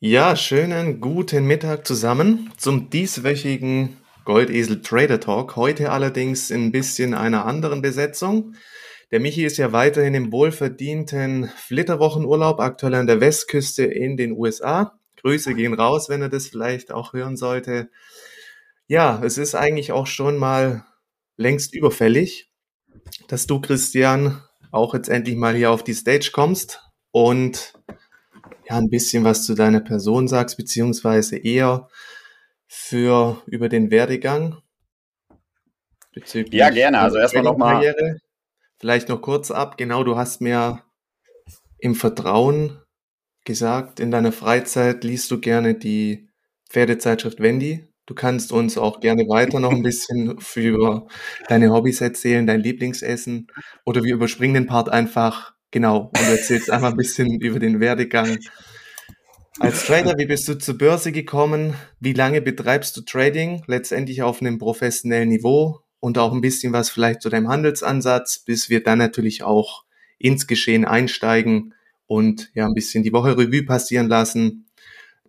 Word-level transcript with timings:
Ja, 0.00 0.36
schönen 0.36 1.00
guten 1.00 1.44
Mittag 1.44 1.84
zusammen 1.84 2.52
zum 2.56 2.88
dieswöchigen 2.88 3.96
Goldesel 4.24 4.80
Trader 4.80 5.18
Talk. 5.18 5.56
Heute 5.56 5.90
allerdings 5.90 6.52
in 6.52 6.66
ein 6.66 6.70
bisschen 6.70 7.14
einer 7.14 7.46
anderen 7.46 7.82
Besetzung. 7.82 8.54
Der 9.10 9.18
Michi 9.18 9.44
ist 9.44 9.56
ja 9.56 9.72
weiterhin 9.72 10.14
im 10.14 10.30
wohlverdienten 10.30 11.48
Flitterwochenurlaub, 11.48 12.60
aktuell 12.60 12.94
an 12.94 13.08
der 13.08 13.20
Westküste 13.20 13.86
in 13.86 14.16
den 14.16 14.38
USA. 14.38 15.00
Grüße 15.16 15.56
gehen 15.56 15.74
raus, 15.74 16.08
wenn 16.08 16.22
er 16.22 16.28
das 16.28 16.46
vielleicht 16.46 16.92
auch 16.92 17.12
hören 17.12 17.36
sollte. 17.36 17.90
Ja, 18.86 19.20
es 19.24 19.36
ist 19.36 19.56
eigentlich 19.56 19.90
auch 19.90 20.06
schon 20.06 20.36
mal 20.36 20.84
längst 21.36 21.74
überfällig, 21.74 22.52
dass 23.26 23.48
du, 23.48 23.60
Christian, 23.60 24.40
auch 24.70 24.94
jetzt 24.94 25.08
endlich 25.08 25.34
mal 25.34 25.56
hier 25.56 25.72
auf 25.72 25.82
die 25.82 25.94
Stage 25.94 26.30
kommst 26.32 26.84
und 27.10 27.72
ja, 28.68 28.76
ein 28.76 28.90
bisschen 28.90 29.24
was 29.24 29.44
zu 29.44 29.54
deiner 29.54 29.80
Person 29.80 30.28
sagst, 30.28 30.56
beziehungsweise 30.56 31.36
eher 31.36 31.88
für 32.66 33.42
über 33.46 33.68
den 33.68 33.90
Werdegang. 33.90 34.58
Ja, 36.50 36.70
gerne. 36.70 36.98
Also 36.98 37.18
erstmal 37.18 37.44
nochmal. 37.44 37.94
Vielleicht 38.78 39.08
noch 39.08 39.22
kurz 39.22 39.50
ab. 39.50 39.78
Genau, 39.78 40.04
du 40.04 40.16
hast 40.16 40.40
mir 40.40 40.82
im 41.78 41.94
Vertrauen 41.94 42.78
gesagt, 43.44 44.00
in 44.00 44.10
deiner 44.10 44.32
Freizeit 44.32 45.04
liest 45.04 45.30
du 45.30 45.40
gerne 45.40 45.74
die 45.74 46.28
Pferdezeitschrift 46.68 47.40
Wendy. 47.40 47.88
Du 48.06 48.14
kannst 48.14 48.52
uns 48.52 48.76
auch 48.76 49.00
gerne 49.00 49.28
weiter 49.28 49.60
noch 49.60 49.70
ein 49.70 49.82
bisschen 49.82 50.40
für 50.40 51.06
deine 51.48 51.72
Hobbys 51.72 52.00
erzählen, 52.00 52.46
dein 52.46 52.60
Lieblingsessen. 52.60 53.48
Oder 53.86 54.04
wir 54.04 54.14
überspringen 54.14 54.54
den 54.54 54.66
Part 54.66 54.88
einfach 54.88 55.54
Genau, 55.70 56.10
und 56.14 56.18
du 56.18 56.30
erzählst 56.30 56.70
einfach 56.70 56.90
ein 56.90 56.96
bisschen 56.98 57.40
über 57.40 57.58
den 57.58 57.80
Werdegang. 57.80 58.38
Als 59.60 59.86
Trader, 59.86 60.16
wie 60.18 60.26
bist 60.26 60.46
du 60.46 60.56
zur 60.56 60.78
Börse 60.78 61.10
gekommen? 61.10 61.74
Wie 61.98 62.12
lange 62.12 62.40
betreibst 62.40 62.96
du 62.96 63.00
Trading? 63.00 63.64
Letztendlich 63.66 64.22
auf 64.22 64.40
einem 64.40 64.58
professionellen 64.58 65.28
Niveau 65.28 65.80
und 66.00 66.16
auch 66.16 66.32
ein 66.32 66.40
bisschen 66.40 66.72
was 66.72 66.90
vielleicht 66.90 67.22
zu 67.22 67.28
deinem 67.28 67.48
Handelsansatz, 67.48 68.38
bis 68.38 68.70
wir 68.70 68.82
dann 68.82 68.98
natürlich 68.98 69.42
auch 69.42 69.84
ins 70.18 70.46
Geschehen 70.46 70.84
einsteigen 70.84 71.74
und 72.06 72.50
ja 72.54 72.66
ein 72.66 72.74
bisschen 72.74 73.02
die 73.02 73.12
Woche 73.12 73.36
Revue 73.36 73.64
passieren 73.64 74.08
lassen, 74.08 74.66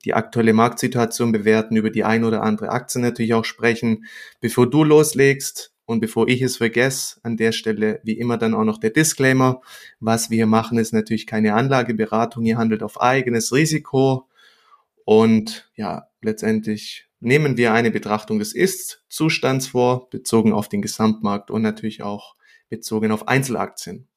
die 0.05 0.13
aktuelle 0.13 0.53
Marktsituation 0.53 1.31
bewerten, 1.31 1.75
über 1.75 1.89
die 1.89 2.03
ein 2.03 2.23
oder 2.23 2.43
andere 2.43 2.69
Aktie 2.69 3.01
natürlich 3.01 3.33
auch 3.33 3.45
sprechen. 3.45 4.05
Bevor 4.41 4.69
du 4.69 4.83
loslegst, 4.83 5.73
und 5.89 6.01
bevor 6.01 6.27
ich 6.27 6.43
es 6.43 6.57
vergesse, 6.57 7.19
an 7.23 7.35
der 7.35 7.51
Stelle 7.51 7.99
wie 8.03 8.19
immer 8.19 8.37
dann 8.37 8.53
auch 8.53 8.63
noch 8.63 8.77
der 8.77 8.91
Disclaimer. 8.91 9.59
Was 9.99 10.29
wir 10.29 10.45
machen, 10.45 10.77
ist 10.77 10.93
natürlich 10.93 11.25
keine 11.25 11.55
Anlageberatung. 11.55 12.45
Ihr 12.45 12.59
handelt 12.59 12.83
auf 12.83 13.01
eigenes 13.01 13.51
Risiko. 13.51 14.27
Und 15.03 15.67
ja, 15.73 16.07
letztendlich 16.21 17.07
nehmen 17.21 17.57
wir 17.57 17.73
eine 17.73 17.89
Betrachtung 17.89 18.37
des 18.37 18.53
Ist-Zustands 18.53 19.65
vor, 19.65 20.11
bezogen 20.11 20.53
auf 20.53 20.69
den 20.69 20.83
Gesamtmarkt 20.83 21.49
und 21.49 21.63
natürlich 21.63 22.03
auch 22.03 22.35
bezogen 22.69 23.11
auf 23.11 23.27
Einzelaktien. 23.27 24.08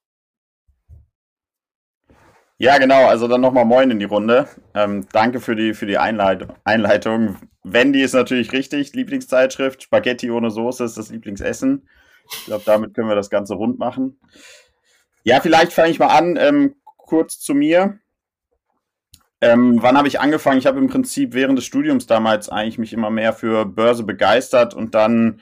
Ja, 2.63 2.79
genau. 2.79 3.07
Also 3.07 3.27
dann 3.27 3.41
nochmal 3.41 3.65
Moin 3.65 3.91
in 3.91 3.99
die 3.99 4.05
Runde. 4.05 4.47
Ähm, 4.73 5.05
danke 5.11 5.41
für 5.41 5.57
die, 5.57 5.75
für 5.75 5.87
die 5.87 5.99
Einleitung. 5.99 7.37
Wendy 7.65 8.03
ist 8.03 8.13
natürlich 8.13 8.53
richtig. 8.53 8.95
Lieblingszeitschrift. 8.95 9.83
Spaghetti 9.83 10.31
ohne 10.31 10.49
Soße 10.49 10.85
ist 10.85 10.97
das 10.97 11.11
Lieblingsessen. 11.11 11.89
Ich 12.31 12.45
glaube, 12.45 12.63
damit 12.65 12.95
können 12.95 13.09
wir 13.09 13.17
das 13.17 13.31
Ganze 13.31 13.55
rund 13.55 13.81
machen. 13.81 14.21
Ja, 15.25 15.41
vielleicht 15.41 15.73
fange 15.73 15.91
ich 15.91 15.99
mal 15.99 16.17
an. 16.17 16.37
Ähm, 16.41 16.77
kurz 16.99 17.41
zu 17.41 17.53
mir. 17.53 17.99
Ähm, 19.41 19.83
wann 19.83 19.99
habe 19.99 20.07
ich 20.07 20.21
angefangen? 20.21 20.59
Ich 20.59 20.67
habe 20.67 20.79
im 20.79 20.87
Prinzip 20.87 21.35
während 21.35 21.59
des 21.59 21.65
Studiums 21.65 22.07
damals 22.07 22.49
eigentlich 22.49 22.79
mich 22.79 22.93
immer 22.93 23.11
mehr 23.11 23.33
für 23.33 23.67
Börse 23.67 24.05
begeistert 24.05 24.73
und 24.73 24.95
dann 24.95 25.41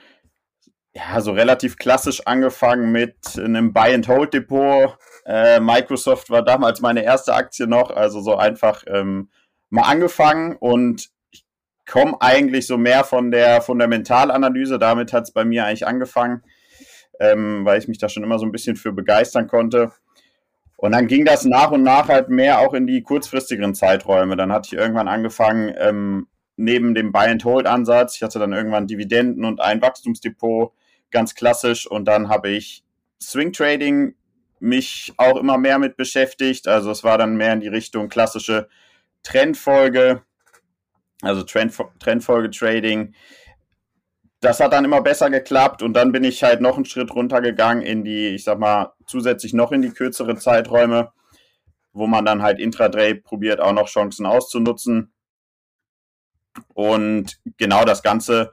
ja 1.09 1.21
so 1.21 1.33
relativ 1.33 1.77
klassisch 1.77 2.27
angefangen 2.27 2.93
mit 2.93 3.17
einem 3.39 3.73
Buy-and-Hold-Depot 3.73 4.97
äh, 5.27 5.61
Microsoft 5.61 6.31
war 6.31 6.43
damals 6.43 6.81
meine 6.81 7.05
erste 7.05 7.35
Aktie 7.35 7.67
noch, 7.67 7.91
also 7.91 8.21
so 8.21 8.37
einfach 8.37 8.83
ähm, 8.87 9.31
mal 9.69 9.83
angefangen 9.83 10.57
und 10.57 11.11
ich 11.31 11.45
komme 11.87 12.17
eigentlich 12.21 12.67
so 12.67 12.79
mehr 12.79 13.05
von 13.05 13.31
der 13.31 13.63
Fundamentalanalyse. 13.63 14.79
Damit 14.79 15.13
hat 15.13 15.25
es 15.25 15.33
bei 15.33 15.45
mir 15.45 15.67
eigentlich 15.67 15.87
angefangen, 15.87 16.43
ähm, 17.21 17.65
weil 17.65 17.79
ich 17.79 17.89
mich 17.89 17.99
da 17.99 18.09
schon 18.09 18.25
immer 18.25 18.39
so 18.39 18.47
ein 18.47 18.53
bisschen 18.53 18.77
für 18.77 18.93
begeistern 18.93 19.47
konnte. 19.47 19.93
Und 20.77 20.93
dann 20.93 21.07
ging 21.09 21.25
das 21.25 21.45
nach 21.45 21.71
und 21.71 21.83
nach 21.83 22.09
halt 22.09 22.31
mehr 22.31 22.61
auch 22.61 22.73
in 22.73 22.87
die 22.87 23.03
kurzfristigeren 23.03 23.75
Zeiträume. 23.75 24.37
Dann 24.37 24.51
hatte 24.51 24.69
ich 24.73 24.81
irgendwann 24.81 25.09
angefangen, 25.09 25.75
ähm, 25.79 26.27
neben 26.57 26.95
dem 26.95 27.13
Buy-and-Hold-Ansatz, 27.13 28.17
ich 28.17 28.23
hatte 28.23 28.39
dann 28.39 28.53
irgendwann 28.53 28.87
Dividenden 28.87 29.45
und 29.45 29.61
ein 29.61 29.81
Wachstumsdepot, 29.81 30.73
ganz 31.11 31.35
klassisch. 31.35 31.87
Und 31.87 32.07
dann 32.07 32.29
habe 32.29 32.51
ich 32.51 32.85
Swing 33.23 33.53
Trading 33.53 34.15
mich 34.61 35.13
auch 35.17 35.37
immer 35.37 35.59
mehr 35.59 35.79
mit 35.79 35.97
beschäftigt. 35.97 36.69
Also 36.69 36.91
es 36.91 37.03
war 37.03 37.19
dann 37.19 37.37
mehr 37.37 37.55
in 37.55 37.61
die 37.61 37.69
Richtung 37.69 38.09
klassische 38.09 38.69
Trendfolge, 39.23 40.23
also 41.23 41.43
Trend, 41.43 41.77
Trendfolge 41.99 42.51
Trading. 42.51 43.15
Das 44.41 44.61
hat 44.61 44.73
dann 44.73 44.85
immer 44.85 45.03
besser 45.03 45.29
geklappt 45.29 45.83
und 45.83 45.95
dann 45.95 46.13
bin 46.13 46.25
ich 46.25 46.43
halt 46.43 46.61
noch 46.61 46.77
einen 46.77 46.87
Schritt 46.87 47.15
runtergegangen 47.15 47.83
in 47.83 48.05
die, 48.05 48.29
ich 48.29 48.45
sag 48.45 48.59
mal, 48.59 48.93
zusätzlich 49.07 49.53
noch 49.53 49.73
in 49.73 49.83
die 49.83 49.91
kürzeren 49.91 50.39
Zeiträume, 50.39 51.13
wo 51.93 52.07
man 52.07 52.25
dann 52.25 52.43
halt 52.43 52.59
Intraday 52.59 53.15
probiert, 53.15 53.61
auch 53.61 53.73
noch 53.73 53.89
Chancen 53.89 54.25
auszunutzen. 54.25 55.13
Und 56.75 57.39
genau 57.59 57.85
das 57.85 58.03
Ganze, 58.03 58.53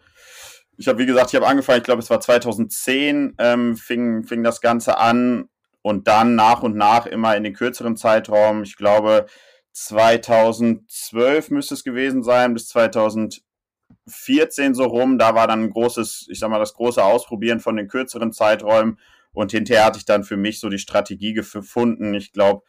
ich 0.77 0.87
habe, 0.87 0.99
wie 0.99 1.05
gesagt, 1.05 1.31
ich 1.31 1.35
habe 1.35 1.47
angefangen, 1.47 1.79
ich 1.79 1.83
glaube, 1.83 2.01
es 2.01 2.09
war 2.09 2.21
2010, 2.21 3.35
ähm, 3.39 3.75
fing, 3.75 4.23
fing 4.23 4.43
das 4.43 4.61
Ganze 4.61 4.97
an 4.97 5.49
und 5.81 6.07
dann 6.07 6.35
nach 6.35 6.63
und 6.63 6.75
nach 6.75 7.05
immer 7.07 7.35
in 7.35 7.43
den 7.43 7.53
kürzeren 7.53 7.97
Zeitraum, 7.97 8.63
ich 8.63 8.77
glaube 8.77 9.25
2012 9.73 11.51
müsste 11.51 11.73
es 11.73 11.83
gewesen 11.83 12.23
sein, 12.23 12.53
bis 12.53 12.67
2014 12.69 14.73
so 14.73 14.85
rum, 14.85 15.17
da 15.17 15.35
war 15.35 15.47
dann 15.47 15.63
ein 15.63 15.69
großes, 15.71 16.27
ich 16.29 16.39
sag 16.39 16.49
mal, 16.49 16.59
das 16.59 16.73
große 16.73 17.03
Ausprobieren 17.03 17.59
von 17.59 17.75
den 17.75 17.87
kürzeren 17.87 18.31
Zeiträumen 18.31 18.99
und 19.33 19.51
hinterher 19.51 19.85
hatte 19.85 19.99
ich 19.99 20.05
dann 20.05 20.23
für 20.23 20.37
mich 20.37 20.59
so 20.59 20.69
die 20.69 20.79
Strategie 20.79 21.33
gefunden. 21.33 22.13
Ich 22.15 22.33
glaube, 22.33 22.63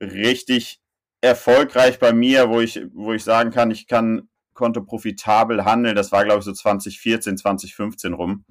richtig 0.00 0.80
erfolgreich 1.20 1.98
bei 1.98 2.12
mir, 2.12 2.48
wo 2.48 2.60
ich, 2.60 2.80
wo 2.94 3.12
ich 3.12 3.24
sagen 3.24 3.50
kann, 3.50 3.70
ich 3.70 3.86
kann, 3.86 4.28
konnte 4.56 4.80
profitabel 4.80 5.64
handeln. 5.64 5.94
Das 5.94 6.10
war, 6.10 6.24
glaube 6.24 6.40
ich, 6.40 6.44
so 6.44 6.52
2014, 6.52 7.38
2015 7.38 8.12
rum. 8.12 8.44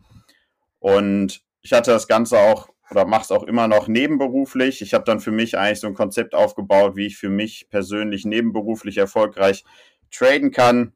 Und 0.80 1.42
ich 1.62 1.74
hatte 1.74 1.92
das 1.92 2.08
Ganze 2.08 2.40
auch 2.40 2.70
oder 2.92 3.06
mache 3.06 3.24
es 3.24 3.32
auch 3.32 3.44
immer 3.44 3.68
noch 3.68 3.88
nebenberuflich. 3.88 4.82
Ich 4.82 4.94
habe 4.94 5.04
dann 5.06 5.20
für 5.20 5.32
mich 5.32 5.58
eigentlich 5.58 5.80
so 5.80 5.88
ein 5.88 5.96
Konzept 5.96 6.36
aufgebaut, 6.36 6.96
wie 6.96 7.08
ich 7.08 7.18
für 7.18 7.30
mich 7.30 7.68
persönlich 7.70 8.26
nebenberuflich 8.26 8.98
erfolgreich 8.98 9.64
traden 10.12 10.52
kann. 10.52 10.94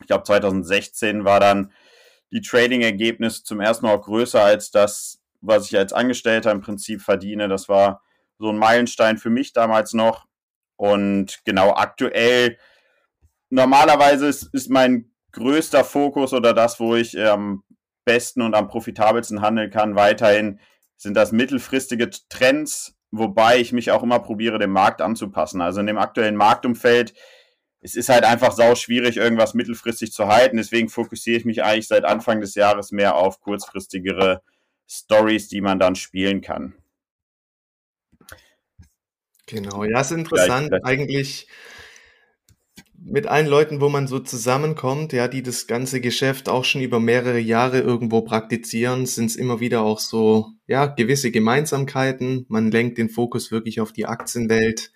Ich 0.00 0.06
glaube, 0.06 0.24
2016 0.24 1.24
war 1.24 1.40
dann 1.40 1.72
die 2.30 2.40
Trading-Ergebnis 2.40 3.44
zum 3.44 3.60
ersten 3.60 3.86
Mal 3.86 3.94
auch 3.94 4.02
größer 4.02 4.42
als 4.42 4.70
das, 4.70 5.20
was 5.40 5.66
ich 5.66 5.76
als 5.76 5.92
Angestellter 5.92 6.50
im 6.52 6.60
Prinzip 6.60 7.00
verdiene. 7.00 7.48
Das 7.48 7.68
war 7.68 8.02
so 8.38 8.48
ein 8.48 8.58
Meilenstein 8.58 9.18
für 9.18 9.30
mich 9.30 9.52
damals 9.52 9.92
noch. 9.92 10.26
Und 10.76 11.40
genau 11.44 11.74
aktuell, 11.74 12.58
normalerweise 13.54 14.26
ist, 14.26 14.52
ist 14.52 14.68
mein 14.68 15.10
größter 15.32 15.84
Fokus 15.84 16.32
oder 16.32 16.52
das, 16.52 16.80
wo 16.80 16.94
ich 16.94 17.18
am 17.18 17.62
besten 18.04 18.42
und 18.42 18.54
am 18.54 18.68
profitabelsten 18.68 19.40
handeln 19.40 19.70
kann, 19.70 19.94
weiterhin 19.94 20.60
sind 20.96 21.14
das 21.14 21.32
mittelfristige 21.32 22.10
Trends, 22.28 22.96
wobei 23.10 23.58
ich 23.58 23.72
mich 23.72 23.90
auch 23.90 24.02
immer 24.02 24.18
probiere, 24.18 24.58
dem 24.58 24.70
Markt 24.70 25.00
anzupassen. 25.00 25.60
Also 25.60 25.80
in 25.80 25.86
dem 25.86 25.98
aktuellen 25.98 26.36
Marktumfeld, 26.36 27.14
es 27.80 27.94
ist 27.94 28.08
halt 28.08 28.24
einfach 28.24 28.52
sau 28.52 28.74
schwierig, 28.74 29.16
irgendwas 29.16 29.54
mittelfristig 29.54 30.12
zu 30.12 30.26
halten. 30.26 30.56
Deswegen 30.56 30.88
fokussiere 30.88 31.38
ich 31.38 31.44
mich 31.44 31.62
eigentlich 31.62 31.88
seit 31.88 32.04
Anfang 32.04 32.40
des 32.40 32.54
Jahres 32.54 32.92
mehr 32.92 33.16
auf 33.16 33.40
kurzfristigere 33.40 34.42
Stories, 34.88 35.48
die 35.48 35.60
man 35.60 35.78
dann 35.78 35.94
spielen 35.94 36.40
kann. 36.40 36.74
Genau, 39.46 39.84
ja, 39.84 40.00
ist 40.00 40.10
interessant. 40.10 40.72
Eigentlich 40.84 41.48
mit 43.02 43.26
allen 43.26 43.46
Leuten, 43.46 43.80
wo 43.80 43.88
man 43.88 44.06
so 44.06 44.18
zusammenkommt, 44.18 45.12
ja, 45.12 45.28
die 45.28 45.42
das 45.42 45.66
ganze 45.66 46.00
Geschäft 46.00 46.48
auch 46.48 46.64
schon 46.64 46.80
über 46.80 47.00
mehrere 47.00 47.38
Jahre 47.38 47.80
irgendwo 47.80 48.22
praktizieren, 48.22 49.06
sind 49.06 49.26
es 49.26 49.36
immer 49.36 49.60
wieder 49.60 49.82
auch 49.82 49.98
so, 49.98 50.48
ja, 50.66 50.86
gewisse 50.86 51.30
Gemeinsamkeiten. 51.30 52.46
Man 52.48 52.70
lenkt 52.70 52.98
den 52.98 53.10
Fokus 53.10 53.50
wirklich 53.50 53.80
auf 53.80 53.92
die 53.92 54.06
Aktienwelt 54.06 54.92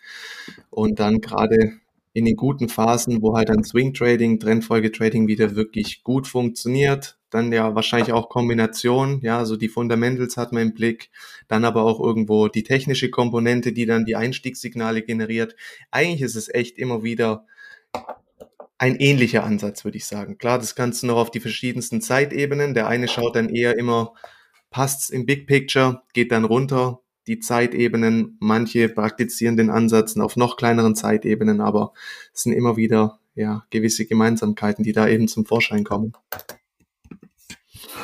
und 0.71 1.01
dann 1.01 1.21
gerade 1.21 1.75
in 2.13 2.25
den 2.25 2.37
guten 2.37 2.69
Phasen, 2.69 3.23
wo 3.23 3.37
halt 3.37 3.49
dann 3.51 3.63
Swing 3.63 3.95
Trading, 3.95 4.41
Trendfolge 4.41 4.91
Trading 4.91 5.29
wieder 5.29 5.55
wirklich 5.55 6.03
gut 6.03 6.27
funktioniert, 6.27 7.19
dann 7.31 7.53
ja 7.53 7.75
wahrscheinlich 7.75 8.13
auch 8.13 8.29
Kombination, 8.29 9.21
ja, 9.23 9.45
so 9.45 9.57
die 9.57 9.69
Fundamentals 9.69 10.37
hat 10.37 10.53
man 10.53 10.63
im 10.63 10.75
Blick, 10.75 11.11
dann 11.47 11.65
aber 11.65 11.85
auch 11.85 12.01
irgendwo 12.01 12.49
die 12.49 12.63
technische 12.63 13.11
Komponente, 13.11 13.73
die 13.73 13.87
dann 13.87 14.05
die 14.05 14.17
Einstiegssignale 14.17 15.03
generiert. 15.03 15.55
Eigentlich 15.91 16.23
ist 16.23 16.37
es 16.37 16.53
echt 16.53 16.79
immer 16.79 17.03
wieder 17.03 17.47
ein 18.79 18.97
ähnlicher 18.97 19.45
Ansatz, 19.45 19.85
würde 19.85 19.99
ich 19.99 20.07
sagen. 20.07 20.39
Klar, 20.39 20.59
das 20.59 20.75
du 21.03 21.07
noch 21.07 21.17
auf 21.17 21.31
die 21.31 21.41
verschiedensten 21.41 22.01
Zeitebenen. 22.01 22.75
Der 22.75 22.87
eine 22.87 23.09
schaut 23.09 23.35
dann 23.35 23.49
eher 23.49 23.77
immer, 23.77 24.15
passt's 24.71 25.11
im 25.11 25.27
Big 25.27 25.47
Picture, 25.47 26.03
geht 26.13 26.31
dann 26.31 26.45
runter, 26.45 27.01
die 27.27 27.41
Zeitebenen. 27.41 28.37
Manche 28.41 28.89
praktizieren 28.89 29.57
den 29.57 29.71
Ansatz 29.71 30.17
auf 30.17 30.37
noch 30.37 30.57
kleineren 30.57 30.95
Zeitebenen, 30.95 31.61
aber 31.61 31.93
es 32.33 32.43
sind 32.43 32.53
immer 32.53 32.77
wieder 32.77 33.19
ja, 33.35 33.65
gewisse 33.71 34.07
Gemeinsamkeiten, 34.07 34.85
die 34.85 34.93
da 34.93 35.09
eben 35.09 35.29
zum 35.29 35.45
Vorschein 35.45 35.85
kommen. 35.85 36.13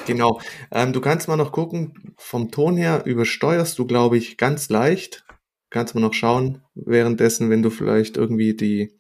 Genau. 0.07 0.41
Ähm, 0.71 0.93
du 0.93 1.01
kannst 1.01 1.29
mal 1.29 1.37
noch 1.37 1.53
gucken, 1.53 2.15
vom 2.17 2.51
Ton 2.51 2.77
her 2.77 3.05
übersteuerst 3.07 3.79
du, 3.79 3.87
glaube 3.87 4.17
ich, 4.19 4.37
ganz 4.37 4.69
leicht. 4.69 5.25
Kannst 5.71 5.95
mal 5.95 6.01
noch 6.01 6.15
schauen, 6.15 6.63
währenddessen, 6.75 7.51
wenn 7.51 7.63
du 7.63 7.71
vielleicht 7.71 8.17
irgendwie 8.17 8.55
die, 8.55 8.97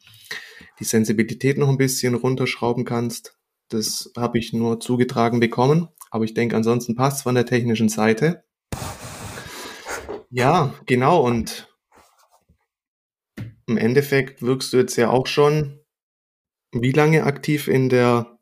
die 0.81 0.85
Sensibilität 0.85 1.59
noch 1.59 1.69
ein 1.69 1.79
bisschen 1.79 2.15
runterschrauben 2.15 2.85
kannst. 2.85 3.38
Das 3.69 4.12
habe 4.17 4.38
ich 4.38 4.53
nur 4.53 4.81
zugetragen 4.81 5.41
bekommen, 5.41 5.88
aber 6.11 6.25
ich 6.25 6.35
denke, 6.35 6.56
ansonsten 6.56 6.94
passt 6.94 7.23
von 7.23 7.35
der 7.35 7.47
technischen 7.47 7.88
Seite. 7.88 8.44
Ja, 10.31 10.75
genau. 10.87 11.25
Und 11.25 11.69
im 13.67 13.76
Endeffekt 13.76 14.43
wirkst 14.43 14.73
du 14.73 14.79
jetzt 14.79 14.97
ja 14.97 15.11
auch 15.11 15.26
schon 15.26 15.81
wie 16.73 16.93
lange 16.93 17.25
aktiv 17.25 17.69
in 17.69 17.88
der 17.88 18.38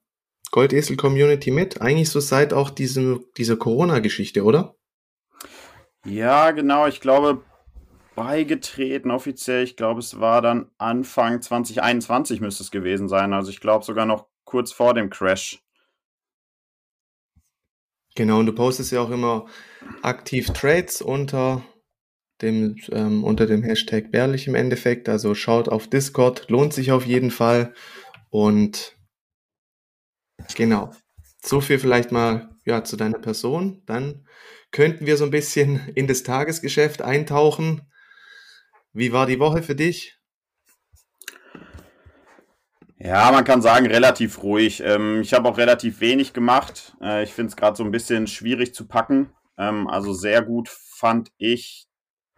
Goldesel-Community 0.51 1.51
mit? 1.51 1.81
Eigentlich 1.81 2.11
so 2.11 2.21
seit 2.21 2.53
auch 2.53 2.71
diesem, 2.71 3.25
dieser 3.37 3.57
Corona-Geschichte, 3.57 4.45
oder? 4.45 4.77
Ja, 6.05 6.51
genau. 6.51 6.87
Ich 6.87 7.01
glaube, 7.01 7.45
beigetreten 8.15 9.11
offiziell, 9.11 9.65
ich 9.65 9.77
glaube, 9.77 10.01
es 10.01 10.21
war 10.21 10.43
dann 10.43 10.71
Anfang 10.79 11.41
2021 11.41 12.41
müsste 12.41 12.63
es 12.63 12.71
gewesen 12.71 13.09
sein. 13.09 13.33
Also 13.33 13.51
ich 13.51 13.61
glaube 13.61 13.85
sogar 13.85 14.07
noch 14.07 14.27
kurz 14.45 14.73
vor 14.73 14.95
dem 14.95 15.11
Crash. 15.11 15.63
Genau, 18.15 18.41
und 18.41 18.47
du 18.47 18.53
postest 18.53 18.93
ja 18.93 19.01
auch 19.01 19.11
immer 19.11 19.47
aktiv 20.03 20.51
Trades 20.51 21.01
unter 21.01 21.65
dem, 22.43 22.77
ähm, 22.91 23.25
unter 23.25 23.47
dem 23.47 23.63
Hashtag 23.63 24.11
Bärlich 24.11 24.47
im 24.47 24.55
Endeffekt. 24.55 25.09
Also 25.09 25.35
schaut 25.35 25.69
auf 25.69 25.89
Discord, 25.89 26.51
lohnt 26.51 26.75
sich 26.75 26.93
auf 26.93 27.07
jeden 27.07 27.31
Fall. 27.31 27.73
Und 28.29 28.99
genau, 30.55 30.91
so 31.43 31.61
viel 31.61 31.79
vielleicht 31.79 32.13
mal 32.13 32.51
ja, 32.65 32.85
zu 32.85 32.97
deiner 32.97 33.19
Person. 33.19 33.83
Dann 33.87 34.27
könnten 34.71 35.07
wir 35.07 35.17
so 35.17 35.25
ein 35.25 35.31
bisschen 35.31 35.89
in 35.95 36.07
das 36.07 36.23
Tagesgeschäft 36.23 37.01
eintauchen. 37.01 37.92
Wie 38.93 39.13
war 39.13 39.27
die 39.27 39.39
Woche 39.39 39.63
für 39.63 39.75
dich? 39.75 40.19
Ja, 42.99 43.33
man 43.33 43.45
kann 43.45 43.63
sagen, 43.63 43.87
relativ 43.87 44.43
ruhig. 44.43 44.83
Ähm, 44.85 45.23
ich 45.23 45.33
habe 45.33 45.49
auch 45.49 45.59
relativ 45.59 46.01
wenig 46.01 46.35
gemacht. 46.35 46.95
Äh, 47.01 47.25
ich 47.25 47.33
finde 47.33 47.49
es 47.49 47.57
gerade 47.57 47.77
so 47.77 47.85
ein 47.85 47.91
bisschen 47.91 48.27
schwierig 48.27 48.75
zu 48.75 48.87
packen. 48.87 49.33
Ähm, 49.59 49.89
also 49.89 50.13
sehr 50.13 50.43
gut 50.43 50.69
fand 50.69 51.31
ich 51.39 51.89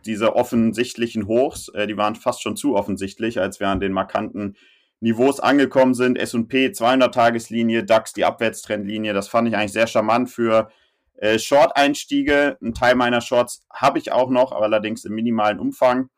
diese 0.07 0.37
offensichtlichen 0.37 1.27
Hochs, 1.27 1.69
äh, 1.71 1.87
die 1.87 1.97
waren 1.97 2.15
fast 2.15 2.43
schon 2.43 2.57
zu 2.57 2.77
offensichtlich, 2.77 3.41
als 3.41 3.59
wir 3.59 3.69
an 3.69 3.81
den 3.81 3.93
markanten 3.93 4.57
Niveaus 5.01 5.41
angekommen 5.41 5.95
sind. 5.95 6.19
S&P 6.19 6.69
200-Tageslinie, 6.69 7.85
DAX 7.85 8.13
die 8.13 8.25
Abwärtstrendlinie. 8.25 9.13
Das 9.13 9.29
fand 9.29 9.49
ich 9.49 9.57
eigentlich 9.57 9.73
sehr 9.73 9.87
charmant 9.87 10.31
für 10.31 10.71
äh, 11.17 11.39
Short-Einstiege. 11.39 12.59
Ein 12.63 12.75
Teil 12.75 12.95
meiner 12.95 13.21
Shorts 13.21 13.67
habe 13.71 13.99
ich 13.99 14.13
auch 14.13 14.31
noch, 14.31 14.53
allerdings 14.53 15.05
im 15.05 15.15
minimalen 15.15 15.59
Umfang. 15.59 16.11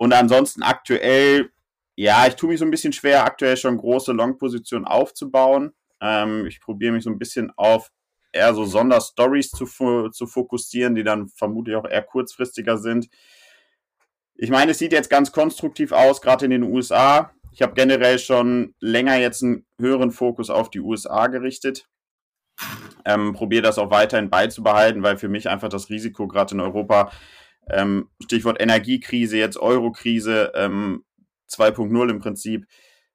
Und 0.00 0.14
ansonsten 0.14 0.62
aktuell, 0.62 1.50
ja, 1.94 2.26
ich 2.26 2.34
tue 2.34 2.48
mich 2.48 2.58
so 2.58 2.64
ein 2.64 2.70
bisschen 2.70 2.94
schwer, 2.94 3.26
aktuell 3.26 3.58
schon 3.58 3.76
große 3.76 4.12
Long-Positionen 4.12 4.86
aufzubauen. 4.86 5.74
Ähm, 6.00 6.46
ich 6.46 6.58
probiere 6.62 6.94
mich 6.94 7.04
so 7.04 7.10
ein 7.10 7.18
bisschen 7.18 7.52
auf 7.58 7.90
eher 8.32 8.54
so 8.54 8.64
Sonderstories 8.64 9.50
zu, 9.50 9.66
zu 10.08 10.26
fokussieren, 10.26 10.94
die 10.94 11.04
dann 11.04 11.28
vermutlich 11.28 11.76
auch 11.76 11.84
eher 11.84 12.00
kurzfristiger 12.00 12.78
sind. 12.78 13.10
Ich 14.36 14.48
meine, 14.48 14.70
es 14.70 14.78
sieht 14.78 14.92
jetzt 14.92 15.10
ganz 15.10 15.32
konstruktiv 15.32 15.92
aus, 15.92 16.22
gerade 16.22 16.46
in 16.46 16.50
den 16.50 16.62
USA. 16.62 17.34
Ich 17.52 17.60
habe 17.60 17.74
generell 17.74 18.18
schon 18.18 18.74
länger 18.80 19.16
jetzt 19.16 19.42
einen 19.42 19.66
höheren 19.78 20.12
Fokus 20.12 20.48
auf 20.48 20.70
die 20.70 20.80
USA 20.80 21.26
gerichtet. 21.26 21.90
Ähm, 23.04 23.34
Probiere 23.34 23.62
das 23.62 23.76
auch 23.76 23.90
weiterhin 23.90 24.30
beizubehalten, 24.30 25.02
weil 25.02 25.18
für 25.18 25.28
mich 25.28 25.50
einfach 25.50 25.68
das 25.68 25.90
Risiko 25.90 26.26
gerade 26.26 26.54
in 26.54 26.60
Europa, 26.60 27.12
ähm, 27.68 28.08
Stichwort 28.22 28.60
Energiekrise, 28.60 29.36
jetzt 29.38 29.56
Eurokrise 29.56 30.52
ähm, 30.54 31.04
2.0 31.50 32.10
im 32.10 32.20
Prinzip, 32.20 32.66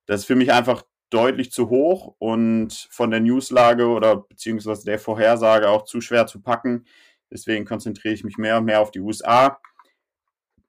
das 0.05 0.21
ist 0.21 0.25
für 0.25 0.35
mich 0.35 0.51
einfach 0.51 0.83
deutlich 1.09 1.51
zu 1.51 1.69
hoch 1.69 2.15
und 2.19 2.87
von 2.91 3.11
der 3.11 3.19
Newslage 3.19 3.87
oder 3.87 4.17
beziehungsweise 4.17 4.85
der 4.85 4.99
Vorhersage 4.99 5.69
auch 5.69 5.85
zu 5.85 6.01
schwer 6.01 6.27
zu 6.27 6.41
packen. 6.41 6.85
Deswegen 7.31 7.65
konzentriere 7.65 8.13
ich 8.13 8.23
mich 8.23 8.37
mehr 8.37 8.57
und 8.57 8.65
mehr 8.65 8.81
auf 8.81 8.91
die 8.91 8.99
USA. 8.99 9.59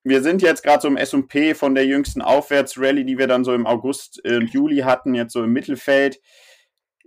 Wir 0.05 0.23
sind 0.23 0.41
jetzt 0.41 0.63
gerade 0.63 0.83
so 0.83 0.89
im 0.89 0.97
S&P 0.97 1.55
von 1.55 1.75
der 1.75 1.85
jüngsten 1.85 2.23
Aufwärtsrallye, 2.23 3.05
die 3.05 3.19
wir 3.19 3.27
dann 3.27 3.45
so 3.45 3.53
im 3.53 3.67
August 3.67 4.25
und 4.25 4.53
Juli 4.53 4.79
hatten, 4.79 5.15
jetzt 5.15 5.33
so 5.33 5.43
im 5.43 5.53
Mittelfeld. 5.53 6.21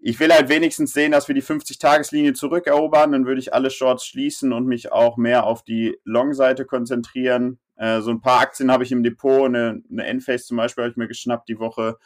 Ich 0.02 0.20
will 0.20 0.32
halt 0.34 0.50
wenigstens 0.50 0.94
sehen, 0.94 1.12
dass 1.12 1.28
wir 1.28 1.36
die 1.36 1.44
50-Tageslinie 1.44 2.34
zurückerobern. 2.34 3.12
Dann 3.12 3.26
würde 3.26 3.40
ich 3.40 3.54
alle 3.54 3.70
Shorts 3.70 4.06
schließen 4.06 4.54
und 4.54 4.66
mich 4.66 4.92
auch 4.92 5.18
mehr 5.18 5.46
auf 5.46 5.64
die 5.64 5.98
Long-Seite 6.06 6.66
konzentrieren. 6.66 7.60
Äh, 7.76 8.02
so 8.02 8.12
ein 8.12 8.22
paar 8.22 8.40
Aktien 8.40 8.72
habe 8.72 8.84
ich 8.84 8.92
im 8.92 9.04
Depot. 9.04 9.46
Eine, 9.46 9.82
eine 9.92 10.06
Enphase 10.06 10.46
zum 10.46 10.58
Beispiel 10.58 10.84
habe 10.84 10.92
ich 10.92 10.98
mir 10.98 11.08
geschnappt 11.08 11.50
die 11.50 11.60
Woche 11.60 11.98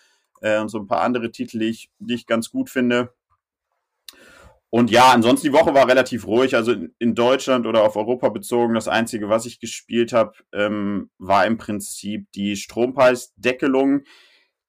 äh, 0.41 0.59
und 0.59 0.69
so 0.69 0.79
ein 0.79 0.87
paar 0.87 1.01
andere 1.01 1.31
Titel, 1.31 1.59
die 1.59 1.69
ich, 1.69 1.91
die 1.99 2.15
ich 2.15 2.25
ganz 2.25 2.49
gut 2.49 2.69
finde. 2.69 3.13
Und 4.69 4.89
ja, 4.89 5.11
ansonsten 5.11 5.45
die 5.45 5.53
Woche 5.53 5.75
war 5.75 5.87
relativ 5.87 6.25
ruhig. 6.25 6.55
Also 6.55 6.73
in 6.97 7.13
Deutschland 7.13 7.67
oder 7.67 7.83
auf 7.83 7.95
Europa 7.95 8.29
bezogen, 8.29 8.73
das 8.73 8.87
Einzige, 8.87 9.29
was 9.29 9.45
ich 9.45 9.59
gespielt 9.59 10.13
habe, 10.13 10.33
ähm, 10.51 11.11
war 11.19 11.45
im 11.45 11.57
Prinzip 11.57 12.31
die 12.31 12.55
Strompreisdeckelung, 12.55 14.01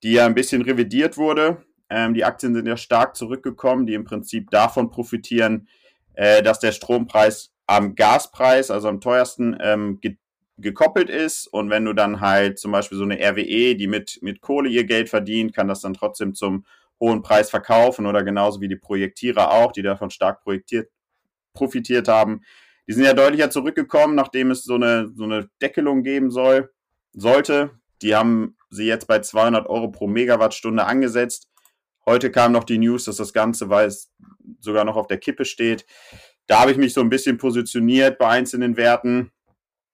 die 0.02 0.12
ja 0.12 0.26
ein 0.26 0.34
bisschen 0.34 0.60
revidiert 0.60 1.16
wurde. 1.16 1.64
Ähm, 1.94 2.12
die 2.12 2.25
Aktien 2.25 2.55
sind 2.55 2.67
ja 2.67 2.76
stark 2.76 3.17
zurückgekommen, 3.17 3.87
die 3.87 3.94
im 3.94 4.05
Prinzip 4.05 4.50
davon 4.50 4.91
profitieren, 4.91 5.69
äh, 6.14 6.43
dass 6.43 6.58
der 6.58 6.73
Strompreis 6.73 7.52
am 7.69 7.94
Gaspreis, 7.94 8.73
also 8.73 8.88
am 8.88 9.00
teuersten, 9.00 9.56
ähm, 9.61 10.00
gekoppelt 10.58 11.08
ist. 11.08 11.46
Und 11.46 11.70
wenn 11.70 11.85
du 11.85 11.93
dann 11.93 12.20
halt 12.20 12.58
zum 12.58 12.73
Beispiel 12.73 12.99
so 12.99 13.05
eine 13.05 13.19
RWE, 13.20 13.76
die 13.76 13.87
mit, 13.87 14.19
mit 14.23 14.41
Kohle 14.41 14.69
ihr 14.69 14.85
Geld 14.85 15.08
verdient, 15.08 15.55
kann 15.55 15.69
das 15.69 15.82
dann 15.82 15.94
trotzdem 15.94 16.34
zum 16.34 16.65
hohen 16.98 17.22
Preis 17.22 17.48
verkaufen 17.48 18.06
oder 18.06 18.24
genauso 18.24 18.60
wie 18.60 18.69
die 18.69 18.77
Projektierer 18.77 19.53
auch, 19.53 19.70
die 19.70 19.82
davon 19.82 20.10
stark 20.10 20.43
projektiert, 20.43 20.91
profitiert 21.53 22.08
haben. 22.08 22.43
Die 22.89 22.93
sind 22.93 23.05
ja 23.05 23.15
deutlicher 23.15 23.51
zurückgekommen, 23.51 24.17
nachdem 24.17 24.51
es 24.51 24.65
so 24.65 24.74
eine, 24.74 25.13
so 25.15 25.24
eine 25.24 25.48
Deckelung 25.63 26.03
geben 26.03 26.32
soll, 26.32 26.72
sollte. 27.13 27.70
Die 28.03 28.17
haben 28.17 28.56
sie 28.70 28.84
jetzt 28.84 29.06
bei 29.06 29.20
200 29.20 29.69
Euro 29.69 29.89
pro 29.89 30.08
Megawattstunde 30.08 30.84
angesetzt. 30.84 31.48
Heute 32.06 32.31
kam 32.31 32.53
noch 32.53 32.65
die 32.65 32.79
News, 32.79 33.05
dass 33.05 33.17
das 33.17 33.32
Ganze, 33.32 33.70
weil 33.70 33.87
es 33.87 34.13
sogar 34.61 34.84
noch 34.84 34.96
auf 34.96 35.06
der 35.06 35.19
Kippe 35.19 35.44
steht. 35.44 35.87
Da 36.46 36.61
habe 36.61 36.70
ich 36.70 36.77
mich 36.77 36.93
so 36.93 37.01
ein 37.01 37.08
bisschen 37.08 37.39
positioniert 37.39 38.19
bei 38.19 38.29
einzelnen 38.29 38.77
Werten. 38.77 39.32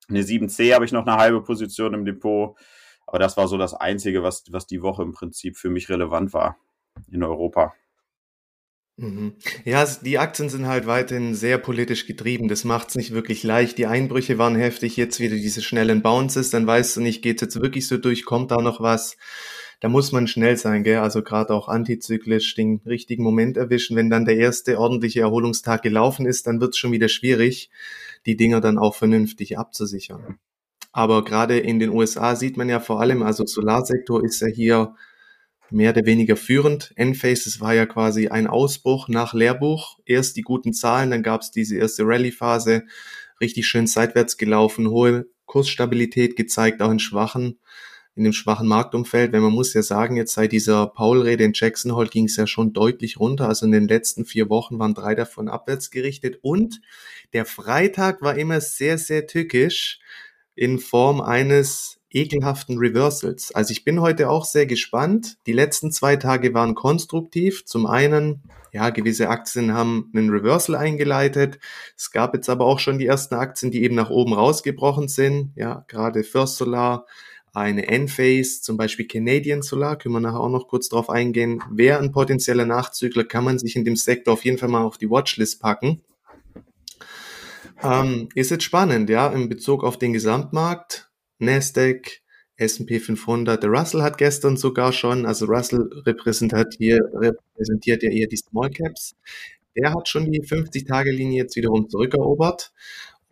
Eine 0.08 0.22
7C 0.22 0.74
habe 0.74 0.84
ich 0.84 0.92
noch 0.92 1.06
eine 1.06 1.16
halbe 1.16 1.42
Position 1.42 1.94
im 1.94 2.04
Depot. 2.04 2.56
Aber 3.06 3.18
das 3.18 3.36
war 3.36 3.48
so 3.48 3.58
das 3.58 3.74
Einzige, 3.74 4.22
was, 4.22 4.44
was 4.50 4.66
die 4.66 4.82
Woche 4.82 5.02
im 5.02 5.12
Prinzip 5.12 5.56
für 5.56 5.70
mich 5.70 5.88
relevant 5.88 6.32
war 6.32 6.56
in 7.10 7.22
Europa. 7.22 7.74
Mhm. 8.96 9.34
Ja, 9.64 9.84
die 9.84 10.18
Aktien 10.18 10.50
sind 10.50 10.66
halt 10.66 10.86
weiterhin 10.86 11.34
sehr 11.34 11.58
politisch 11.58 12.06
getrieben. 12.06 12.48
Das 12.48 12.64
macht 12.64 12.90
es 12.90 12.96
nicht 12.96 13.12
wirklich 13.12 13.42
leicht. 13.42 13.78
Die 13.78 13.86
Einbrüche 13.86 14.36
waren 14.36 14.56
heftig, 14.56 14.96
jetzt 14.96 15.20
wieder 15.20 15.36
diese 15.36 15.62
schnellen 15.62 16.02
Bounces, 16.02 16.50
dann 16.50 16.66
weißt 16.66 16.96
du 16.96 17.00
nicht, 17.00 17.22
geht 17.22 17.40
jetzt 17.40 17.60
wirklich 17.60 17.88
so 17.88 17.96
durch, 17.96 18.24
kommt 18.24 18.50
da 18.50 18.56
noch 18.56 18.80
was? 18.80 19.16
Da 19.80 19.88
muss 19.88 20.12
man 20.12 20.26
schnell 20.26 20.58
sein, 20.58 20.84
gell? 20.84 20.98
Also 20.98 21.22
gerade 21.22 21.54
auch 21.54 21.68
antizyklisch 21.68 22.54
den 22.54 22.82
richtigen 22.84 23.22
Moment 23.22 23.56
erwischen. 23.56 23.96
Wenn 23.96 24.10
dann 24.10 24.26
der 24.26 24.36
erste 24.36 24.78
ordentliche 24.78 25.20
Erholungstag 25.20 25.82
gelaufen 25.82 26.26
ist, 26.26 26.46
dann 26.46 26.60
wird 26.60 26.74
es 26.74 26.78
schon 26.78 26.92
wieder 26.92 27.08
schwierig 27.08 27.70
die 28.26 28.36
Dinger 28.36 28.60
dann 28.60 28.78
auch 28.78 28.94
vernünftig 28.94 29.58
abzusichern. 29.58 30.38
Aber 30.92 31.24
gerade 31.24 31.58
in 31.58 31.78
den 31.78 31.90
USA 31.90 32.36
sieht 32.36 32.56
man 32.56 32.68
ja 32.68 32.80
vor 32.80 33.00
allem, 33.00 33.22
also 33.22 33.46
Solarsektor 33.46 34.22
ist 34.24 34.40
ja 34.40 34.48
hier 34.48 34.94
mehr 35.70 35.92
oder 35.92 36.04
weniger 36.04 36.36
führend. 36.36 36.92
Enphase, 36.96 37.44
das 37.44 37.60
war 37.60 37.74
ja 37.74 37.86
quasi 37.86 38.28
ein 38.28 38.48
Ausbruch 38.48 39.08
nach 39.08 39.32
Lehrbuch. 39.32 39.98
Erst 40.04 40.36
die 40.36 40.42
guten 40.42 40.72
Zahlen, 40.72 41.10
dann 41.10 41.22
gab 41.22 41.42
es 41.42 41.52
diese 41.52 41.76
erste 41.76 42.02
Rallye-Phase, 42.04 42.84
richtig 43.40 43.68
schön 43.68 43.86
seitwärts 43.86 44.36
gelaufen, 44.36 44.90
hohe 44.90 45.26
Kursstabilität 45.46 46.36
gezeigt, 46.36 46.82
auch 46.82 46.90
in 46.90 46.98
schwachen 46.98 47.59
in 48.20 48.24
dem 48.24 48.34
schwachen 48.34 48.68
Marktumfeld, 48.68 49.32
wenn 49.32 49.40
man 49.40 49.54
muss 49.54 49.72
ja 49.72 49.82
sagen, 49.82 50.14
jetzt 50.14 50.34
seit 50.34 50.52
dieser 50.52 50.88
Paul-Rede 50.88 51.42
in 51.42 51.52
Jackson 51.54 51.94
Hole 51.94 52.10
ging 52.10 52.26
es 52.26 52.36
ja 52.36 52.46
schon 52.46 52.74
deutlich 52.74 53.18
runter. 53.18 53.48
Also 53.48 53.64
in 53.64 53.72
den 53.72 53.88
letzten 53.88 54.26
vier 54.26 54.50
Wochen 54.50 54.78
waren 54.78 54.92
drei 54.92 55.14
davon 55.14 55.48
abwärts 55.48 55.90
gerichtet 55.90 56.38
und 56.42 56.82
der 57.32 57.46
Freitag 57.46 58.20
war 58.20 58.36
immer 58.36 58.60
sehr, 58.60 58.98
sehr 58.98 59.26
tückisch 59.26 60.00
in 60.54 60.78
Form 60.78 61.22
eines 61.22 61.98
ekelhaften 62.10 62.76
Reversals. 62.76 63.54
Also 63.54 63.72
ich 63.72 63.84
bin 63.84 64.02
heute 64.02 64.28
auch 64.28 64.44
sehr 64.44 64.66
gespannt. 64.66 65.38
Die 65.46 65.54
letzten 65.54 65.90
zwei 65.90 66.16
Tage 66.16 66.52
waren 66.52 66.74
konstruktiv. 66.74 67.64
Zum 67.64 67.86
einen, 67.86 68.42
ja, 68.70 68.90
gewisse 68.90 69.30
Aktien 69.30 69.72
haben 69.72 70.12
einen 70.14 70.28
Reversal 70.28 70.76
eingeleitet. 70.76 71.58
Es 71.96 72.10
gab 72.10 72.34
jetzt 72.34 72.50
aber 72.50 72.66
auch 72.66 72.80
schon 72.80 72.98
die 72.98 73.06
ersten 73.06 73.36
Aktien, 73.36 73.72
die 73.72 73.82
eben 73.82 73.94
nach 73.94 74.10
oben 74.10 74.34
rausgebrochen 74.34 75.08
sind. 75.08 75.52
Ja, 75.56 75.86
gerade 75.88 76.22
First 76.22 76.56
Solar, 76.56 77.06
eine 77.52 77.88
Enphase, 77.88 78.62
zum 78.62 78.76
Beispiel 78.76 79.06
Canadian 79.06 79.62
Solar, 79.62 79.96
können 79.96 80.14
wir 80.14 80.20
nachher 80.20 80.40
auch 80.40 80.48
noch 80.48 80.68
kurz 80.68 80.88
drauf 80.88 81.10
eingehen. 81.10 81.62
Wer 81.70 82.00
ein 82.00 82.12
potenzieller 82.12 82.66
Nachzügler, 82.66 83.24
kann 83.24 83.44
man 83.44 83.58
sich 83.58 83.76
in 83.76 83.84
dem 83.84 83.96
Sektor 83.96 84.34
auf 84.34 84.44
jeden 84.44 84.58
Fall 84.58 84.68
mal 84.68 84.84
auf 84.84 84.98
die 84.98 85.10
Watchlist 85.10 85.60
packen. 85.60 86.02
Ähm, 87.82 88.28
ist 88.34 88.50
jetzt 88.50 88.64
spannend, 88.64 89.10
ja, 89.10 89.28
in 89.28 89.48
Bezug 89.48 89.84
auf 89.84 89.98
den 89.98 90.12
Gesamtmarkt. 90.12 91.10
Nasdaq, 91.38 92.20
S&P 92.56 93.00
500. 93.00 93.62
Der 93.62 93.70
Russell 93.70 94.02
hat 94.02 94.18
gestern 94.18 94.56
sogar 94.56 94.92
schon, 94.92 95.24
also 95.26 95.46
Russell 95.46 95.88
repräsentiert, 96.04 96.74
hier, 96.76 97.00
repräsentiert 97.14 98.02
ja 98.02 98.10
eher 98.10 98.26
die 98.26 98.36
Small 98.36 98.70
Caps. 98.70 99.16
Der 99.76 99.94
hat 99.94 100.08
schon 100.08 100.30
die 100.30 100.42
50-Tage-Linie 100.42 101.44
jetzt 101.44 101.56
wiederum 101.56 101.88
zurückerobert. 101.88 102.72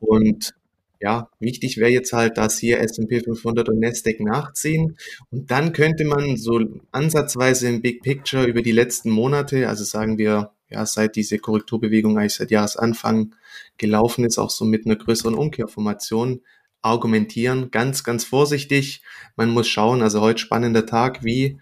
Und 0.01 0.55
ja, 1.01 1.31
wichtig 1.39 1.77
wäre 1.77 1.91
jetzt 1.91 2.13
halt, 2.13 2.39
dass 2.39 2.59
hier 2.59 2.81
S&P 2.81 3.21
500 3.21 3.69
und 3.69 3.81
Nasdaq 3.81 4.21
nachziehen. 4.21 4.97
Und 5.31 5.51
dann 5.51 5.73
könnte 5.73 6.05
man 6.05 6.37
so 6.37 6.61
ansatzweise 6.91 7.69
im 7.69 7.83
Big 7.83 8.03
Picture 8.03 8.45
über 8.45 8.63
die 8.63 8.73
letzten 8.73 9.11
Monate, 9.11 9.69
also 9.69 9.85
sagen 9.85 10.19
wir, 10.19 10.53
ja, 10.71 10.85
seit 10.85 11.17
diese 11.17 11.39
Korrekturbewegung 11.39 12.19
eigentlich 12.19 12.35
seit 12.35 12.51
Jahresanfang 12.51 13.35
gelaufen 13.79 14.25
ist, 14.25 14.39
auch 14.39 14.51
so 14.51 14.65
mit 14.65 14.87
einer 14.87 14.97
größeren 14.97 15.35
Umkehrformation, 15.35 16.43
argumentieren. 16.83 17.71
Ganz, 17.71 18.05
ganz 18.05 18.25
vorsichtig. 18.25 19.03
Man 19.37 19.51
muss 19.51 19.69
schauen, 19.69 20.03
also 20.03 20.21
heute 20.21 20.39
spannender 20.39 20.87
Tag, 20.87 21.25
wie 21.25 21.61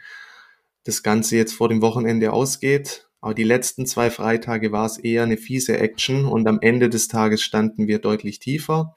das 0.84 1.02
Ganze 1.02 1.36
jetzt 1.36 1.54
vor 1.54 1.68
dem 1.68 1.82
Wochenende 1.82 2.32
ausgeht. 2.32 3.05
Aber 3.26 3.34
die 3.34 3.42
letzten 3.42 3.86
zwei 3.86 4.08
Freitage 4.08 4.70
war 4.70 4.86
es 4.86 4.98
eher 4.98 5.24
eine 5.24 5.36
fiese 5.36 5.76
Action 5.78 6.26
und 6.26 6.46
am 6.46 6.60
Ende 6.60 6.88
des 6.88 7.08
Tages 7.08 7.42
standen 7.42 7.88
wir 7.88 7.98
deutlich 7.98 8.38
tiefer. 8.38 8.94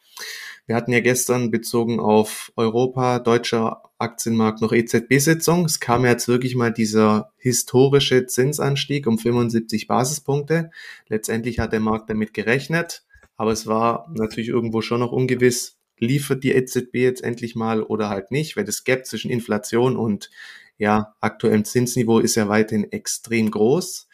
Wir 0.67 0.75
hatten 0.75 0.91
ja 0.91 0.99
gestern 0.99 1.49
bezogen 1.49 1.99
auf 1.99 2.51
Europa, 2.55 3.17
deutscher 3.17 3.89
Aktienmarkt 3.97 4.61
noch 4.61 4.71
EZB-Sitzung. 4.71 5.65
Es 5.65 5.79
kam 5.79 6.05
jetzt 6.05 6.27
wirklich 6.27 6.53
mal 6.53 6.71
dieser 6.71 7.31
historische 7.37 8.27
Zinsanstieg 8.27 9.07
um 9.07 9.17
75 9.17 9.87
Basispunkte. 9.87 10.69
Letztendlich 11.07 11.57
hat 11.57 11.73
der 11.73 11.79
Markt 11.79 12.11
damit 12.11 12.35
gerechnet, 12.35 13.07
aber 13.35 13.51
es 13.51 13.65
war 13.65 14.11
natürlich 14.13 14.49
irgendwo 14.49 14.81
schon 14.81 14.99
noch 14.99 15.11
ungewiss, 15.11 15.79
liefert 15.97 16.43
die 16.43 16.51
EZB 16.51 16.93
jetzt 16.97 17.23
endlich 17.23 17.55
mal 17.55 17.81
oder 17.81 18.09
halt 18.09 18.29
nicht, 18.29 18.55
weil 18.57 18.63
das 18.63 18.83
Gap 18.83 19.07
zwischen 19.07 19.31
Inflation 19.31 19.97
und 19.97 20.29
ja, 20.77 21.15
aktuellem 21.19 21.65
Zinsniveau 21.65 22.19
ist 22.19 22.35
ja 22.35 22.47
weiterhin 22.47 22.91
extrem 22.91 23.49
groß. 23.49 24.07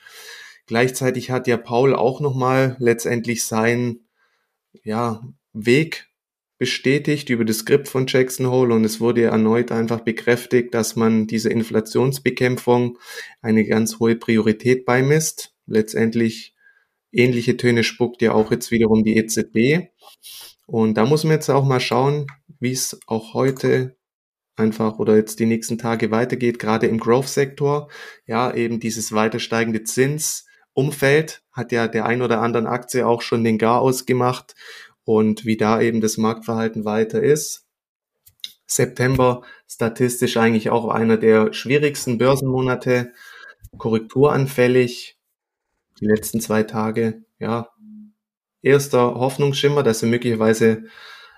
Gleichzeitig 0.68 1.30
hat 1.32 1.48
ja 1.48 1.58
Paul 1.58 1.96
auch 1.96 2.20
nochmal 2.22 2.76
letztendlich 2.80 3.46
seinen 3.46 4.08
ja, 4.84 5.22
Weg 5.54 6.10
bestätigt 6.58 7.30
über 7.30 7.44
das 7.44 7.60
Skript 7.60 7.88
von 7.88 8.08
Jackson 8.08 8.48
Hole 8.48 8.74
und 8.74 8.86
es 8.86 9.00
wurde 9.00 9.24
erneut 9.24 9.72
einfach 9.72 10.00
bekräftigt, 10.00 10.74
dass 10.74 10.96
man 10.96 11.28
dieser 11.28 11.52
Inflationsbekämpfung 11.52 12.98
eine 13.42 13.66
ganz 13.66 14.00
hohe 14.00 14.16
Priorität 14.16 14.86
beimisst. 14.86 15.54
Letztendlich 15.66 16.56
ähnliche 17.12 17.58
Töne 17.58 17.84
spuckt 17.84 18.22
ja 18.22 18.34
auch 18.34 18.52
jetzt 18.52 18.72
wiederum 18.72 19.04
die 19.04 19.18
EZB. 19.18 19.90
Und 20.66 20.96
da 20.96 21.06
muss 21.06 21.24
man 21.24 21.34
jetzt 21.34 21.50
auch 21.50 21.66
mal 21.66 21.80
schauen, 21.80 22.28
wie 22.60 22.72
es 22.72 23.00
auch 23.06 23.34
heute 23.34 23.98
einfach 24.56 25.00
oder 25.00 25.16
jetzt 25.16 25.40
die 25.40 25.46
nächsten 25.46 25.78
Tage 25.78 26.12
weitergeht, 26.12 26.60
gerade 26.60 26.88
im 26.88 27.00
Growth-Sektor. 27.00 27.90
Ja, 28.26 28.54
eben 28.54 28.80
dieses 28.80 29.12
weiter 29.12 29.40
steigende 29.40 29.84
Zinsumfeld 30.76 31.42
hat 31.52 31.72
ja 31.72 31.88
der 31.88 32.06
ein 32.06 32.22
oder 32.22 32.42
anderen 32.42 32.68
Aktie 32.68 33.08
auch 33.08 33.22
schon 33.22 33.44
den 33.44 33.58
Gar 33.58 33.82
ausgemacht 33.82 34.56
und 35.04 35.46
wie 35.46 35.58
da 35.58 35.82
eben 35.82 36.02
das 36.02 36.18
Marktverhalten 36.18 36.86
weiter 36.86 37.22
ist. 37.22 37.66
September 38.68 39.44
statistisch 39.68 40.38
eigentlich 40.38 40.70
auch 40.70 40.90
einer 40.90 41.18
der 41.18 41.54
schwierigsten 41.54 42.18
Börsenmonate, 42.18 43.14
korrekturanfällig. 43.78 45.18
Die 46.00 46.08
letzten 46.08 46.42
zwei 46.42 46.64
Tage, 46.64 47.24
ja, 47.40 47.70
erster 48.62 49.16
Hoffnungsschimmer, 49.16 49.84
dass 49.84 50.00
sie 50.00 50.08
möglicherweise 50.08 50.86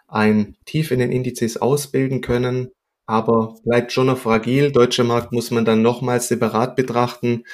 ein 0.08 0.56
Tief 0.66 0.92
in 0.92 1.00
den 1.00 1.12
Indizes 1.12 1.58
ausbilden 1.58 2.22
können, 2.22 2.72
aber 3.08 3.56
bleibt 3.64 3.94
schon 3.94 4.08
noch 4.08 4.18
fragil. 4.18 4.72
Deutscher 4.72 5.06
Markt 5.06 5.32
muss 5.32 5.50
man 5.50 5.64
dann 5.64 5.82
nochmals 5.82 6.28
separat 6.28 6.76
betrachten. 6.76 7.46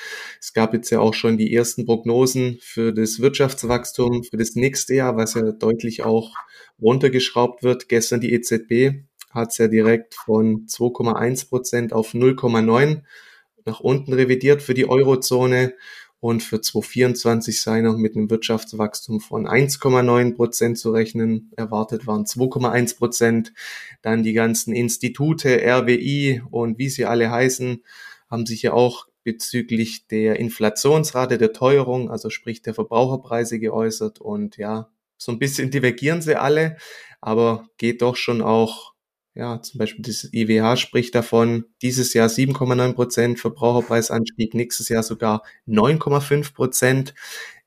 Es 0.42 0.54
gab 0.54 0.74
jetzt 0.74 0.90
ja 0.90 1.00
auch 1.00 1.14
schon 1.14 1.38
die 1.38 1.54
ersten 1.54 1.86
Prognosen 1.86 2.58
für 2.60 2.92
das 2.92 3.20
Wirtschaftswachstum 3.20 4.24
für 4.24 4.38
das 4.38 4.56
nächste 4.56 4.96
Jahr, 4.96 5.16
was 5.16 5.36
ja 5.36 5.52
deutlich 5.52 6.04
auch 6.04 6.34
runtergeschraubt 6.82 7.62
wird. 7.62 7.88
Gestern 7.88 8.20
die 8.20 8.34
EZB 8.34 9.04
hat 9.30 9.52
es 9.52 9.60
ja 9.60 9.68
direkt 9.68 10.16
von 10.16 10.66
2,1 10.66 11.50
Prozent 11.50 11.94
auf 11.94 12.14
0,9 12.14 13.04
nach 13.66 13.80
unten 13.80 14.14
revidiert 14.14 14.62
für 14.64 14.74
die 14.74 14.90
Eurozone 14.90 15.74
und 16.24 16.42
für 16.42 16.62
2024 16.62 17.62
sei 17.62 17.82
noch 17.82 17.98
mit 17.98 18.16
einem 18.16 18.30
Wirtschaftswachstum 18.30 19.20
von 19.20 19.46
1,9 19.46 20.36
Prozent 20.36 20.80
zu 20.80 20.92
rechnen. 20.92 21.52
Erwartet 21.58 22.08
waren 22.08 22.24
2,1 22.24 22.98
Prozent. 22.98 23.52
Dann 24.02 24.24
die 24.24 24.32
ganzen 24.32 24.74
Institute, 24.74 25.50
RWI 25.50 26.42
und 26.50 26.78
wie 26.78 26.88
sie 26.88 27.04
alle 27.04 27.30
heißen, 27.30 27.84
haben 28.32 28.46
sich 28.46 28.62
ja 28.62 28.72
auch 28.72 29.08
bezüglich 29.26 30.08
der 30.08 30.40
Inflationsrate 30.40 31.38
der 31.38 31.52
Teuerung, 31.52 32.10
also 32.10 32.30
sprich 32.30 32.62
der 32.62 32.74
Verbraucherpreise 32.74 33.60
geäußert 33.60 34.22
und 34.22 34.56
ja, 34.56 34.90
so 35.18 35.34
ein 35.34 35.40
bisschen 35.40 35.72
divergieren 35.72 36.22
sie 36.22 36.40
alle, 36.40 36.78
aber 37.20 37.68
geht 37.78 38.02
doch 38.02 38.16
schon 38.16 38.42
auch 38.42 38.93
ja, 39.36 39.62
zum 39.62 39.80
Beispiel 39.80 40.04
das 40.06 40.30
IWH 40.32 40.78
spricht 40.78 41.16
davon, 41.16 41.66
dieses 41.82 42.14
Jahr 42.14 42.30
7,9 42.30 42.94
Prozent 42.94 43.40
Verbraucherpreisanstieg, 43.40 44.54
nächstes 44.54 44.90
Jahr 44.90 45.04
sogar 45.04 45.44
9,5 45.68 46.54
Prozent. 46.54 47.16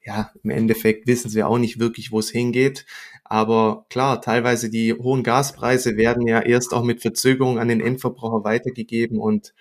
Ja, 0.04 0.30
im 0.44 0.50
Endeffekt 0.50 1.08
wissen 1.08 1.28
sie 1.28 1.42
auch 1.42 1.58
nicht 1.58 1.80
wirklich, 1.80 2.12
wo 2.12 2.20
es 2.20 2.30
hingeht. 2.30 2.86
Aber 3.24 3.86
klar, 3.90 4.20
teilweise 4.20 4.70
die 4.70 4.94
hohen 4.94 5.24
Gaspreise 5.24 5.96
werden 5.96 6.28
ja 6.28 6.40
erst 6.40 6.72
auch 6.72 6.84
mit 6.84 7.02
Verzögerung 7.02 7.58
an 7.58 7.66
den 7.66 7.80
Endverbraucher 7.80 8.44
weitergegeben 8.44 9.18
und 9.18 9.52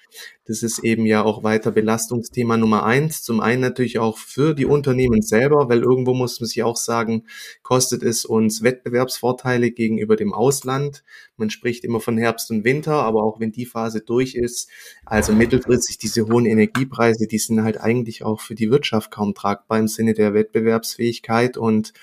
das 0.48 0.62
ist 0.62 0.80
eben 0.80 1.08
ja 1.08 1.24
auch 1.24 1.44
weiter 1.44 1.72
Belastungsthema 1.72 2.56
Nummer 2.56 2.86
eins. 2.86 3.24
Zum 3.24 3.40
einen 3.40 3.62
natürlich 3.62 3.98
auch 3.98 4.20
für 4.20 4.54
die 4.54 4.66
Unternehmen 4.66 5.24
selber, 5.24 5.70
weil 5.70 5.82
irgendwo 5.82 6.14
muss 6.14 6.40
man 6.40 6.48
sich 6.48 6.62
auch 6.62 6.78
sagen, 6.78 7.26
kostet 7.64 8.04
es 8.04 8.26
uns 8.26 8.62
Wettbewerbsvorteile 8.62 9.72
gegenüber 9.72 10.16
dem 10.16 10.34
Ausland. 10.34 11.04
Man 11.36 11.50
spricht 11.50 11.84
immer 11.84 12.00
von 12.00 12.20
Herbst 12.20 12.52
und 12.52 12.64
Winter, 12.64 12.94
aber 12.94 13.24
auch 13.24 13.40
wenn 13.40 13.52
die 13.52 13.66
Phase 13.66 14.02
durch 14.02 14.36
ist, 14.36 14.70
also 15.04 15.34
mittelfristig 15.34 15.98
diese 15.98 16.28
hohen 16.28 16.46
Energiepreise, 16.46 17.26
die 17.26 17.40
sind 17.40 17.64
halt 17.64 17.82
eigentlich 17.82 18.24
auch 18.24 18.40
für 18.40 18.54
die 18.54 18.70
Wirtschaft 18.70 19.10
kaum 19.10 19.34
tragbar 19.34 19.80
im 19.80 19.88
Sinne 19.88 20.14
der 20.14 20.36
Wettbewerbsfähigkeit 20.36 21.58
und 21.58 21.94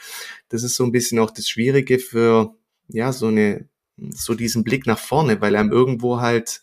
das 0.49 0.65
ist 0.65 0.75
so 0.75 0.85
ein 0.85 0.93
bisschen 0.93 1.21
auch 1.21 1.31
das 1.31 1.49
Schwierige 1.49 2.01
für, 2.01 2.57
ja, 2.89 3.13
so 3.13 3.29
eine, 3.29 3.69
so 4.11 4.35
diesen 4.35 4.65
Blick 4.65 4.87
nach 4.87 4.99
vorne, 4.99 5.41
weil 5.41 5.55
einem 5.55 5.71
irgendwo 5.71 6.21
halt 6.21 6.63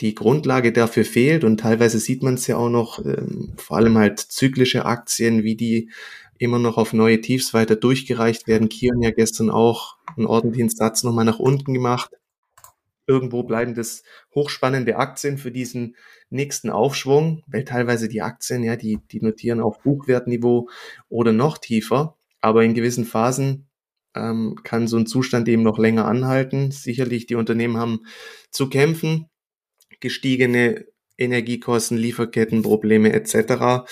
die 0.00 0.14
Grundlage 0.14 0.72
dafür 0.72 1.04
fehlt 1.04 1.44
und 1.44 1.60
teilweise 1.60 1.98
sieht 1.98 2.22
man 2.22 2.34
es 2.34 2.46
ja 2.46 2.56
auch 2.56 2.70
noch, 2.70 3.04
ähm, 3.04 3.52
vor 3.56 3.76
allem 3.76 3.98
halt 3.98 4.18
zyklische 4.18 4.84
Aktien, 4.86 5.42
wie 5.42 5.56
die 5.56 5.90
immer 6.38 6.58
noch 6.58 6.78
auf 6.78 6.92
neue 6.94 7.20
Tiefs 7.20 7.52
weiter 7.52 7.76
durchgereicht 7.76 8.46
werden. 8.46 8.70
Kion 8.70 9.02
ja 9.02 9.10
gestern 9.10 9.50
auch 9.50 9.96
einen 10.16 10.26
ordentlichen 10.26 10.70
Satz 10.70 11.02
nochmal 11.02 11.26
nach 11.26 11.38
unten 11.38 11.74
gemacht. 11.74 12.10
Irgendwo 13.06 13.42
bleiben 13.42 13.74
das 13.74 14.04
hochspannende 14.34 14.96
Aktien 14.96 15.36
für 15.36 15.50
diesen 15.50 15.96
nächsten 16.30 16.70
Aufschwung, 16.70 17.42
weil 17.46 17.64
teilweise 17.64 18.08
die 18.08 18.22
Aktien, 18.22 18.62
ja, 18.62 18.76
die, 18.76 19.00
die 19.10 19.20
notieren 19.20 19.60
auf 19.60 19.82
Buchwertniveau 19.82 20.68
oder 21.08 21.32
noch 21.32 21.58
tiefer. 21.58 22.16
Aber 22.40 22.64
in 22.64 22.72
gewissen 22.72 23.04
Phasen 23.04 23.66
ähm, 24.14 24.56
kann 24.62 24.86
so 24.88 24.96
ein 24.96 25.06
Zustand 25.06 25.48
eben 25.48 25.62
noch 25.62 25.78
länger 25.78 26.06
anhalten. 26.06 26.70
Sicherlich, 26.70 27.26
die 27.26 27.34
Unternehmen 27.34 27.76
haben 27.76 28.06
zu 28.50 28.68
kämpfen, 28.68 29.26
gestiegene 30.00 30.86
Energiekosten, 31.16 31.98
Lieferkettenprobleme 31.98 33.12
etc. 33.12 33.86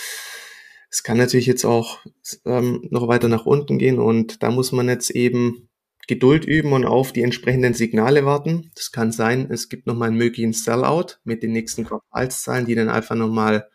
Es 0.90 1.02
kann 1.02 1.18
natürlich 1.18 1.46
jetzt 1.46 1.64
auch 1.64 2.00
ähm, 2.44 2.86
noch 2.90 3.08
weiter 3.08 3.28
nach 3.28 3.46
unten 3.46 3.78
gehen 3.78 3.98
und 3.98 4.42
da 4.42 4.50
muss 4.50 4.72
man 4.72 4.88
jetzt 4.88 5.10
eben 5.10 5.68
Geduld 6.06 6.46
üben 6.46 6.72
und 6.72 6.86
auf 6.86 7.12
die 7.12 7.22
entsprechenden 7.22 7.74
Signale 7.74 8.24
warten. 8.24 8.70
Das 8.74 8.92
kann 8.92 9.12
sein, 9.12 9.50
es 9.50 9.68
gibt 9.68 9.86
nochmal 9.86 10.08
einen 10.08 10.16
möglichen 10.16 10.54
Sellout 10.54 11.18
mit 11.24 11.42
den 11.42 11.52
nächsten 11.52 11.84
Quartalszahlen, 11.84 12.64
die 12.64 12.74
dann 12.74 12.88
einfach 12.88 13.14
nochmal 13.14 13.68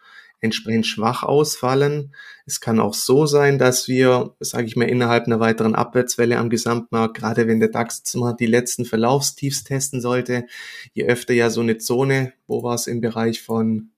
entsprechend 0.44 0.86
schwach 0.86 1.24
ausfallen. 1.24 2.14
Es 2.46 2.60
kann 2.60 2.80
auch 2.80 2.94
so 2.94 3.26
sein, 3.26 3.58
dass 3.58 3.88
wir, 3.88 4.36
sage 4.40 4.68
ich 4.68 4.76
mal, 4.76 4.90
innerhalb 4.90 5.26
einer 5.26 5.40
weiteren 5.40 5.76
Abwärtswelle 5.76 6.38
am 6.38 6.50
Gesamtmarkt, 6.50 7.16
gerade 7.16 7.48
wenn 7.48 7.60
der 7.60 7.70
DAX 7.70 8.14
mal 8.16 8.34
die 8.34 8.46
letzten 8.46 8.86
Verlaufstiefs 8.86 9.64
testen 9.64 10.02
sollte, 10.02 10.46
je 10.94 11.06
öfter 11.06 11.34
ja 11.34 11.50
so 11.50 11.62
eine 11.62 11.78
Zone, 11.78 12.34
wo 12.46 12.62
war 12.62 12.76
es 12.76 12.88
im 12.88 13.00
Bereich 13.00 13.42
von 13.42 13.92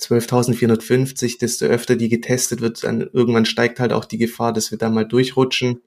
12.450, 0.00 1.38
desto 1.38 1.66
öfter 1.66 1.94
die 1.94 2.08
getestet 2.08 2.60
wird, 2.60 2.82
dann 2.82 3.08
irgendwann 3.12 3.44
steigt 3.44 3.80
halt 3.80 3.92
auch 3.92 4.06
die 4.06 4.18
Gefahr, 4.18 4.52
dass 4.52 4.70
wir 4.70 4.78
da 4.78 4.90
mal 4.90 5.06
durchrutschen. 5.06 5.82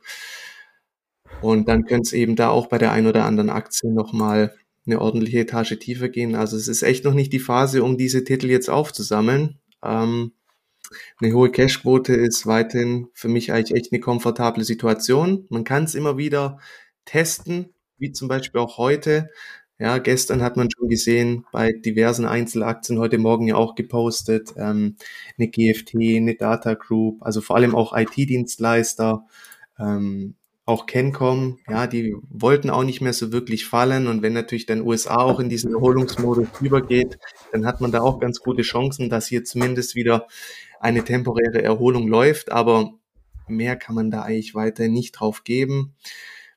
Und 1.42 1.68
dann 1.68 1.84
könnte 1.86 2.08
es 2.08 2.14
eben 2.14 2.36
da 2.36 2.50
auch 2.50 2.68
bei 2.68 2.78
der 2.78 2.94
ein 2.94 3.08
oder 3.08 3.26
anderen 3.26 3.50
Aktie 3.50 3.92
nochmal 3.92 4.56
eine 4.86 5.02
ordentliche 5.02 5.40
Etage 5.40 5.78
tiefer 5.80 6.10
gehen. 6.10 6.36
Also 6.36 6.58
es 6.58 6.68
ist 6.68 6.84
echt 6.84 7.04
noch 7.06 7.14
nicht 7.14 7.34
die 7.34 7.40
Phase, 7.40 7.84
um 7.84 7.98
diese 7.98 8.24
Titel 8.24 8.50
jetzt 8.50 8.70
aufzusammeln. 8.70 9.60
Ähm, 9.84 10.34
eine 11.20 11.34
hohe 11.34 11.52
Cashquote 11.52 12.14
ist 12.14 12.46
weiterhin 12.46 13.08
für 13.14 13.28
mich 13.28 13.52
eigentlich 13.52 13.78
echt 13.78 13.92
eine 13.92 14.02
komfortable 14.02 14.64
Situation. 14.64 15.46
Man 15.50 15.64
kann 15.64 15.86
es 15.86 15.96
immer 15.96 16.18
wieder 16.18 16.60
testen, 17.06 17.74
wie 17.98 18.12
zum 18.12 18.28
Beispiel 18.28 18.62
auch 18.62 18.78
heute. 18.78 19.30
Ja, 19.80 19.98
gestern 19.98 20.42
hat 20.44 20.56
man 20.56 20.70
schon 20.72 20.88
gesehen 20.88 21.46
bei 21.52 21.72
diversen 21.74 22.26
Einzelaktien, 22.26 23.00
heute 23.00 23.18
Morgen 23.18 23.48
ja 23.48 23.56
auch 23.56 23.76
gepostet, 23.76 24.54
ähm, 24.56 24.98
eine 25.38 25.48
GFT, 25.50 25.96
eine 26.18 26.36
Data 26.36 26.76
Group, 26.76 27.22
also 27.24 27.42
vor 27.42 27.56
allem 27.56 27.76
auch 27.76 27.96
IT-Dienstleister, 27.98 29.26
ähm, 29.80 30.36
auch 30.66 30.86
Kencom, 30.86 31.60
ja, 31.70 31.88
die 31.88 32.16
wollten 32.30 32.70
auch 32.70 32.84
nicht 32.84 33.02
mehr 33.02 33.14
so 33.14 33.32
wirklich 33.32 33.66
fallen. 33.66 34.08
Und 34.08 34.22
wenn 34.22 34.34
natürlich 34.34 34.66
dann 34.66 34.82
USA 34.82 35.18
auch 35.18 35.40
in 35.40 35.50
diesen 35.50 35.74
Erholungsmodus 35.74 36.48
übergeht, 36.62 37.18
dann 37.52 37.66
hat 37.66 37.82
man 37.82 37.92
da 37.92 38.02
auch 38.02 38.20
ganz 38.20 38.40
gute 38.40 38.62
Chancen, 38.62 39.10
dass 39.10 39.28
hier 39.28 39.44
zumindest 39.44 39.96
wieder 39.96 40.28
eine 40.80 41.04
temporäre 41.04 41.62
Erholung 41.62 42.08
läuft. 42.08 42.52
Aber 42.52 42.94
mehr 43.48 43.76
kann 43.76 43.96
man 43.96 44.10
da 44.10 44.22
eigentlich 44.22 44.56
weiter 44.56 44.88
nicht 44.88 45.12
drauf 45.14 45.44
geben. 45.44 45.96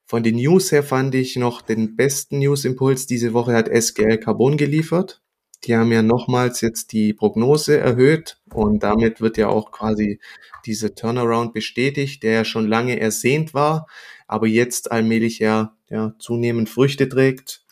Von 0.04 0.22
den 0.22 0.36
News 0.36 0.70
her 0.70 0.84
fand 0.84 1.16
ich 1.16 1.34
noch 1.34 1.60
den 1.62 1.96
besten 1.96 2.38
News-Impuls. 2.38 3.06
Diese 3.06 3.32
Woche 3.32 3.54
hat 3.54 3.68
SGL 3.68 4.18
Carbon 4.18 4.56
geliefert. 4.56 5.20
Die 5.64 5.76
haben 5.76 5.90
ja 5.90 6.02
nochmals 6.02 6.60
jetzt 6.60 6.92
die 6.92 7.12
Prognose 7.12 7.78
erhöht 7.78 8.38
und 8.52 8.82
damit 8.82 9.20
wird 9.20 9.36
ja 9.36 9.48
auch 9.48 9.72
quasi 9.72 10.20
dieser 10.64 10.94
Turnaround 10.94 11.52
bestätigt, 11.52 12.22
der 12.22 12.32
ja 12.32 12.44
schon 12.44 12.68
lange 12.68 13.00
ersehnt 13.00 13.54
war, 13.54 13.86
aber 14.26 14.46
jetzt 14.46 14.92
allmählich 14.92 15.38
ja, 15.38 15.76
ja 15.88 16.14
zunehmend 16.18 16.68
Früchte 16.68 17.08
trägt. 17.08 17.64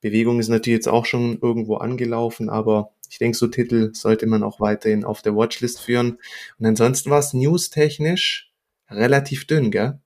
Bewegung 0.00 0.38
ist 0.38 0.48
natürlich 0.48 0.78
jetzt 0.78 0.88
auch 0.88 1.06
schon 1.06 1.38
irgendwo 1.40 1.76
angelaufen, 1.76 2.48
aber 2.48 2.92
ich 3.10 3.18
denke, 3.18 3.36
so 3.36 3.46
Titel 3.46 3.94
sollte 3.94 4.26
man 4.26 4.42
auch 4.42 4.60
weiterhin 4.60 5.04
auf 5.04 5.22
der 5.22 5.34
Watchlist 5.34 5.80
führen. 5.80 6.18
Und 6.58 6.66
ansonsten 6.66 7.10
war 7.10 7.18
es 7.18 7.32
newstechnisch 7.32 8.52
relativ 8.90 9.46
dünn, 9.46 9.70
gell? 9.70 10.00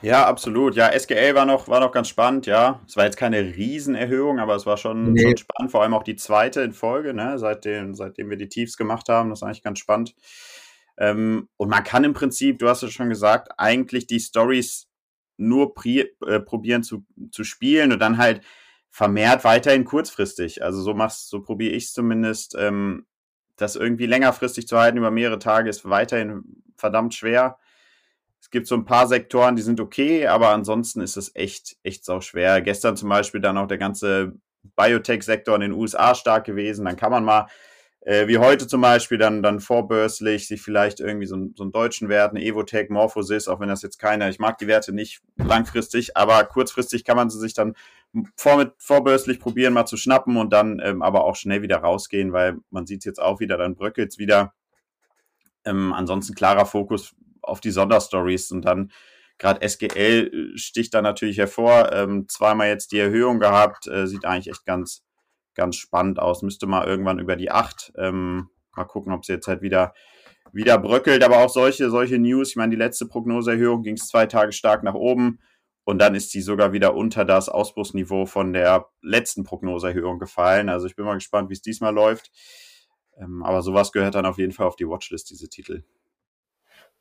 Ja, 0.00 0.26
absolut. 0.26 0.76
Ja, 0.76 0.88
SGL 0.88 1.34
war 1.34 1.44
noch, 1.44 1.66
war 1.66 1.80
noch 1.80 1.90
ganz 1.90 2.08
spannend, 2.08 2.46
ja. 2.46 2.80
Es 2.86 2.96
war 2.96 3.04
jetzt 3.04 3.16
keine 3.16 3.40
Riesenerhöhung, 3.40 4.38
aber 4.38 4.54
es 4.54 4.64
war 4.64 4.76
schon, 4.76 5.12
nee. 5.12 5.22
schon 5.22 5.36
spannend, 5.38 5.72
vor 5.72 5.82
allem 5.82 5.94
auch 5.94 6.04
die 6.04 6.16
zweite 6.16 6.60
in 6.60 6.72
Folge, 6.72 7.14
ne, 7.14 7.38
seitdem, 7.38 7.94
seitdem 7.94 8.30
wir 8.30 8.36
die 8.36 8.48
Tiefs 8.48 8.76
gemacht 8.76 9.08
haben. 9.08 9.30
Das 9.30 9.40
ist 9.40 9.42
eigentlich 9.42 9.64
ganz 9.64 9.80
spannend. 9.80 10.14
Ähm, 10.98 11.48
und 11.56 11.68
man 11.68 11.82
kann 11.82 12.04
im 12.04 12.12
Prinzip, 12.12 12.58
du 12.58 12.68
hast 12.68 12.82
es 12.82 12.92
schon 12.92 13.08
gesagt, 13.08 13.48
eigentlich 13.58 14.06
die 14.06 14.20
Stories 14.20 14.88
nur 15.36 15.74
äh, 15.84 16.40
probieren 16.40 16.82
zu, 16.82 17.04
zu 17.30 17.44
spielen 17.44 17.92
und 17.92 17.98
dann 18.00 18.18
halt 18.18 18.42
vermehrt 18.90 19.44
weiterhin 19.44 19.84
kurzfristig. 19.84 20.62
Also 20.62 20.80
so 20.82 20.94
machst, 20.94 21.28
so 21.28 21.42
probiere 21.42 21.74
ich 21.74 21.84
es 21.84 21.92
zumindest. 21.92 22.54
Ähm, 22.58 23.06
das 23.56 23.74
irgendwie 23.74 24.06
längerfristig 24.06 24.68
zu 24.68 24.78
halten 24.78 24.98
über 24.98 25.10
mehrere 25.10 25.38
Tage 25.38 25.68
ist 25.68 25.88
weiterhin 25.88 26.62
verdammt 26.76 27.14
schwer. 27.14 27.58
Es 28.40 28.50
gibt 28.50 28.66
so 28.66 28.74
ein 28.74 28.84
paar 28.84 29.06
Sektoren, 29.06 29.56
die 29.56 29.62
sind 29.62 29.80
okay, 29.80 30.26
aber 30.26 30.50
ansonsten 30.50 31.00
ist 31.00 31.16
es 31.16 31.34
echt, 31.34 31.76
echt 31.82 32.04
sau 32.04 32.20
schwer. 32.20 32.60
Gestern 32.62 32.96
zum 32.96 33.08
Beispiel 33.08 33.40
dann 33.40 33.58
auch 33.58 33.66
der 33.66 33.78
ganze 33.78 34.34
Biotech-Sektor 34.76 35.54
in 35.54 35.60
den 35.60 35.72
USA 35.72 36.14
stark 36.14 36.44
gewesen. 36.44 36.84
Dann 36.84 36.96
kann 36.96 37.10
man 37.10 37.24
mal, 37.24 37.48
äh, 38.00 38.26
wie 38.28 38.38
heute 38.38 38.66
zum 38.66 38.80
Beispiel, 38.80 39.18
dann, 39.18 39.42
dann 39.42 39.60
vorbörslich 39.60 40.46
sich 40.46 40.62
vielleicht 40.62 41.00
irgendwie 41.00 41.26
so, 41.26 41.36
so 41.54 41.64
einen 41.64 41.72
deutschen 41.72 42.08
Wert, 42.08 42.30
eine 42.30 42.44
Evotech, 42.44 42.90
Morphosis, 42.90 43.48
auch 43.48 43.60
wenn 43.60 43.68
das 43.68 43.82
jetzt 43.82 43.98
keiner, 43.98 44.28
ich 44.28 44.38
mag 44.38 44.58
die 44.58 44.66
Werte 44.66 44.92
nicht 44.92 45.20
langfristig, 45.36 46.16
aber 46.16 46.44
kurzfristig 46.44 47.04
kann 47.04 47.16
man 47.16 47.30
sie 47.30 47.38
sich 47.38 47.54
dann 47.54 47.74
vor 48.36 48.56
mit, 48.56 48.72
vorbörslich 48.78 49.40
probieren, 49.40 49.74
mal 49.74 49.86
zu 49.86 49.96
schnappen 49.96 50.36
und 50.36 50.52
dann 50.52 50.80
ähm, 50.82 51.02
aber 51.02 51.24
auch 51.24 51.36
schnell 51.36 51.62
wieder 51.62 51.78
rausgehen, 51.78 52.32
weil 52.32 52.56
man 52.70 52.86
sieht 52.86 53.00
es 53.00 53.04
jetzt 53.04 53.20
auch 53.20 53.40
wieder, 53.40 53.58
dann 53.58 53.74
bröckelt 53.74 54.10
es 54.10 54.18
wieder. 54.18 54.54
Ähm, 55.64 55.92
ansonsten 55.92 56.34
klarer 56.34 56.64
Fokus 56.64 57.14
auf 57.42 57.60
die 57.60 57.70
Sonderstories 57.70 58.50
und 58.50 58.62
dann 58.62 58.90
gerade 59.38 59.62
SGL 59.62 60.52
äh, 60.54 60.58
sticht 60.58 60.94
da 60.94 61.02
natürlich 61.02 61.38
hervor. 61.38 61.92
Ähm, 61.92 62.26
zweimal 62.28 62.68
jetzt 62.68 62.92
die 62.92 62.98
Erhöhung 62.98 63.38
gehabt, 63.38 63.86
äh, 63.86 64.06
sieht 64.06 64.24
eigentlich 64.24 64.48
echt 64.48 64.66
ganz, 64.66 65.04
ganz 65.54 65.76
spannend 65.76 66.18
aus. 66.18 66.42
Müsste 66.42 66.66
mal 66.66 66.86
irgendwann 66.86 67.18
über 67.18 67.36
die 67.36 67.50
8. 67.50 67.92
Ähm, 67.96 68.50
mal 68.76 68.84
gucken, 68.84 69.12
ob 69.12 69.24
sie 69.24 69.32
jetzt 69.32 69.46
halt 69.46 69.62
wieder, 69.62 69.94
wieder 70.52 70.78
bröckelt. 70.78 71.22
Aber 71.24 71.38
auch 71.38 71.50
solche, 71.50 71.90
solche 71.90 72.18
News. 72.18 72.50
Ich 72.50 72.56
meine, 72.56 72.70
die 72.70 72.76
letzte 72.76 73.06
Prognoseerhöhung 73.06 73.82
ging 73.82 73.94
es 73.94 74.08
zwei 74.08 74.26
Tage 74.26 74.52
stark 74.52 74.82
nach 74.82 74.94
oben. 74.94 75.40
Und 75.84 76.00
dann 76.00 76.14
ist 76.14 76.32
sie 76.32 76.42
sogar 76.42 76.72
wieder 76.72 76.94
unter 76.94 77.24
das 77.24 77.48
Ausbruchsniveau 77.48 78.26
von 78.26 78.52
der 78.52 78.90
letzten 79.00 79.44
Prognoseerhöhung 79.44 80.18
gefallen. 80.18 80.68
Also 80.68 80.86
ich 80.86 80.96
bin 80.96 81.06
mal 81.06 81.14
gespannt, 81.14 81.48
wie 81.48 81.54
es 81.54 81.62
diesmal 81.62 81.94
läuft. 81.94 82.30
Ähm, 83.16 83.42
aber 83.42 83.62
sowas 83.62 83.90
gehört 83.92 84.14
dann 84.14 84.26
auf 84.26 84.36
jeden 84.36 84.52
Fall 84.52 84.66
auf 84.66 84.76
die 84.76 84.86
Watchlist, 84.86 85.30
diese 85.30 85.48
Titel. 85.48 85.84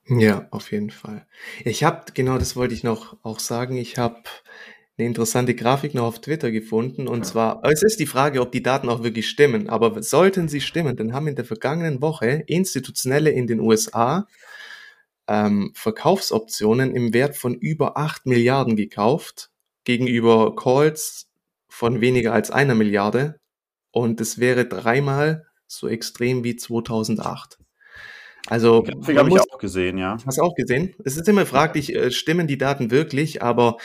Ja, 0.10 0.48
auf 0.52 0.72
jeden 0.72 0.90
Fall. 0.90 1.28
Ich 1.66 1.84
habe, 1.84 2.12
genau 2.14 2.38
das 2.38 2.56
wollte 2.56 2.74
ich 2.74 2.84
noch 2.84 3.18
auch 3.24 3.40
sagen, 3.40 3.76
ich 3.76 3.98
habe 3.98 4.24
eine 4.98 5.08
interessante 5.08 5.54
Grafik 5.54 5.94
noch 5.94 6.06
auf 6.06 6.22
Twitter 6.22 6.50
gefunden. 6.50 7.08
Und 7.08 7.26
zwar, 7.26 7.62
es 7.66 7.84
ist 7.84 8.00
die 8.00 8.08
Frage, 8.08 8.42
ob 8.42 8.52
die 8.52 8.64
Daten 8.64 8.90
auch 8.90 9.04
wirklich 9.04 9.30
stimmen. 9.30 9.70
Aber 9.70 10.02
sollten 10.02 10.48
sie 10.48 10.62
stimmen, 10.62 10.96
dann 10.96 11.14
haben 11.14 11.28
in 11.28 11.36
der 11.36 11.46
vergangenen 11.46 12.02
Woche 12.02 12.44
Institutionelle 12.48 13.30
in 13.30 13.48
den 13.48 13.60
USA 13.60 14.28
ähm, 15.28 15.72
Verkaufsoptionen 15.76 16.96
im 16.96 17.14
Wert 17.14 17.36
von 17.36 17.54
über 17.54 17.98
8 17.98 18.26
Milliarden 18.26 18.76
gekauft, 18.76 19.52
gegenüber 19.84 20.56
Calls 20.56 21.28
von 21.68 22.02
weniger 22.02 22.34
als 22.34 22.50
einer 22.50 22.76
Milliarde. 22.76 23.40
Und 23.92 24.20
das 24.20 24.40
wäre 24.40 24.66
dreimal 24.66 25.46
so 25.68 25.88
extrem 25.88 26.44
wie 26.44 26.56
2008. 26.56 27.60
Also, 28.50 28.84
Grafik 28.84 29.18
habe 29.18 29.30
ich 29.30 29.40
auch 29.40 29.58
gesehen, 29.58 29.98
ja. 29.98 30.18
Hast 30.26 30.38
du 30.38 30.42
auch 30.42 30.56
gesehen? 30.56 30.96
Es 31.04 31.18
ist 31.18 31.28
immer 31.28 31.46
fraglich, 31.46 31.94
äh, 31.96 32.12
stimmen 32.12 32.48
die 32.48 32.58
Daten 32.58 32.92
wirklich? 32.92 33.42
Aber 33.42 33.78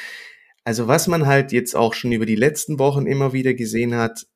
also 0.65 0.87
was 0.87 1.09
man 1.09 1.27
halt 1.27 1.53
jetzt 1.53 1.75
auch 1.75 1.95
schon 1.95 2.13
über 2.13 2.27
die 2.27 2.37
letzten 2.37 2.79
Wochen 2.79 3.07
immer 3.07 3.33
wieder 3.33 3.55
gesehen 3.55 3.97
hat, 3.97 4.27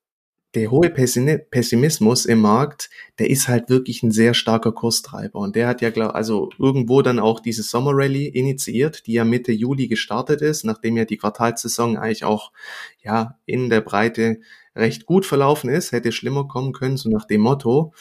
der 0.55 0.71
hohe 0.71 0.89
Pessimismus 0.89 2.25
im 2.25 2.41
Markt, 2.41 2.89
der 3.19 3.29
ist 3.29 3.47
halt 3.47 3.69
wirklich 3.69 4.03
ein 4.03 4.11
sehr 4.11 4.33
starker 4.33 4.73
Kurstreiber. 4.73 5.39
Und 5.39 5.55
der 5.55 5.69
hat 5.69 5.83
ja, 5.83 5.91
glaub, 5.91 6.15
also 6.15 6.49
irgendwo 6.59 7.03
dann 7.03 7.19
auch 7.19 7.41
diese 7.41 7.63
Sommerrally 7.63 8.27
initiiert, 8.27 9.07
die 9.07 9.13
ja 9.15 9.25
Mitte 9.25 9.53
Juli 9.53 9.87
gestartet 9.87 10.41
ist, 10.41 10.65
nachdem 10.65 10.97
ja 10.97 11.05
die 11.05 11.19
Quartalssaison 11.19 11.99
eigentlich 11.99 12.25
auch, 12.25 12.53
ja, 13.03 13.39
in 13.45 13.69
der 13.69 13.83
Breite 13.83 14.41
recht 14.75 15.05
gut 15.05 15.27
verlaufen 15.27 15.69
ist, 15.69 15.93
hätte 15.93 16.11
schlimmer 16.11 16.49
kommen 16.49 16.73
können, 16.73 16.97
so 16.97 17.11
nach 17.11 17.27
dem 17.27 17.43
Motto 17.43 17.93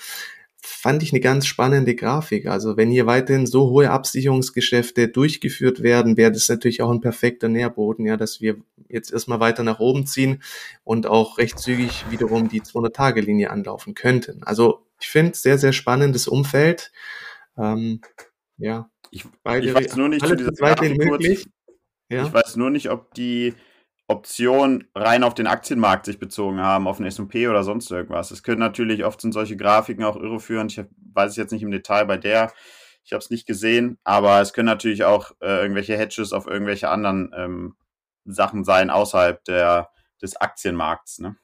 fand 0.65 1.03
ich 1.03 1.13
eine 1.13 1.19
ganz 1.19 1.45
spannende 1.45 1.95
Grafik. 1.95 2.47
Also 2.47 2.75
wenn 2.75 2.89
hier 2.89 3.05
weiterhin 3.05 3.45
so 3.45 3.69
hohe 3.69 3.91
Absicherungsgeschäfte 3.91 5.07
durchgeführt 5.07 5.83
werden, 5.83 6.17
wäre 6.17 6.31
das 6.31 6.49
natürlich 6.49 6.81
auch 6.81 6.89
ein 6.89 7.01
perfekter 7.01 7.47
Nährboden, 7.47 8.05
ja, 8.05 8.17
dass 8.17 8.41
wir 8.41 8.57
jetzt 8.89 9.11
erstmal 9.11 9.39
weiter 9.39 9.63
nach 9.63 9.79
oben 9.79 10.05
ziehen 10.05 10.41
und 10.83 11.07
auch 11.07 11.37
recht 11.37 11.59
zügig 11.59 12.05
wiederum 12.09 12.49
die 12.49 12.61
200-Tage-Linie 12.61 13.51
anlaufen 13.51 13.93
könnten. 13.93 14.43
Also 14.43 14.85
ich 14.99 15.07
finde 15.07 15.35
sehr, 15.35 15.57
sehr 15.57 15.73
spannendes 15.73 16.27
Umfeld. 16.27 16.91
Ähm, 17.57 18.01
ja, 18.57 18.89
ich, 19.11 19.23
ich 19.23 19.73
weiß 19.73 19.95
nur 19.95 20.09
nicht, 20.09 20.25
zu 20.25 20.35
dieser 20.35 20.51
Grafik 20.51 20.97
möglich. 20.97 21.47
Ja? 22.09 22.25
Ich 22.25 22.33
weiß 22.33 22.55
nur 22.55 22.69
nicht, 22.69 22.89
ob 22.89 23.13
die 23.13 23.53
Option 24.07 24.87
rein 24.93 25.23
auf 25.23 25.33
den 25.33 25.47
Aktienmarkt 25.47 26.05
sich 26.05 26.19
bezogen 26.19 26.61
haben, 26.61 26.87
auf 26.87 26.97
den 26.97 27.07
S&P 27.07 27.47
oder 27.47 27.63
sonst 27.63 27.89
irgendwas. 27.89 28.31
Es 28.31 28.43
können 28.43 28.59
natürlich 28.59 29.03
oft 29.03 29.19
sind 29.19 29.31
solche 29.31 29.57
Grafiken 29.57 30.03
auch 30.03 30.15
irreführend. 30.15 30.71
Ich 30.71 30.85
weiß 31.13 31.31
es 31.31 31.37
jetzt 31.37 31.51
nicht 31.51 31.63
im 31.63 31.71
Detail 31.71 32.05
bei 32.05 32.17
der. 32.17 32.53
Ich 33.03 33.13
habe 33.13 33.19
es 33.19 33.29
nicht 33.29 33.47
gesehen, 33.47 33.97
aber 34.03 34.41
es 34.41 34.53
können 34.53 34.67
natürlich 34.67 35.03
auch 35.03 35.31
äh, 35.41 35.61
irgendwelche 35.61 35.97
Hedges 35.97 36.33
auf 36.33 36.47
irgendwelche 36.47 36.89
anderen 36.89 37.31
ähm, 37.35 37.75
Sachen 38.25 38.63
sein 38.63 38.89
außerhalb 38.89 39.43
der, 39.45 39.89
des 40.21 40.35
Aktienmarkts. 40.35 41.19
Ne? 41.19 41.35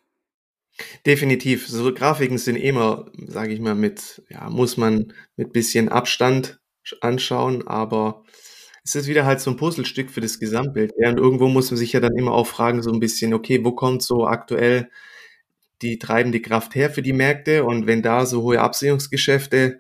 Definitiv. 1.06 1.68
So 1.68 1.94
Grafiken 1.94 2.38
sind 2.38 2.56
immer, 2.56 3.06
sage 3.28 3.54
ich 3.54 3.60
mal, 3.60 3.76
mit, 3.76 4.24
ja, 4.30 4.50
muss 4.50 4.78
man 4.78 5.14
mit 5.36 5.54
bisschen 5.54 5.90
Abstand 5.90 6.60
anschauen, 7.02 7.68
aber 7.68 8.24
es 8.84 8.96
ist 8.96 9.08
wieder 9.08 9.26
halt 9.26 9.40
so 9.40 9.52
ein 9.52 9.58
Puzzlestück 9.58 10.10
für 10.10 10.22
das 10.22 10.40
Gesamtbild. 10.40 10.94
Ja, 10.98 11.10
und 11.10 11.18
irgendwo 11.18 11.48
muss 11.48 11.70
man 11.70 11.78
sich 11.78 11.94
ja 11.94 12.00
dann 12.00 12.16
immer 12.18 12.32
auch 12.32 12.48
fragen, 12.48 12.82
so 12.82 12.92
ein 12.92 13.00
bisschen, 13.00 13.34
okay, 13.34 13.64
wo 13.64 13.74
kommt 13.74 14.02
so 14.02 14.26
aktuell 14.26 14.90
die 15.82 16.00
treibende 16.00 16.42
Kraft 16.42 16.76
her 16.76 16.90
für 16.90 17.02
die 17.02 17.14
Märkte. 17.14 17.64
Und 17.64 17.88
wenn 17.88 18.02
da 18.02 18.26
so 18.26 18.42
hohe 18.42 18.60
Absicherungsgeschäfte 18.60 19.80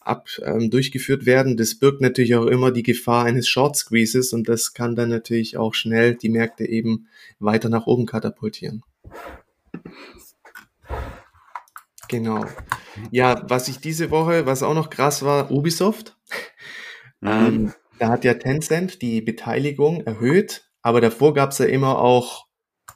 ab, 0.00 0.28
ähm, 0.42 0.70
durchgeführt 0.70 1.24
werden, 1.24 1.56
das 1.56 1.78
birgt 1.78 2.02
natürlich 2.02 2.34
auch 2.34 2.46
immer 2.46 2.70
die 2.70 2.82
Gefahr 2.82 3.24
eines 3.24 3.48
Short 3.48 3.76
Squeezes 3.76 4.32
und 4.32 4.48
das 4.48 4.74
kann 4.74 4.94
dann 4.94 5.08
natürlich 5.08 5.56
auch 5.56 5.74
schnell 5.74 6.14
die 6.14 6.28
Märkte 6.28 6.66
eben 6.66 7.08
weiter 7.38 7.70
nach 7.70 7.86
oben 7.86 8.04
katapultieren. 8.04 8.82
Genau. 12.08 12.44
Ja, 13.10 13.42
was 13.48 13.68
ich 13.68 13.78
diese 13.78 14.10
Woche, 14.10 14.44
was 14.44 14.62
auch 14.62 14.74
noch 14.74 14.90
krass 14.90 15.24
war, 15.24 15.50
Ubisoft. 15.50 16.16
Mhm. 17.20 17.28
Ähm, 17.28 17.72
da 17.98 18.08
hat 18.08 18.24
ja 18.24 18.34
Tencent 18.34 19.02
die 19.02 19.20
Beteiligung 19.20 20.02
erhöht, 20.02 20.68
aber 20.82 21.00
davor 21.00 21.34
gab 21.34 21.50
es 21.50 21.58
ja 21.58 21.66
immer 21.66 21.98
auch 21.98 22.46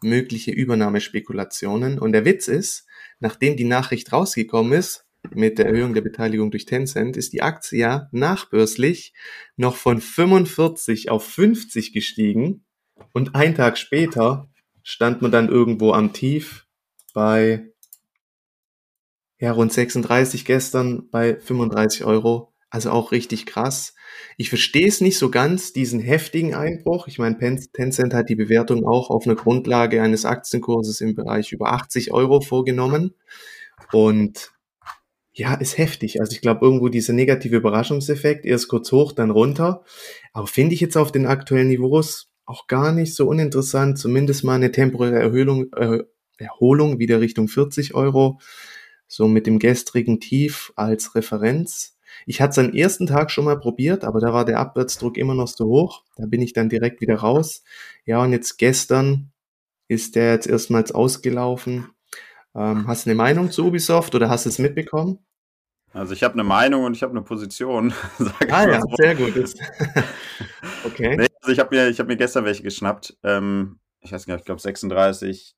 mögliche 0.03 0.51
Übernahmespekulationen. 0.51 1.99
Und 1.99 2.13
der 2.13 2.25
Witz 2.25 2.49
ist, 2.49 2.87
nachdem 3.21 3.57
die 3.57 3.65
Nachricht 3.65 4.13
rausgekommen 4.13 4.73
ist, 4.73 5.07
mit 5.31 5.59
der 5.59 5.67
Erhöhung 5.67 5.95
der 5.95 6.01
Beteiligung 6.03 6.51
durch 6.51 6.65
Tencent, 6.65 7.17
ist 7.17 7.33
die 7.33 7.43
Aktie 7.43 7.79
ja 7.79 8.09
nachbörslich 8.13 9.13
noch 9.57 9.77
von 9.77 10.01
45 10.01 11.11
auf 11.11 11.25
50 11.25 11.93
gestiegen. 11.93 12.65
Und 13.13 13.35
einen 13.35 13.55
Tag 13.55 13.79
später 13.79 14.49
stand 14.83 15.21
man 15.23 15.31
dann 15.31 15.49
irgendwo 15.49 15.93
am 15.93 16.13
Tief 16.13 16.67
bei 17.15 17.69
ja, 19.41 19.53
rund 19.53 19.73
36 19.73 20.45
gestern 20.45 21.09
bei 21.11 21.39
35 21.39 22.05
Euro. 22.05 22.53
Also 22.71 22.91
auch 22.91 23.13
richtig 23.13 23.47
krass. 23.47 23.95
Ich 24.37 24.51
verstehe 24.51 24.87
es 24.87 25.01
nicht 25.01 25.19
so 25.19 25.31
ganz, 25.31 25.73
diesen 25.73 26.01
heftigen 26.01 26.55
Einbruch. 26.55 27.09
Ich 27.09 27.19
meine, 27.19 27.39
Tencent 27.39 28.13
hat 28.13 28.29
die 28.29 28.35
Bewertung 28.35 28.87
auch 28.87 29.09
auf 29.09 29.27
einer 29.27 29.37
Grundlage 29.37 30.03
eines 30.03 30.27
Aktienkurses 30.27 31.01
im 31.01 31.15
Bereich 31.15 31.53
über 31.53 31.73
80 31.73 32.13
Euro 32.13 32.43
vorgenommen. 32.43 33.15
Und 33.93 34.53
ja, 35.33 35.55
ist 35.55 35.79
heftig. 35.79 36.21
Also 36.21 36.33
ich 36.33 36.41
glaube, 36.41 36.67
irgendwo 36.67 36.89
dieser 36.89 37.13
negative 37.13 37.57
Überraschungseffekt, 37.57 38.45
erst 38.45 38.69
kurz 38.69 38.93
hoch, 38.93 39.13
dann 39.13 39.31
runter. 39.31 39.85
Aber 40.33 40.47
finde 40.47 40.75
ich 40.75 40.81
jetzt 40.81 40.97
auf 40.97 41.13
den 41.13 41.27
aktuellen 41.27 41.69
Niveaus 41.69 42.29
auch 42.45 42.67
gar 42.67 42.93
nicht 42.93 43.15
so 43.15 43.29
uninteressant. 43.29 43.99
Zumindest 43.99 44.45
mal 44.45 44.57
eine 44.57 44.73
temporäre 44.73 45.19
Erhöhung, 45.19 45.73
äh, 45.75 46.03
Erholung 46.39 46.99
wieder 46.99 47.21
Richtung 47.21 47.49
40 47.49 47.95
Euro. 47.95 48.41
So 49.07 49.27
mit 49.29 49.47
dem 49.47 49.59
gestrigen 49.59 50.21
Tief 50.21 50.73
als 50.77 51.15
Referenz. 51.15 51.98
Ich 52.29 52.43
hatte 52.43 52.51
es 52.51 52.59
am 52.59 52.75
ersten 52.75 53.07
Tag 53.07 53.31
schon 53.31 53.47
mal 53.47 53.59
probiert, 53.59 54.05
aber 54.05 54.21
da 54.21 54.35
war 54.35 54.45
der 54.45 54.59
Abwärtsdruck 54.59 55.17
immer 55.17 55.35
noch 55.35 55.49
so 55.49 55.64
hoch. 55.64 56.05
Da 56.17 56.27
bin 56.27 56.43
ich 56.43 56.53
dann 56.53 56.69
direkt 56.69 57.01
wieder 57.01 57.17
raus. 57.17 57.62
Ja, 58.05 58.23
und 58.23 58.33
jetzt 58.33 58.59
gestern 58.59 59.33
ist 59.88 60.14
der 60.14 60.33
jetzt 60.33 60.47
erstmals 60.47 60.93
ausgelaufen. 60.93 61.88
Ähm, 62.55 62.87
hast 62.87 63.07
du 63.07 63.11
eine 63.11 63.17
Meinung 63.17 63.51
zu 63.51 63.69
Ubisoft 63.69 64.14
oder 64.14 64.29
hast 64.29 64.45
du 64.45 64.51
es 64.51 64.59
mitbekommen? 64.59 65.21
Also 65.95 66.12
ich 66.12 66.23
habe 66.23 66.35
eine 66.35 66.45
Meinung 66.45 66.85
und 66.85 66.95
ich 66.95 67.03
habe 67.03 67.12
eine 67.12 67.23
Position. 67.23 67.95
ah 68.51 68.69
ja, 68.69 68.83
so. 68.83 68.88
sehr 68.99 69.14
gut. 69.14 69.33
okay. 70.85 71.17
Nee, 71.17 71.29
also 71.41 71.53
ich 71.53 71.59
habe 71.59 71.75
mir, 71.75 71.91
hab 71.91 72.07
mir 72.09 72.17
gestern 72.17 72.45
welche 72.45 72.62
geschnappt. 72.62 73.17
Ähm, 73.23 73.79
ich 74.01 74.12
weiß 74.12 74.27
gar 74.27 74.35
nicht, 74.35 74.43
ich 74.43 74.47
glaube 74.47 74.61
36, 74.61 75.57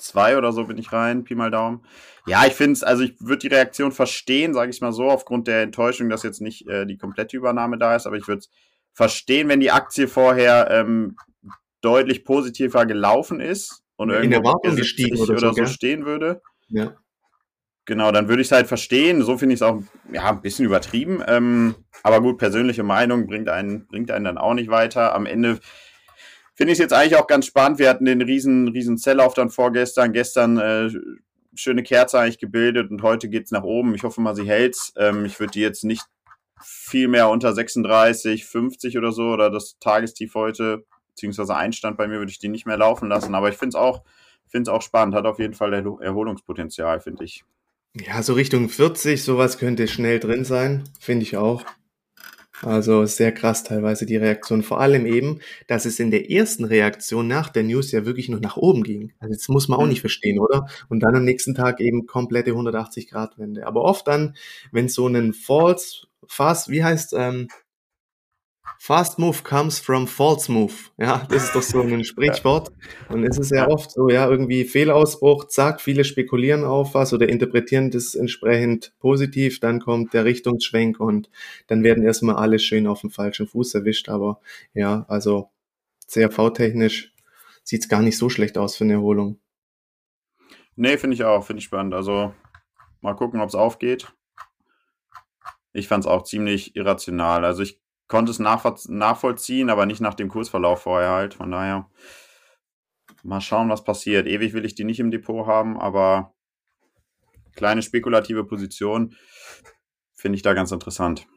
2 0.00 0.36
oder 0.36 0.52
so 0.52 0.64
bin 0.64 0.78
ich 0.78 0.92
rein, 0.92 1.24
Pi 1.24 1.34
mal 1.34 1.50
Daumen. 1.50 1.84
Ja, 2.26 2.46
ich 2.46 2.54
finde 2.54 2.72
es, 2.72 2.82
also 2.82 3.02
ich 3.02 3.14
würde 3.20 3.38
die 3.38 3.54
Reaktion 3.54 3.92
verstehen, 3.92 4.54
sage 4.54 4.70
ich 4.70 4.80
mal 4.80 4.92
so, 4.92 5.10
aufgrund 5.10 5.48
der 5.48 5.62
Enttäuschung, 5.62 6.08
dass 6.08 6.22
jetzt 6.22 6.40
nicht 6.40 6.68
äh, 6.68 6.86
die 6.86 6.98
komplette 6.98 7.36
Übernahme 7.36 7.78
da 7.78 7.96
ist, 7.96 8.06
aber 8.06 8.16
ich 8.16 8.28
würde 8.28 8.40
es 8.40 8.50
verstehen, 8.92 9.48
wenn 9.48 9.60
die 9.60 9.70
Aktie 9.70 10.08
vorher 10.08 10.70
ähm, 10.70 11.16
deutlich 11.80 12.24
positiver 12.24 12.86
gelaufen 12.86 13.40
ist 13.40 13.82
und 13.96 14.10
in 14.10 14.30
der 14.30 14.40
Erwartung 14.40 14.76
gestiegen 14.76 15.18
oder, 15.18 15.32
oder 15.32 15.54
so, 15.54 15.64
so 15.64 15.66
stehen 15.66 16.04
würde. 16.06 16.42
Ja. 16.68 16.94
Genau, 17.86 18.12
dann 18.12 18.28
würde 18.28 18.42
ich 18.42 18.48
es 18.48 18.52
halt 18.52 18.66
verstehen. 18.66 19.22
So 19.22 19.36
finde 19.36 19.54
ich 19.54 19.58
es 19.58 19.62
auch 19.62 19.82
ja, 20.12 20.30
ein 20.30 20.42
bisschen 20.42 20.64
übertrieben. 20.64 21.22
Ähm, 21.26 21.74
aber 22.02 22.20
gut, 22.20 22.38
persönliche 22.38 22.82
Meinung 22.82 23.26
bringt 23.26 23.48
einen, 23.48 23.86
bringt 23.88 24.10
einen 24.10 24.24
dann 24.24 24.38
auch 24.38 24.54
nicht 24.54 24.70
weiter. 24.70 25.14
Am 25.14 25.26
Ende 25.26 25.58
finde 26.60 26.74
ich 26.74 26.78
es 26.78 26.82
jetzt 26.82 26.92
eigentlich 26.92 27.16
auch 27.16 27.26
ganz 27.26 27.46
spannend. 27.46 27.78
Wir 27.78 27.88
hatten 27.88 28.04
den 28.04 28.20
riesen, 28.20 28.68
riesen 28.68 28.98
Sell-Off 28.98 29.32
dann 29.32 29.48
vorgestern. 29.48 30.12
Gestern 30.12 30.58
äh, 30.58 30.90
schöne 31.54 31.82
Kerze 31.82 32.20
eigentlich 32.20 32.38
gebildet 32.38 32.90
und 32.90 33.02
heute 33.02 33.30
geht 33.30 33.46
es 33.46 33.50
nach 33.50 33.62
oben. 33.62 33.94
Ich 33.94 34.02
hoffe 34.02 34.20
mal, 34.20 34.36
sie 34.36 34.44
hält 34.44 34.76
ähm, 34.96 35.24
Ich 35.24 35.40
würde 35.40 35.52
die 35.52 35.62
jetzt 35.62 35.84
nicht 35.84 36.04
viel 36.62 37.08
mehr 37.08 37.30
unter 37.30 37.54
36, 37.54 38.44
50 38.44 38.98
oder 38.98 39.10
so 39.10 39.30
oder 39.30 39.48
das 39.48 39.78
Tagestief 39.80 40.34
heute, 40.34 40.84
beziehungsweise 41.08 41.56
Einstand 41.56 41.96
bei 41.96 42.06
mir, 42.06 42.18
würde 42.18 42.30
ich 42.30 42.38
die 42.38 42.48
nicht 42.48 42.66
mehr 42.66 42.76
laufen 42.76 43.08
lassen. 43.08 43.34
Aber 43.34 43.48
ich 43.48 43.56
finde 43.56 43.70
es 43.70 43.74
auch, 43.76 44.02
auch 44.68 44.82
spannend. 44.82 45.14
Hat 45.14 45.24
auf 45.24 45.38
jeden 45.38 45.54
Fall 45.54 45.72
Erholungspotenzial, 45.72 47.00
finde 47.00 47.24
ich. 47.24 47.42
Ja, 47.94 48.22
so 48.22 48.34
Richtung 48.34 48.68
40, 48.68 49.24
sowas 49.24 49.56
könnte 49.56 49.88
schnell 49.88 50.20
drin 50.20 50.44
sein, 50.44 50.84
finde 51.00 51.22
ich 51.22 51.38
auch. 51.38 51.64
Also 52.62 53.06
sehr 53.06 53.32
krass 53.32 53.64
teilweise 53.64 54.04
die 54.04 54.16
Reaktion. 54.16 54.62
Vor 54.62 54.80
allem 54.80 55.06
eben, 55.06 55.40
dass 55.66 55.86
es 55.86 55.98
in 55.98 56.10
der 56.10 56.30
ersten 56.30 56.64
Reaktion 56.64 57.26
nach 57.26 57.48
der 57.48 57.62
News 57.62 57.90
ja 57.90 58.04
wirklich 58.04 58.28
noch 58.28 58.40
nach 58.40 58.56
oben 58.56 58.82
ging. 58.82 59.12
Also 59.18 59.34
das 59.34 59.48
muss 59.48 59.68
man 59.68 59.78
auch 59.78 59.84
mhm. 59.84 59.90
nicht 59.90 60.00
verstehen, 60.00 60.38
oder? 60.38 60.66
Und 60.88 61.00
dann 61.00 61.16
am 61.16 61.24
nächsten 61.24 61.54
Tag 61.54 61.80
eben 61.80 62.06
komplette 62.06 62.52
180-Grad-Wende. 62.52 63.66
Aber 63.66 63.82
oft 63.82 64.06
dann, 64.06 64.36
wenn 64.72 64.88
so 64.88 65.06
einen 65.06 65.32
False, 65.32 66.06
Fast, 66.26 66.68
wie 66.68 66.84
heißt, 66.84 67.14
ähm, 67.16 67.48
Fast 68.82 69.18
Move 69.18 69.42
comes 69.44 69.78
from 69.78 70.06
false 70.06 70.50
move. 70.50 70.72
Ja, 70.96 71.26
das 71.28 71.44
ist 71.44 71.54
doch 71.54 71.60
so 71.60 71.82
ein 71.82 72.02
Sprichwort. 72.06 72.72
Und 73.10 73.24
es 73.24 73.36
ist 73.36 73.50
ja 73.50 73.68
oft 73.68 73.90
so, 73.90 74.08
ja, 74.08 74.26
irgendwie 74.26 74.64
Fehlausbruch, 74.64 75.48
zack, 75.48 75.82
viele 75.82 76.02
spekulieren 76.02 76.64
auf 76.64 76.94
was 76.94 77.12
oder 77.12 77.28
interpretieren 77.28 77.90
das 77.90 78.14
entsprechend 78.14 78.94
positiv, 78.98 79.60
dann 79.60 79.80
kommt 79.80 80.14
der 80.14 80.24
Richtungsschwenk 80.24 80.98
und 80.98 81.28
dann 81.66 81.84
werden 81.84 82.02
erstmal 82.02 82.36
alle 82.36 82.58
schön 82.58 82.86
auf 82.86 83.02
dem 83.02 83.10
falschen 83.10 83.46
Fuß 83.46 83.74
erwischt. 83.74 84.08
Aber 84.08 84.40
ja, 84.72 85.04
also 85.08 85.50
CRV-technisch 86.08 87.12
sieht 87.62 87.82
es 87.82 87.88
gar 87.90 88.00
nicht 88.00 88.16
so 88.16 88.30
schlecht 88.30 88.56
aus 88.56 88.76
für 88.76 88.84
eine 88.84 88.94
Erholung. 88.94 89.38
Nee, 90.76 90.96
finde 90.96 91.16
ich 91.16 91.24
auch, 91.24 91.44
finde 91.44 91.58
ich 91.58 91.66
spannend. 91.66 91.92
Also 91.92 92.32
mal 93.02 93.14
gucken, 93.14 93.42
ob 93.42 93.48
es 93.50 93.54
aufgeht. 93.54 94.10
Ich 95.74 95.86
fand 95.86 96.04
es 96.04 96.10
auch 96.10 96.22
ziemlich 96.22 96.76
irrational. 96.76 97.44
Also 97.44 97.62
ich 97.62 97.78
konnte 98.10 98.32
es 98.32 98.40
nachvollziehen, 98.40 99.70
aber 99.70 99.86
nicht 99.86 100.00
nach 100.00 100.14
dem 100.14 100.28
Kursverlauf 100.28 100.82
vorher 100.82 101.10
halt. 101.10 101.34
Von 101.34 101.52
daher 101.52 101.88
mal 103.22 103.40
schauen, 103.40 103.70
was 103.70 103.84
passiert. 103.84 104.26
Ewig 104.26 104.52
will 104.52 104.64
ich 104.64 104.74
die 104.74 104.84
nicht 104.84 104.98
im 104.98 105.12
Depot 105.12 105.46
haben, 105.46 105.80
aber 105.80 106.34
kleine 107.54 107.82
spekulative 107.82 108.44
Position 108.44 109.14
finde 110.12 110.36
ich 110.36 110.42
da 110.42 110.54
ganz 110.54 110.72
interessant. 110.72 111.28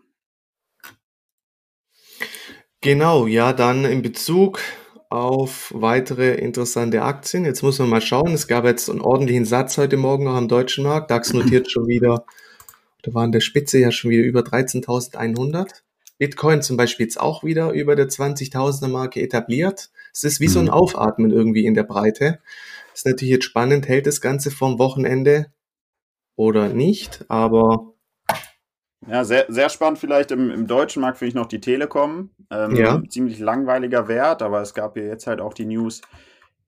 Genau, 2.81 3.27
ja, 3.27 3.53
dann 3.53 3.85
in 3.85 4.01
Bezug 4.01 4.59
auf 5.09 5.71
weitere 5.75 6.33
interessante 6.33 7.03
Aktien. 7.03 7.45
Jetzt 7.45 7.61
muss 7.61 7.77
man 7.77 7.89
mal 7.89 8.01
schauen. 8.01 8.33
Es 8.33 8.47
gab 8.47 8.65
jetzt 8.65 8.89
einen 8.89 8.99
ordentlichen 8.99 9.45
Satz 9.45 9.77
heute 9.77 9.95
Morgen 9.95 10.27
auch 10.27 10.35
am 10.35 10.47
deutschen 10.47 10.83
Markt. 10.83 11.11
DAX 11.11 11.33
notiert 11.33 11.69
schon 11.71 11.85
wieder, 11.85 12.25
da 13.03 13.13
waren 13.13 13.31
der 13.31 13.41
Spitze 13.41 13.77
ja 13.77 13.91
schon 13.91 14.09
wieder 14.09 14.23
über 14.23 14.39
13.100. 14.39 15.83
Bitcoin 16.23 16.61
zum 16.61 16.77
Beispiel 16.77 17.05
jetzt 17.05 17.19
auch 17.19 17.43
wieder 17.43 17.71
über 17.73 17.97
der 17.97 18.07
20.000er 18.07 18.87
Marke 18.87 19.21
etabliert. 19.21 19.89
Es 20.13 20.23
ist 20.23 20.39
wie 20.39 20.47
so 20.47 20.59
ein 20.59 20.67
mhm. 20.67 20.71
Aufatmen 20.71 21.31
irgendwie 21.31 21.65
in 21.65 21.73
der 21.73 21.83
Breite. 21.83 22.39
Ist 22.93 23.05
natürlich 23.05 23.33
jetzt 23.33 23.43
spannend, 23.43 23.89
hält 23.89 24.07
das 24.07 24.21
Ganze 24.21 24.49
vom 24.49 24.79
Wochenende 24.79 25.47
oder 26.37 26.69
nicht, 26.69 27.25
aber. 27.27 27.93
Ja, 29.05 29.25
sehr, 29.25 29.47
sehr 29.49 29.67
spannend 29.67 29.99
vielleicht 29.99 30.31
im, 30.31 30.49
im 30.49 30.65
deutschen 30.65 31.01
Markt 31.01 31.17
finde 31.17 31.27
ich 31.27 31.35
noch 31.35 31.47
die 31.47 31.59
Telekom. 31.59 32.29
Ähm, 32.49 32.77
ja. 32.77 33.03
Ziemlich 33.09 33.39
langweiliger 33.39 34.07
Wert, 34.07 34.41
aber 34.41 34.61
es 34.61 34.73
gab 34.73 34.95
ja 34.95 35.03
jetzt 35.03 35.27
halt 35.27 35.41
auch 35.41 35.53
die 35.53 35.65
News, 35.65 35.99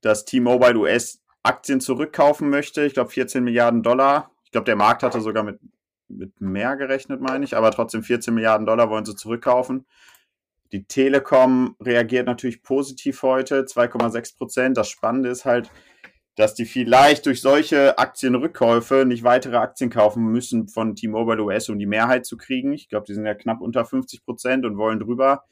dass 0.02 0.26
T-Mobile 0.26 0.76
US 0.76 1.22
Aktien 1.44 1.80
zurückkaufen 1.80 2.50
möchte. 2.50 2.86
Ich 2.86 2.94
glaube 2.94 3.10
14 3.10 3.42
Milliarden 3.42 3.84
Dollar. 3.84 4.32
Ich 4.44 4.52
glaube, 4.52 4.66
der 4.66 4.76
Markt 4.76 5.02
hatte 5.02 5.22
sogar 5.22 5.44
mit 5.44 5.62
mit 6.08 6.40
mehr 6.42 6.76
gerechnet, 6.76 7.22
meine 7.22 7.46
ich, 7.46 7.56
aber 7.56 7.72
trotzdem 7.72 8.04
14 8.04 8.34
Milliarden 8.34 8.66
Dollar 8.66 8.90
wollen 8.90 9.06
sie 9.06 9.16
zurückkaufen. 9.16 9.86
Die 10.72 10.86
Telekom 10.86 11.76
reagiert 11.82 12.28
natürlich 12.28 12.64
positiv 12.64 13.22
heute, 13.22 13.64
2,6 13.64 14.38
Prozent. 14.38 14.78
Das 14.78 14.90
Spannende 14.90 15.30
ist 15.30 15.46
halt, 15.46 15.72
dass 16.36 16.54
die 16.54 16.66
vielleicht 16.66 17.26
durch 17.26 17.42
solche 17.42 17.98
Aktienrückkäufe 17.98 19.06
nicht 19.06 19.24
weitere 19.24 19.58
Aktien 19.58 19.90
kaufen 19.90 20.26
müssen 20.26 20.68
von 20.68 20.96
T-Mobile 20.96 21.44
US, 21.44 21.70
um 21.70 21.80
die 21.80 21.86
Mehrheit 21.86 22.26
zu 22.26 22.36
kriegen. 22.36 22.74
Ich 22.74 22.90
glaube, 22.90 23.06
die 23.08 23.14
sind 23.14 23.26
ja 23.26 23.36
knapp 23.36 23.62
unter 23.62 23.86
50 23.86 24.26
Prozent 24.26 24.66
und 24.66 24.78
wollen 24.78 25.00
drüber. 25.00 25.46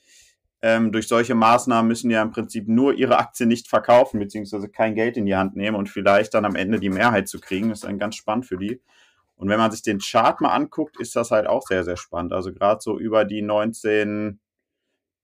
Ähm, 0.62 0.92
durch 0.92 1.08
solche 1.08 1.36
Maßnahmen 1.36 1.88
müssen 1.88 2.10
ja 2.10 2.22
im 2.22 2.32
Prinzip 2.32 2.68
nur 2.68 2.94
ihre 2.94 3.18
Aktien 3.18 3.50
nicht 3.50 3.68
verkaufen, 3.68 4.20
beziehungsweise 4.20 4.70
kein 4.70 4.96
Geld 4.96 5.18
in 5.18 5.26
die 5.26 5.36
Hand 5.36 5.56
nehmen 5.56 5.76
und 5.76 5.90
vielleicht 5.90 6.34
dann 6.34 6.46
am 6.46 6.56
Ende 6.56 6.80
die 6.80 6.90
Mehrheit 6.90 7.28
zu 7.28 7.40
kriegen. 7.40 7.70
Das 7.70 7.80
ist 7.80 7.86
dann 7.86 8.00
ganz 8.00 8.16
spannend 8.16 8.46
für 8.46 8.58
die. 8.58 8.82
Und 9.36 9.50
wenn 9.50 9.60
man 9.60 9.72
sich 9.72 9.82
den 9.82 10.00
Chart 10.00 10.40
mal 10.42 10.54
anguckt, 10.54 11.00
ist 11.00 11.16
das 11.16 11.32
halt 11.32 11.48
auch 11.48 11.68
sehr, 11.68 11.84
sehr 11.84 11.98
spannend. 11.98 12.34
Also 12.34 12.54
gerade 12.54 12.82
so 12.82 13.00
über 13.00 13.26
die 13.26 13.42
19, 13.42 14.40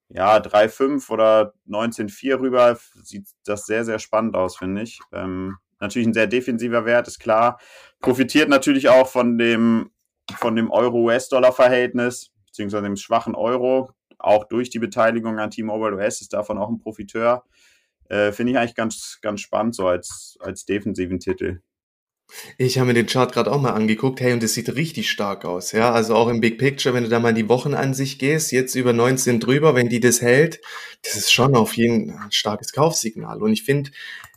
ja, 0.10 0.38
3,5 0.38 1.10
oder 1.10 1.54
19,4 1.68 2.40
rüber 2.40 2.78
sieht 3.04 3.28
das 3.46 3.66
sehr, 3.66 3.86
sehr 3.86 4.00
spannend 4.00 4.36
aus, 4.36 4.58
finde 4.58 4.82
ich. 4.82 5.00
Ähm, 5.14 5.58
natürlich 5.80 6.08
ein 6.08 6.14
sehr 6.14 6.28
defensiver 6.28 6.86
Wert, 6.86 7.08
ist 7.08 7.20
klar. 7.20 7.60
Profitiert 8.00 8.50
natürlich 8.50 8.90
auch 8.90 9.08
von 9.08 9.38
dem, 9.38 9.92
von 10.38 10.56
dem 10.56 10.72
Euro-US-Dollar-Verhältnis, 10.72 12.32
beziehungsweise 12.46 12.84
dem 12.84 12.98
schwachen 12.98 13.36
Euro. 13.36 13.92
Auch 14.18 14.46
durch 14.46 14.70
die 14.70 14.80
Beteiligung 14.80 15.40
an 15.40 15.52
T-Mobile 15.52 15.96
US 15.96 16.22
ist 16.22 16.34
davon 16.34 16.58
auch 16.58 16.70
ein 16.70 16.80
Profiteur. 16.80 17.46
Äh, 18.10 18.32
Finde 18.32 18.52
ich 18.52 18.58
eigentlich 18.58 18.76
ganz, 18.76 19.20
ganz 19.22 19.40
spannend, 19.42 19.76
so 19.76 19.88
als, 19.88 20.38
als 20.42 20.66
defensiven 20.66 21.20
Titel. 21.20 21.62
Ich 22.58 22.78
habe 22.78 22.88
mir 22.88 22.94
den 22.94 23.08
Chart 23.08 23.32
gerade 23.32 23.52
auch 23.52 23.62
mal 23.62 23.72
angeguckt, 23.72 24.22
hey, 24.22 24.34
und 24.34 24.44
das 24.44 24.54
sieht 24.54 24.76
richtig 24.76 25.10
stark 25.10 25.46
aus, 25.46 25.72
ja. 25.72 25.92
Also 25.92 26.16
auch 26.16 26.28
im 26.28 26.42
Big 26.42 26.58
Picture, 26.58 26.94
wenn 26.94 27.04
du 27.04 27.10
da 27.10 27.20
mal 27.20 27.30
in 27.30 27.36
die 27.36 27.50
Wochenansicht 27.50 28.20
gehst, 28.20 28.52
jetzt 28.52 28.76
über 28.76 28.94
19 28.94 29.40
drüber, 29.40 29.76
wenn 29.76 29.90
die 29.90 30.00
das 30.00 30.22
hält, 30.22 30.62
das 31.04 31.16
ist 31.16 31.32
schon 31.32 31.56
auf 31.56 31.76
jeden 31.76 32.12
Fall 32.12 32.26
ein 32.26 32.32
starkes 32.32 32.74
Kaufsignal. 32.74 33.42
Und 33.42 33.54
ich 33.54 33.64
finde, 33.64 33.92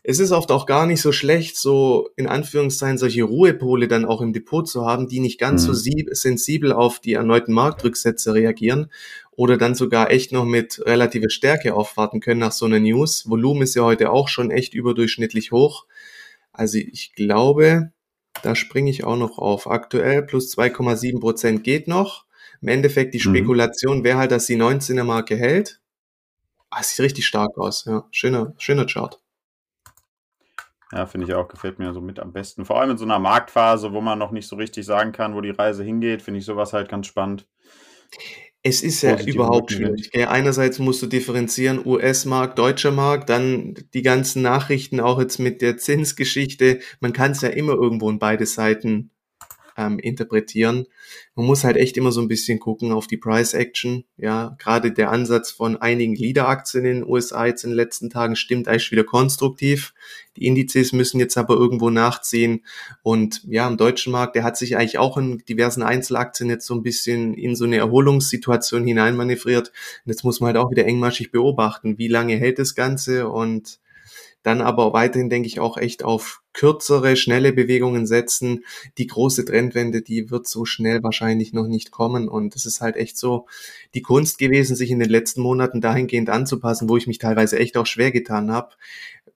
es 0.05 0.19
ist 0.19 0.33
oft 0.33 0.51
auch 0.51 0.67
gar 0.67 0.87
nicht 0.87 1.01
so 1.01 1.13
schlecht, 1.13 1.57
so 1.57 2.11
in 2.17 2.27
Anführungszeichen 2.27 2.99
solche 2.99 3.23
Ruhepole 3.23 3.87
dann 3.87 4.05
auch 4.05 4.21
im 4.21 4.33
Depot 4.33 4.69
zu 4.69 4.85
haben, 4.85 5.07
die 5.07 5.21
nicht 5.21 5.39
ganz 5.39 5.67
mhm. 5.67 5.75
so 5.75 5.91
sensibel 6.13 6.73
auf 6.73 6.99
die 6.99 7.13
erneuten 7.13 7.53
Marktrücksätze 7.53 8.35
reagieren 8.35 8.91
oder 9.31 9.57
dann 9.57 9.75
sogar 9.75 10.11
echt 10.11 10.33
noch 10.33 10.45
mit 10.45 10.83
relativer 10.85 11.31
Stärke 11.31 11.75
aufwarten 11.75 12.21
können 12.21 12.41
nach 12.41 12.53
so 12.53 12.67
einer 12.67 12.81
News. 12.81 13.29
Volumen 13.29 13.63
ist 13.63 13.77
ja 13.77 13.83
heute 13.83 14.11
auch 14.11 14.29
schon 14.29 14.51
echt 14.51 14.75
überdurchschnittlich 14.75 15.53
hoch. 15.53 15.87
Also 16.53 16.79
ich 16.79 17.15
glaube, 17.15 17.93
da 18.43 18.55
springe 18.55 18.91
ich 18.91 19.05
auch 19.05 19.17
noch 19.17 19.39
auf. 19.39 19.67
Aktuell 19.67 20.23
plus 20.23 20.57
2,7 20.57 21.21
Prozent 21.21 21.65
geht 21.65 21.89
noch. 21.89 22.27
Im 22.61 22.69
Endeffekt 22.69 23.15
die 23.15 23.19
mhm. 23.19 23.35
Spekulation 23.35 23.99
mhm. 23.99 24.05
wäre 24.05 24.19
halt, 24.19 24.31
dass 24.31 24.47
die 24.47 24.57
19er 24.57 25.05
Marke 25.05 25.37
hält. 25.37 25.81
Ah, 26.71 26.83
sieht 26.83 27.01
richtig 27.01 27.27
stark 27.27 27.59
aus. 27.59 27.85
Ja, 27.85 28.07
schöner, 28.11 28.55
schöner 28.59 28.87
Chart. 28.87 29.21
Ja, 30.93 31.07
finde 31.07 31.27
ich 31.27 31.35
auch, 31.35 31.49
gefällt 31.49 31.79
mir 31.79 31.93
so 31.95 32.03
mit 32.03 32.21
am 32.21 32.33
besten. 32.33 32.67
Vor 32.67 32.79
allem 32.79 32.91
in 32.91 32.99
so 32.99 33.05
einer 33.05 33.19
Marktphase, 33.19 33.93
wo 33.93 34.03
man 34.03 34.19
noch 34.19 34.31
nicht 34.31 34.47
so 34.47 34.57
richtig 34.57 34.85
sagen 34.85 35.13
kann, 35.13 35.35
wo 35.35 35.41
die 35.41 35.51
Reise 35.51 35.83
hingeht, 35.83 36.21
finde 36.21 36.39
ich 36.39 36.45
sowas 36.45 36.75
halt 36.75 36.91
ganz 36.91 37.07
spannend. 37.07 37.47
Es 38.65 38.83
ist 38.83 39.03
ja 39.03 39.21
überhaupt 39.21 39.73
schwierig. 39.73 40.11
Ja, 40.15 40.31
einerseits 40.31 40.79
musst 40.79 41.03
du 41.03 41.07
differenzieren, 41.07 41.85
US-Markt, 41.85 42.59
deutscher 42.59 42.93
Markt, 42.93 43.29
dann 43.29 43.75
die 43.95 44.03
ganzen 44.03 44.43
Nachrichten 44.43 45.01
auch 45.01 45.21
jetzt 45.21 45.39
mit 45.39 45.63
der 45.63 45.79
Zinsgeschichte. 45.79 46.81
Man 47.01 47.13
kann 47.13 47.33
es 47.33 47.41
ja 47.41 47.49
immer 47.49 47.75
irgendwo 47.75 48.09
in 48.09 48.19
beide 48.19 48.47
Seiten 48.47 49.12
ähm, 49.77 49.99
interpretieren. 49.99 50.87
Man 51.35 51.47
muss 51.47 51.65
halt 51.65 51.77
echt 51.77 51.97
immer 51.97 52.13
so 52.13 52.21
ein 52.21 52.29
bisschen 52.29 52.59
gucken 52.59 52.93
auf 52.93 53.07
die 53.07 53.17
Price 53.17 53.55
Action. 53.55 54.05
Ja, 54.17 54.57
gerade 54.59 54.93
der 54.93 55.11
Ansatz 55.11 55.51
von 55.51 55.77
einigen 55.77 56.15
Leader-Aktien 56.15 56.85
in 56.85 56.95
den 57.01 57.09
USA 57.09 57.47
jetzt 57.47 57.65
in 57.65 57.71
den 57.71 57.77
letzten 57.77 58.11
Tagen 58.11 58.37
stimmt 58.37 58.69
eigentlich 58.69 58.93
wieder 58.93 59.05
konstruktiv. 59.05 59.95
Die 60.37 60.47
Indizes 60.47 60.93
müssen 60.93 61.21
jetzt 61.21 61.37
aber 61.37 61.55
irgendwo 61.55 61.91
nachziehen. 61.91 62.65
Und 63.03 63.43
ja, 63.45 63.69
im 63.69 63.77
deutschen 63.77 64.13
Markt, 64.13 64.37
der 64.37 64.45
hat 64.45 64.57
sich 64.57 64.77
eigentlich 64.77 64.99
auch 64.99 65.17
in 65.17 65.39
diversen 65.39 65.83
Einzelaktien 65.83 66.49
jetzt 66.49 66.67
so 66.67 66.75
ein 66.75 66.83
bisschen 66.83 67.35
in 67.35 67.55
so 67.55 67.65
eine 67.65 67.77
Erholungssituation 67.77 68.87
hineinmanövriert. 68.87 69.69
Und 69.69 70.11
jetzt 70.11 70.25
muss 70.25 70.41
man 70.41 70.49
halt 70.49 70.57
auch 70.57 70.71
wieder 70.71 70.87
engmaschig 70.87 71.31
beobachten, 71.31 71.99
wie 71.99 72.09
lange 72.09 72.37
hält 72.37 72.59
das 72.59 72.75
Ganze 72.75 73.29
und 73.29 73.79
dann 74.43 74.61
aber 74.61 74.93
weiterhin, 74.93 75.31
denke 75.31 75.47
ich, 75.47 75.61
auch 75.61 75.77
echt 75.77 76.05
auf 76.05 76.43
kürzere, 76.53 77.17
schnelle 77.17 77.53
Bewegungen 77.53 78.07
setzen. 78.07 78.65
Die 78.99 79.07
große 79.07 79.45
Trendwende, 79.45 80.03
die 80.03 80.31
wird 80.31 80.47
so 80.47 80.65
schnell 80.65 81.03
wahrscheinlich 81.03 81.53
noch 81.53 81.67
nicht 81.67 81.91
kommen. 81.91 82.29
Und 82.29 82.57
es 82.57 82.67
ist 82.67 82.81
halt 82.81 82.97
echt 82.97 83.17
so 83.17 83.47
die 83.95 84.03
Kunst 84.03 84.39
gewesen, 84.39 84.77
sich 84.77 84.91
in 84.91 84.99
den 84.99 85.11
letzten 85.11 85.43
Monaten 85.43 85.81
dahingehend 85.81 86.31
anzupassen, 86.31 86.89
wo 86.89 86.97
ich 86.97 87.07
mich 87.07 87.19
teilweise 87.19 87.59
echt 87.59 87.77
auch 87.77 87.87
schwer 87.87 88.11
getan 88.11 88.51
habe, 88.51 88.71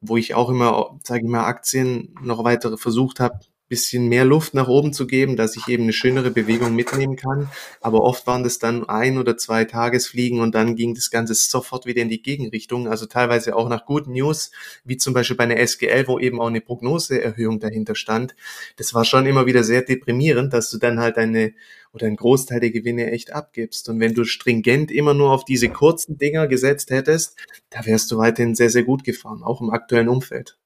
wo 0.00 0.16
ich 0.16 0.34
auch 0.34 0.50
immer, 0.50 0.98
sage 1.04 1.24
ich 1.24 1.30
mal, 1.30 1.44
Aktien 1.44 2.14
noch 2.22 2.44
weitere 2.44 2.76
versucht 2.76 3.20
habe, 3.20 3.40
bisschen 3.68 4.08
mehr 4.08 4.24
Luft 4.24 4.54
nach 4.54 4.68
oben 4.68 4.92
zu 4.92 5.06
geben, 5.06 5.36
dass 5.36 5.56
ich 5.56 5.66
eben 5.68 5.84
eine 5.84 5.92
schönere 5.92 6.30
Bewegung 6.30 6.74
mitnehmen 6.74 7.16
kann. 7.16 7.50
Aber 7.80 8.02
oft 8.02 8.26
waren 8.26 8.44
das 8.44 8.58
dann 8.58 8.88
ein 8.88 9.18
oder 9.18 9.36
zwei 9.36 9.64
Tagesfliegen 9.64 10.40
und 10.40 10.54
dann 10.54 10.76
ging 10.76 10.94
das 10.94 11.10
Ganze 11.10 11.34
sofort 11.34 11.86
wieder 11.86 12.02
in 12.02 12.08
die 12.08 12.22
Gegenrichtung. 12.22 12.88
Also 12.88 13.06
teilweise 13.06 13.56
auch 13.56 13.68
nach 13.68 13.84
guten 13.84 14.12
News, 14.12 14.50
wie 14.84 14.96
zum 14.96 15.14
Beispiel 15.14 15.36
bei 15.36 15.44
einer 15.44 15.58
SGL, 15.58 16.06
wo 16.06 16.18
eben 16.18 16.40
auch 16.40 16.46
eine 16.46 16.60
Prognoseerhöhung 16.60 17.58
dahinter 17.58 17.94
stand. 17.94 18.36
Das 18.76 18.94
war 18.94 19.04
schon 19.04 19.26
immer 19.26 19.46
wieder 19.46 19.64
sehr 19.64 19.82
deprimierend, 19.82 20.52
dass 20.52 20.70
du 20.70 20.78
dann 20.78 21.00
halt 21.00 21.16
eine 21.18 21.54
oder 21.92 22.06
einen 22.06 22.16
Großteil 22.16 22.60
der 22.60 22.70
Gewinne 22.70 23.10
echt 23.10 23.32
abgibst. 23.32 23.88
Und 23.88 24.00
wenn 24.00 24.14
du 24.14 24.24
stringent 24.24 24.90
immer 24.92 25.14
nur 25.14 25.32
auf 25.32 25.44
diese 25.44 25.70
kurzen 25.70 26.18
Dinger 26.18 26.46
gesetzt 26.46 26.90
hättest, 26.90 27.36
da 27.70 27.84
wärst 27.86 28.10
du 28.10 28.18
weiterhin 28.18 28.54
sehr, 28.54 28.70
sehr 28.70 28.84
gut 28.84 29.02
gefahren, 29.02 29.42
auch 29.42 29.60
im 29.60 29.70
aktuellen 29.70 30.08
Umfeld. 30.08 30.58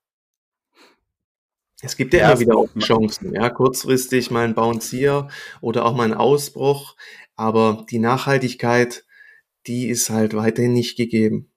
Es 1.82 1.96
gibt 1.96 2.12
ja, 2.12 2.20
ja 2.20 2.30
immer 2.30 2.40
wieder 2.40 2.56
auch 2.56 2.68
Chancen, 2.78 3.34
ja, 3.34 3.48
kurzfristig 3.48 4.30
mal 4.30 4.44
ein 4.44 4.54
Bounce 4.54 4.96
hier 4.96 5.28
oder 5.60 5.86
auch 5.86 5.96
mal 5.96 6.04
ein 6.04 6.14
Ausbruch, 6.14 6.96
aber 7.36 7.86
die 7.90 7.98
Nachhaltigkeit, 7.98 9.04
die 9.66 9.88
ist 9.88 10.10
halt 10.10 10.34
weiterhin 10.34 10.72
nicht 10.72 10.96
gegeben. 10.96 11.50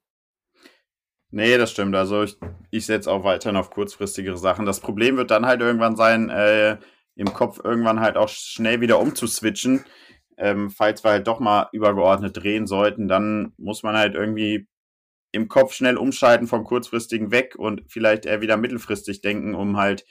Nee, 1.31 1.57
das 1.57 1.71
stimmt. 1.71 1.95
Also 1.95 2.23
ich, 2.23 2.37
ich 2.69 2.85
setze 2.85 3.11
auch 3.11 3.23
weiterhin 3.23 3.57
auf 3.57 3.71
kurzfristigere 3.71 4.37
Sachen. 4.37 4.67
Das 4.67 4.79
Problem 4.79 5.17
wird 5.17 5.31
dann 5.31 5.47
halt 5.47 5.61
irgendwann 5.61 5.95
sein, 5.95 6.29
äh, 6.29 6.77
im 7.15 7.33
Kopf 7.33 7.59
irgendwann 7.63 8.01
halt 8.01 8.17
auch 8.17 8.29
schnell 8.29 8.81
wieder 8.81 8.99
umzuswitchen. 8.99 9.83
Ähm, 10.37 10.69
falls 10.69 11.03
wir 11.03 11.11
halt 11.11 11.27
doch 11.27 11.39
mal 11.39 11.69
übergeordnet 11.71 12.37
drehen 12.37 12.67
sollten, 12.67 13.07
dann 13.07 13.53
muss 13.57 13.81
man 13.83 13.95
halt 13.95 14.15
irgendwie 14.15 14.67
im 15.33 15.47
Kopf 15.47 15.73
schnell 15.73 15.97
umschalten 15.97 16.47
vom 16.47 16.63
kurzfristigen 16.63 17.31
weg 17.31 17.55
und 17.57 17.81
vielleicht 17.87 18.25
eher 18.25 18.41
wieder 18.41 18.55
mittelfristig 18.55 19.21
denken, 19.21 19.55
um 19.55 19.77
halt, 19.77 20.05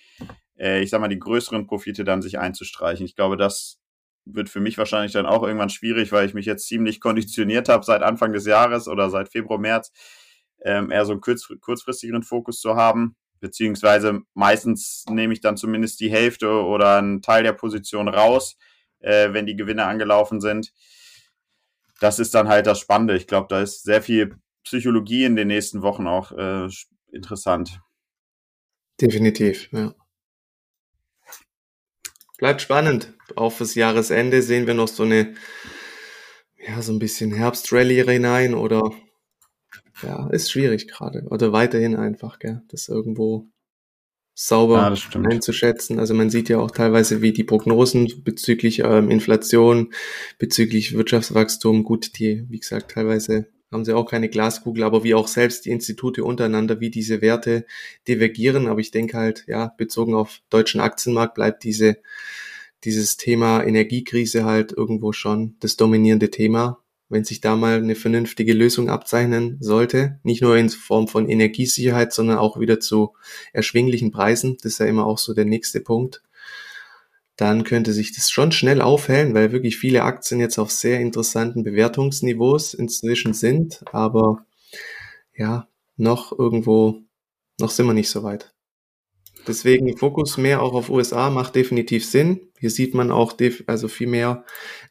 äh, 0.58 0.82
ich 0.82 0.90
sag 0.90 1.00
mal, 1.00 1.08
die 1.08 1.18
größeren 1.18 1.66
Profite 1.66 2.02
dann 2.04 2.22
sich 2.22 2.40
einzustreichen. 2.40 3.06
Ich 3.06 3.14
glaube, 3.14 3.36
das 3.36 3.78
wird 4.24 4.50
für 4.50 4.58
mich 4.58 4.78
wahrscheinlich 4.78 5.12
dann 5.12 5.26
auch 5.26 5.44
irgendwann 5.44 5.70
schwierig, 5.70 6.10
weil 6.10 6.26
ich 6.26 6.34
mich 6.34 6.44
jetzt 6.44 6.66
ziemlich 6.66 7.00
konditioniert 7.00 7.68
habe 7.68 7.84
seit 7.84 8.02
Anfang 8.02 8.32
des 8.32 8.46
Jahres 8.46 8.88
oder 8.88 9.10
seit 9.10 9.30
Februar, 9.30 9.60
März, 9.60 9.92
ähm, 10.64 10.90
eher 10.90 11.06
so 11.06 11.12
einen 11.12 11.20
kurz, 11.20 11.48
kurzfristigeren 11.60 12.24
Fokus 12.24 12.60
zu 12.60 12.74
haben. 12.74 13.14
Beziehungsweise 13.38 14.22
meistens 14.34 15.04
nehme 15.08 15.32
ich 15.32 15.40
dann 15.40 15.56
zumindest 15.56 16.00
die 16.00 16.10
Hälfte 16.10 16.50
oder 16.50 16.98
einen 16.98 17.22
Teil 17.22 17.44
der 17.44 17.52
Position 17.52 18.08
raus, 18.08 18.56
äh, 18.98 19.32
wenn 19.32 19.46
die 19.46 19.56
Gewinne 19.56 19.84
angelaufen 19.84 20.40
sind. 20.40 20.72
Das 22.00 22.18
ist 22.18 22.34
dann 22.34 22.48
halt 22.48 22.66
das 22.66 22.80
Spannende. 22.80 23.16
Ich 23.16 23.28
glaube, 23.28 23.46
da 23.48 23.60
ist 23.60 23.84
sehr 23.84 24.02
viel 24.02 24.36
Psychologie 24.64 25.24
in 25.24 25.36
den 25.36 25.48
nächsten 25.48 25.82
Wochen 25.82 26.06
auch 26.06 26.32
äh, 26.32 26.68
interessant. 27.12 27.80
Definitiv, 29.00 29.68
ja. 29.72 29.94
Bleibt 32.38 32.60
spannend. 32.60 33.12
Auch 33.36 33.52
fürs 33.52 33.74
Jahresende 33.74 34.42
sehen 34.42 34.66
wir 34.66 34.74
noch 34.74 34.88
so 34.88 35.04
eine, 35.04 35.34
ja, 36.56 36.82
so 36.82 36.92
ein 36.92 36.98
bisschen 36.98 37.32
Herbstrally 37.32 38.04
hinein 38.04 38.54
oder 38.54 38.90
ja, 40.02 40.28
ist 40.30 40.50
schwierig 40.50 40.88
gerade. 40.88 41.24
Oder 41.30 41.52
weiterhin 41.52 41.94
einfach, 41.96 42.38
gell, 42.38 42.62
das 42.68 42.88
irgendwo 42.88 43.48
sauber 44.34 44.76
ja, 44.76 45.20
einzuschätzen. 45.20 45.98
Also 45.98 46.14
man 46.14 46.30
sieht 46.30 46.48
ja 46.48 46.58
auch 46.58 46.70
teilweise, 46.70 47.22
wie 47.22 47.32
die 47.32 47.44
Prognosen 47.44 48.24
bezüglich 48.24 48.80
ähm, 48.80 49.10
Inflation, 49.10 49.92
bezüglich 50.38 50.94
Wirtschaftswachstum, 50.94 51.84
gut, 51.84 52.18
die, 52.18 52.46
wie 52.48 52.58
gesagt, 52.58 52.92
teilweise 52.92 53.48
haben 53.72 53.84
sie 53.84 53.94
auch 53.94 54.08
keine 54.08 54.28
Glaskugel, 54.28 54.84
aber 54.84 55.02
wie 55.02 55.14
auch 55.14 55.26
selbst 55.26 55.64
die 55.64 55.70
Institute 55.70 56.22
untereinander, 56.22 56.80
wie 56.80 56.90
diese 56.90 57.22
Werte 57.22 57.64
divergieren. 58.06 58.68
Aber 58.68 58.80
ich 58.80 58.90
denke 58.90 59.16
halt, 59.16 59.44
ja, 59.48 59.72
bezogen 59.78 60.14
auf 60.14 60.40
deutschen 60.50 60.80
Aktienmarkt 60.80 61.34
bleibt 61.34 61.64
diese, 61.64 61.96
dieses 62.84 63.16
Thema 63.16 63.64
Energiekrise 63.64 64.44
halt 64.44 64.72
irgendwo 64.72 65.12
schon 65.12 65.56
das 65.60 65.76
dominierende 65.76 66.30
Thema. 66.30 66.78
Wenn 67.08 67.24
sich 67.24 67.40
da 67.40 67.56
mal 67.56 67.76
eine 67.76 67.94
vernünftige 67.94 68.54
Lösung 68.54 68.88
abzeichnen 68.88 69.58
sollte, 69.60 70.18
nicht 70.22 70.42
nur 70.42 70.56
in 70.56 70.70
Form 70.70 71.08
von 71.08 71.28
Energiesicherheit, 71.28 72.12
sondern 72.12 72.38
auch 72.38 72.58
wieder 72.58 72.80
zu 72.80 73.14
erschwinglichen 73.52 74.12
Preisen, 74.12 74.56
das 74.62 74.72
ist 74.72 74.78
ja 74.78 74.86
immer 74.86 75.06
auch 75.06 75.18
so 75.18 75.34
der 75.34 75.44
nächste 75.44 75.80
Punkt 75.80 76.22
dann 77.42 77.64
könnte 77.64 77.92
sich 77.92 78.14
das 78.14 78.30
schon 78.30 78.52
schnell 78.52 78.80
aufhellen, 78.80 79.34
weil 79.34 79.50
wirklich 79.50 79.76
viele 79.76 80.04
Aktien 80.04 80.38
jetzt 80.38 80.60
auf 80.60 80.70
sehr 80.70 81.00
interessanten 81.00 81.64
Bewertungsniveaus 81.64 82.72
inzwischen 82.72 83.34
sind. 83.34 83.82
Aber 83.92 84.46
ja, 85.36 85.66
noch 85.96 86.38
irgendwo, 86.38 87.02
noch 87.58 87.70
sind 87.70 87.86
wir 87.86 87.94
nicht 87.94 88.10
so 88.10 88.22
weit. 88.22 88.54
Deswegen 89.44 89.96
Fokus 89.96 90.36
mehr 90.36 90.62
auch 90.62 90.72
auf 90.72 90.88
USA 90.88 91.30
macht 91.30 91.56
definitiv 91.56 92.06
Sinn. 92.06 92.52
Hier 92.60 92.70
sieht 92.70 92.94
man 92.94 93.10
auch 93.10 93.34
also 93.66 93.88
viel 93.88 94.06
mehr, 94.06 94.44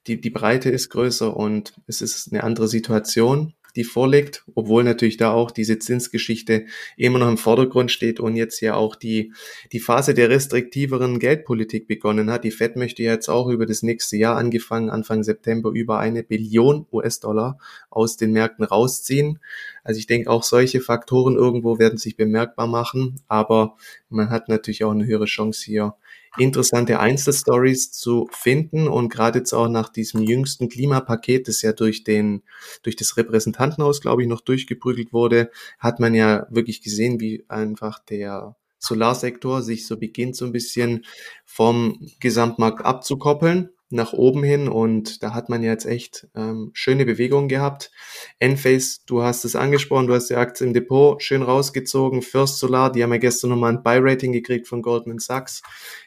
die, 0.08 0.20
die 0.20 0.30
Breite 0.30 0.70
ist 0.70 0.90
größer 0.90 1.34
und 1.34 1.80
es 1.88 2.02
ist 2.02 2.34
eine 2.34 2.44
andere 2.44 2.68
Situation 2.68 3.54
die 3.76 3.84
vorliegt, 3.84 4.44
obwohl 4.56 4.84
natürlich 4.84 5.18
da 5.18 5.32
auch 5.32 5.52
diese 5.52 5.80
Zinsgeschichte 5.80 6.66
immer 6.98 7.20
noch 7.20 7.30
im 7.30 7.38
Vordergrund 7.38 7.92
steht 7.92 8.20
und 8.20 8.36
jetzt 8.36 8.62
ja 8.62 8.76
auch 8.76 8.96
die, 8.96 9.34
die 9.72 9.80
Phase 9.80 10.14
der 10.14 10.30
restriktiveren 10.30 11.20
Geldpolitik 11.20 11.88
begonnen 11.88 12.30
hat. 12.32 12.44
Die 12.44 12.52
Fed 12.52 12.76
möchte 12.76 13.04
jetzt 13.04 13.30
auch 13.30 13.48
über 13.48 13.66
das 13.66 13.84
nächste 13.84 14.18
Jahr 14.18 14.38
angefangen, 14.38 14.90
Anfang 14.90 15.24
September, 15.24 15.72
über 15.72 16.00
eine 16.00 16.24
Billion 16.24 16.86
US-Dollar 16.92 17.58
aus 17.90 18.18
den 18.18 18.32
Märkten 18.32 18.66
rausziehen. 18.66 19.40
Also 19.84 20.00
ich 20.00 20.08
denke, 20.08 20.30
auch 20.30 20.44
solche 20.44 20.82
Faktoren 20.82 21.36
irgendwo 21.36 21.80
werden 21.80 21.98
sich 21.98 22.18
bemerkbar 22.18 22.68
machen, 22.68 23.22
aber 23.28 23.76
man 24.10 24.30
hat 24.30 24.50
natürlich 24.50 24.84
auch 24.84 24.92
eine 24.92 25.06
höhere 25.06 25.26
Chance 25.26 25.66
hier 25.66 25.96
interessante 26.38 27.00
Einzelstories 27.00 27.92
zu 27.92 28.28
finden 28.32 28.88
und 28.88 29.10
gerade 29.10 29.40
jetzt 29.40 29.54
auch 29.54 29.68
nach 29.68 29.90
diesem 29.90 30.24
jüngsten 30.24 30.70
Klimapaket, 30.70 31.48
das 31.48 31.62
ja 31.62 31.74
durch 31.74 32.04
den 32.04 32.44
durch 32.84 32.96
das 32.96 33.18
Repräsentantenhaus, 33.18 34.02
glaube 34.02 34.24
ich, 34.24 34.28
noch 34.28 34.42
durchgeprügelt 34.42 35.14
wurde, 35.14 35.52
hat 35.80 36.00
man 36.00 36.14
ja 36.14 36.48
wirklich 36.50 36.82
gesehen, 36.82 37.20
wie 37.20 37.46
einfach 37.50 38.00
der 38.00 38.56
Solarsektor 38.80 39.62
sich 39.62 39.86
so 39.86 39.98
beginnt, 39.98 40.36
so 40.36 40.46
ein 40.46 40.52
bisschen 40.52 41.06
vom 41.46 42.00
Gesamtmarkt 42.20 42.84
abzukoppeln 42.84 43.70
nach 43.92 44.14
oben 44.14 44.44
hin 44.44 44.68
und 44.68 45.24
da 45.24 45.34
hat 45.34 45.50
man 45.50 45.64
jetzt 45.64 45.86
echt 45.86 46.28
ähm, 46.36 46.72
schöne 46.74 47.06
Bewegungen 47.06 47.48
gehabt. 47.48 47.92
Enphase, 48.40 49.00
du 49.06 49.24
hast 49.24 49.46
es 49.46 49.56
angesprochen, 49.56 50.08
du 50.08 50.14
hast 50.14 50.30
die 50.30 50.36
Aktie 50.36 50.66
im 50.66 50.74
Depot 50.74 51.22
schön 51.22 51.42
rausgezogen. 51.42 52.22
First 52.22 52.60
Solar, 52.60 52.92
die 52.92 53.04
haben 53.04 53.12
ja 53.12 53.18
gestern 53.18 53.50
nochmal 53.50 53.74
ein 53.74 53.84
Buy-Rating 53.84 54.32
gekriegt 54.32 54.68
von 54.68 54.82
Goldman 54.82 55.20
Sachs, 55.20 55.62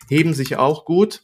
heben 0.08 0.34
sich 0.34 0.56
auch 0.56 0.84
gut. 0.84 1.22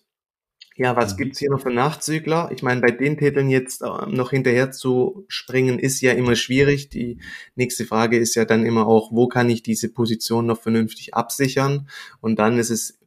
Ja, 0.76 0.96
was 0.96 1.12
mhm. 1.12 1.16
gibt's 1.18 1.38
hier 1.38 1.50
noch 1.50 1.60
für 1.60 1.70
Nachzügler? 1.70 2.50
Ich 2.54 2.62
meine, 2.62 2.80
bei 2.80 2.90
den 2.90 3.18
Titeln 3.18 3.50
jetzt 3.50 3.82
äh, 3.82 4.06
noch 4.06 4.30
hinterher 4.30 4.70
zu 4.70 5.26
springen, 5.28 5.78
ist 5.78 6.00
ja 6.00 6.12
immer 6.12 6.36
schwierig. 6.36 6.88
Die 6.88 7.18
nächste 7.54 7.84
Frage 7.84 8.16
ist 8.16 8.34
ja 8.34 8.46
dann 8.46 8.64
immer 8.64 8.86
auch, 8.86 9.12
wo 9.12 9.28
kann 9.28 9.50
ich 9.50 9.62
diese 9.62 9.92
Position 9.92 10.46
noch 10.46 10.62
vernünftig 10.62 11.12
absichern? 11.12 11.88
Und 12.20 12.38
dann 12.38 12.58
ist 12.58 12.70
es 12.70 12.99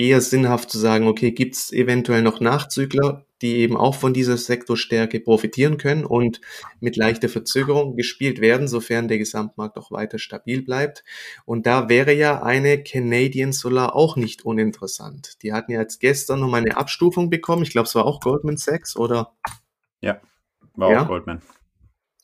eher 0.00 0.22
sinnhaft 0.22 0.70
zu 0.70 0.78
sagen, 0.78 1.06
okay, 1.06 1.30
gibt 1.30 1.54
es 1.56 1.72
eventuell 1.72 2.22
noch 2.22 2.40
Nachzügler, 2.40 3.26
die 3.42 3.56
eben 3.56 3.76
auch 3.76 3.94
von 3.94 4.14
dieser 4.14 4.38
Sektorstärke 4.38 5.20
profitieren 5.20 5.76
können 5.76 6.06
und 6.06 6.40
mit 6.80 6.96
leichter 6.96 7.28
Verzögerung 7.28 7.96
gespielt 7.96 8.40
werden, 8.40 8.66
sofern 8.66 9.08
der 9.08 9.18
Gesamtmarkt 9.18 9.76
auch 9.76 9.92
weiter 9.92 10.18
stabil 10.18 10.62
bleibt. 10.62 11.04
Und 11.44 11.66
da 11.66 11.90
wäre 11.90 12.14
ja 12.14 12.42
eine 12.42 12.82
Canadian 12.82 13.52
Solar 13.52 13.94
auch 13.94 14.16
nicht 14.16 14.46
uninteressant. 14.46 15.42
Die 15.42 15.52
hatten 15.52 15.72
ja 15.72 15.82
jetzt 15.82 16.00
gestern 16.00 16.40
nochmal 16.40 16.62
eine 16.62 16.78
Abstufung 16.78 17.28
bekommen. 17.28 17.62
Ich 17.62 17.70
glaube, 17.70 17.86
es 17.86 17.94
war 17.94 18.06
auch 18.06 18.20
Goldman 18.20 18.56
Sachs, 18.56 18.96
oder? 18.96 19.34
Ja, 20.00 20.22
war 20.76 20.92
ja? 20.92 21.02
auch 21.02 21.08
Goldman. 21.08 21.42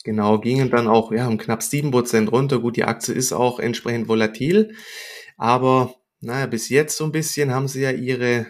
Genau, 0.02 0.38
gingen 0.38 0.70
dann 0.70 0.88
auch 0.88 1.12
ja, 1.12 1.28
um 1.28 1.36
knapp 1.36 1.62
sieben 1.62 1.90
Prozent 1.90 2.32
runter. 2.32 2.58
Gut, 2.58 2.76
die 2.76 2.84
Aktie 2.84 3.14
ist 3.14 3.34
auch 3.34 3.60
entsprechend 3.60 4.08
volatil, 4.08 4.74
aber 5.36 5.94
naja, 6.26 6.46
bis 6.46 6.68
jetzt 6.68 6.96
so 6.96 7.04
ein 7.04 7.12
bisschen 7.12 7.52
haben 7.54 7.68
sie 7.68 7.82
ja 7.82 7.92
ihre, 7.92 8.46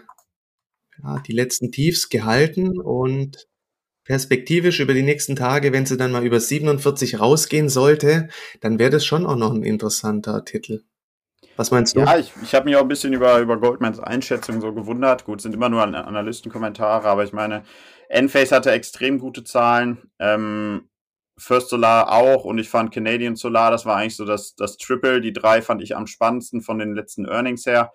ja, 1.02 1.18
die 1.26 1.32
letzten 1.32 1.70
Tiefs 1.70 2.08
gehalten 2.08 2.80
und 2.80 3.46
perspektivisch 4.04 4.80
über 4.80 4.94
die 4.94 5.02
nächsten 5.02 5.36
Tage, 5.36 5.72
wenn 5.72 5.84
sie 5.84 5.96
dann 5.96 6.12
mal 6.12 6.24
über 6.24 6.40
47 6.40 7.20
rausgehen 7.20 7.68
sollte, 7.68 8.28
dann 8.60 8.78
wäre 8.78 8.90
das 8.90 9.04
schon 9.04 9.26
auch 9.26 9.36
noch 9.36 9.52
ein 9.52 9.62
interessanter 9.62 10.44
Titel. 10.44 10.84
Was 11.56 11.70
meinst 11.70 11.96
du? 11.96 12.00
Ja, 12.00 12.18
ich, 12.18 12.32
ich 12.42 12.54
habe 12.54 12.66
mich 12.66 12.76
auch 12.76 12.82
ein 12.82 12.88
bisschen 12.88 13.12
über, 13.12 13.40
über 13.40 13.58
Goldmans 13.58 14.00
Einschätzung 14.00 14.60
so 14.60 14.72
gewundert. 14.72 15.24
Gut, 15.24 15.40
sind 15.40 15.54
immer 15.54 15.68
nur 15.68 15.82
Analystenkommentare, 15.82 17.08
aber 17.08 17.24
ich 17.24 17.32
meine, 17.32 17.62
Enphase 18.08 18.54
hatte 18.54 18.70
extrem 18.70 19.18
gute 19.18 19.44
Zahlen. 19.44 20.10
Ähm, 20.18 20.88
First 21.38 21.68
Solar 21.68 22.12
auch 22.12 22.44
und 22.44 22.58
ich 22.58 22.68
fand 22.68 22.92
Canadian 22.92 23.36
Solar, 23.36 23.70
das 23.70 23.84
war 23.84 23.96
eigentlich 23.96 24.16
so 24.16 24.24
das, 24.24 24.54
das 24.56 24.78
Triple. 24.78 25.20
Die 25.20 25.32
drei 25.32 25.60
fand 25.60 25.82
ich 25.82 25.94
am 25.94 26.06
spannendsten 26.06 26.62
von 26.62 26.78
den 26.78 26.94
letzten 26.94 27.26
Earnings 27.26 27.66
her. 27.66 27.92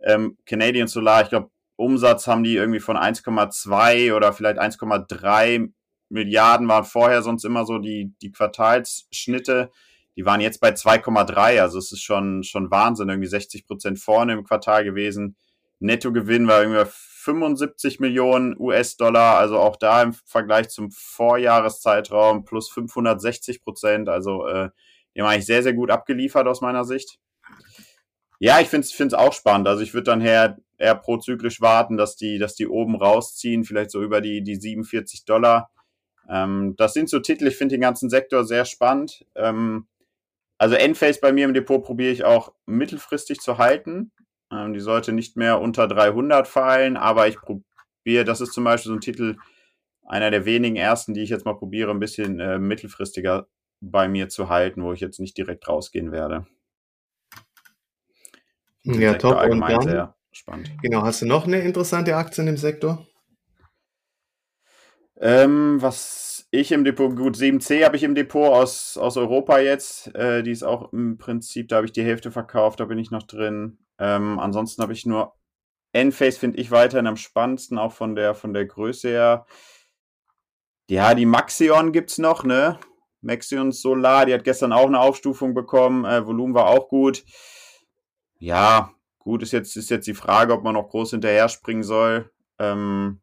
Ähm, 0.00 0.36
Canadian 0.46 0.86
Solar, 0.86 1.22
ich 1.22 1.30
glaube, 1.30 1.50
Umsatz 1.76 2.26
haben 2.26 2.42
die 2.42 2.54
irgendwie 2.56 2.80
von 2.80 2.96
1,2 2.96 4.14
oder 4.14 4.32
vielleicht 4.32 4.58
1,3 4.58 5.72
Milliarden 6.08 6.68
waren 6.68 6.84
vorher 6.84 7.22
sonst 7.22 7.44
immer 7.44 7.66
so 7.66 7.78
die, 7.78 8.12
die 8.22 8.30
Quartalsschnitte. 8.30 9.70
Die 10.16 10.24
waren 10.24 10.40
jetzt 10.40 10.60
bei 10.60 10.70
2,3, 10.70 11.60
also 11.60 11.78
es 11.78 11.92
ist 11.92 12.02
schon, 12.02 12.42
schon 12.42 12.70
Wahnsinn, 12.70 13.08
irgendwie 13.08 13.28
60 13.28 13.66
Prozent 13.66 13.98
vorne 13.98 14.32
im 14.32 14.44
Quartal 14.44 14.84
gewesen. 14.84 15.36
Nettogewinn 15.80 16.46
war 16.46 16.62
irgendwie 16.62 16.90
75 17.26 18.00
Millionen 18.00 18.56
US-Dollar, 18.58 19.36
also 19.36 19.58
auch 19.58 19.76
da 19.76 20.02
im 20.02 20.12
Vergleich 20.12 20.68
zum 20.68 20.90
Vorjahreszeitraum 20.90 22.44
plus 22.44 22.70
560 22.70 23.62
Prozent. 23.62 24.08
Also 24.08 24.46
äh, 24.46 24.70
die 25.14 25.20
haben 25.20 25.28
eigentlich 25.28 25.46
sehr, 25.46 25.62
sehr 25.62 25.74
gut 25.74 25.90
abgeliefert 25.90 26.46
aus 26.46 26.60
meiner 26.60 26.84
Sicht. 26.84 27.18
Ja, 28.38 28.60
ich 28.60 28.68
finde 28.68 28.86
es 28.86 29.14
auch 29.14 29.32
spannend. 29.32 29.66
Also 29.66 29.82
ich 29.82 29.92
würde 29.92 30.04
dann 30.04 30.20
eher, 30.20 30.58
eher 30.78 30.94
prozyklisch 30.94 31.60
warten, 31.60 31.96
dass 31.96 32.16
die, 32.16 32.38
dass 32.38 32.54
die 32.54 32.68
oben 32.68 32.94
rausziehen, 32.94 33.64
vielleicht 33.64 33.90
so 33.90 34.02
über 34.02 34.20
die, 34.20 34.42
die 34.42 34.56
47 34.56 35.24
Dollar. 35.24 35.70
Ähm, 36.28 36.74
das 36.76 36.92
sind 36.92 37.08
so 37.08 37.18
Titel, 37.18 37.48
ich 37.48 37.56
finde 37.56 37.74
den 37.74 37.80
ganzen 37.80 38.08
Sektor 38.08 38.44
sehr 38.44 38.64
spannend. 38.64 39.24
Ähm, 39.34 39.88
also 40.58 40.76
Endphase 40.76 41.20
bei 41.20 41.32
mir 41.32 41.44
im 41.44 41.54
Depot 41.54 41.82
probiere 41.82 42.12
ich 42.12 42.24
auch 42.24 42.52
mittelfristig 42.66 43.40
zu 43.40 43.58
halten. 43.58 44.12
Ähm, 44.52 44.72
die 44.74 44.80
sollte 44.80 45.12
nicht 45.12 45.36
mehr 45.36 45.60
unter 45.60 45.88
300 45.88 46.46
fallen, 46.46 46.96
aber 46.96 47.28
ich 47.28 47.36
probiere, 47.36 48.24
das 48.24 48.40
ist 48.40 48.52
zum 48.52 48.64
Beispiel 48.64 48.90
so 48.90 48.94
ein 48.94 49.00
Titel, 49.00 49.36
einer 50.06 50.30
der 50.30 50.44
wenigen 50.44 50.76
ersten, 50.76 51.14
die 51.14 51.22
ich 51.22 51.30
jetzt 51.30 51.44
mal 51.44 51.54
probiere, 51.54 51.90
ein 51.90 51.98
bisschen 51.98 52.38
äh, 52.38 52.58
mittelfristiger 52.58 53.48
bei 53.80 54.08
mir 54.08 54.28
zu 54.28 54.48
halten, 54.48 54.82
wo 54.82 54.92
ich 54.92 55.00
jetzt 55.00 55.20
nicht 55.20 55.36
direkt 55.36 55.68
rausgehen 55.68 56.12
werde. 56.12 56.46
Ja, 58.84 59.14
top. 59.14 59.42
Und 59.50 59.60
dann, 59.60 59.82
sehr 59.82 60.14
spannend. 60.30 60.70
Genau, 60.80 61.02
hast 61.02 61.22
du 61.22 61.26
noch 61.26 61.46
eine 61.46 61.60
interessante 61.60 62.14
Aktie 62.14 62.42
in 62.42 62.46
dem 62.46 62.56
Sektor? 62.56 63.06
Ähm, 65.18 65.78
was 65.80 66.46
ich 66.50 66.72
im 66.72 66.84
Depot, 66.84 67.16
gut, 67.16 67.36
7C 67.36 67.84
habe 67.84 67.96
ich 67.96 68.02
im 68.02 68.14
Depot 68.14 68.52
aus, 68.52 68.96
aus 68.96 69.16
Europa 69.16 69.58
jetzt. 69.58 70.14
Äh, 70.14 70.42
die 70.42 70.52
ist 70.52 70.62
auch 70.62 70.92
im 70.92 71.18
Prinzip, 71.18 71.68
da 71.68 71.76
habe 71.76 71.86
ich 71.86 71.92
die 71.92 72.04
Hälfte 72.04 72.30
verkauft, 72.30 72.80
da 72.80 72.84
bin 72.84 72.98
ich 72.98 73.10
noch 73.10 73.24
drin. 73.24 73.78
Ähm, 73.98 74.38
ansonsten 74.38 74.82
habe 74.82 74.92
ich 74.92 75.06
nur 75.06 75.34
Enphase, 75.92 76.38
finde 76.38 76.58
ich 76.58 76.70
weiterhin 76.70 77.06
am 77.06 77.16
spannendsten, 77.16 77.78
auch 77.78 77.92
von 77.92 78.14
der, 78.14 78.34
von 78.34 78.52
der 78.52 78.66
Größe 78.66 79.08
her. 79.08 79.46
Ja, 80.88 81.14
die 81.14 81.26
Maxion 81.26 81.92
gibt 81.92 82.10
es 82.10 82.18
noch, 82.18 82.44
ne? 82.44 82.78
Maxion 83.22 83.72
Solar, 83.72 84.26
die 84.26 84.34
hat 84.34 84.44
gestern 84.44 84.72
auch 84.72 84.86
eine 84.86 85.00
Aufstufung 85.00 85.54
bekommen. 85.54 86.04
Äh, 86.04 86.26
Volumen 86.26 86.54
war 86.54 86.68
auch 86.68 86.88
gut. 86.88 87.24
Ja, 88.38 88.94
gut, 89.18 89.42
ist 89.42 89.52
jetzt, 89.52 89.76
ist 89.76 89.90
jetzt 89.90 90.06
die 90.06 90.14
Frage, 90.14 90.52
ob 90.52 90.62
man 90.62 90.74
noch 90.74 90.88
groß 90.88 91.10
hinterher 91.10 91.48
springen 91.48 91.82
soll. 91.82 92.30
Ähm, 92.58 93.20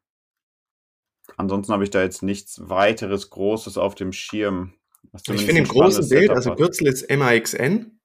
ansonsten 1.38 1.72
habe 1.74 1.84
ich 1.84 1.90
da 1.90 2.02
jetzt 2.02 2.24
nichts 2.24 2.68
weiteres 2.68 3.30
Großes 3.30 3.78
auf 3.78 3.96
dem 3.96 4.12
Schirm. 4.12 4.74
Ich 5.14 5.46
finde 5.46 5.62
im 5.62 5.68
großen 5.68 6.10
Bild, 6.10 6.32
also 6.32 6.56
Kürzel 6.56 6.88
ist 6.88 7.10
MAXN. 7.10 8.00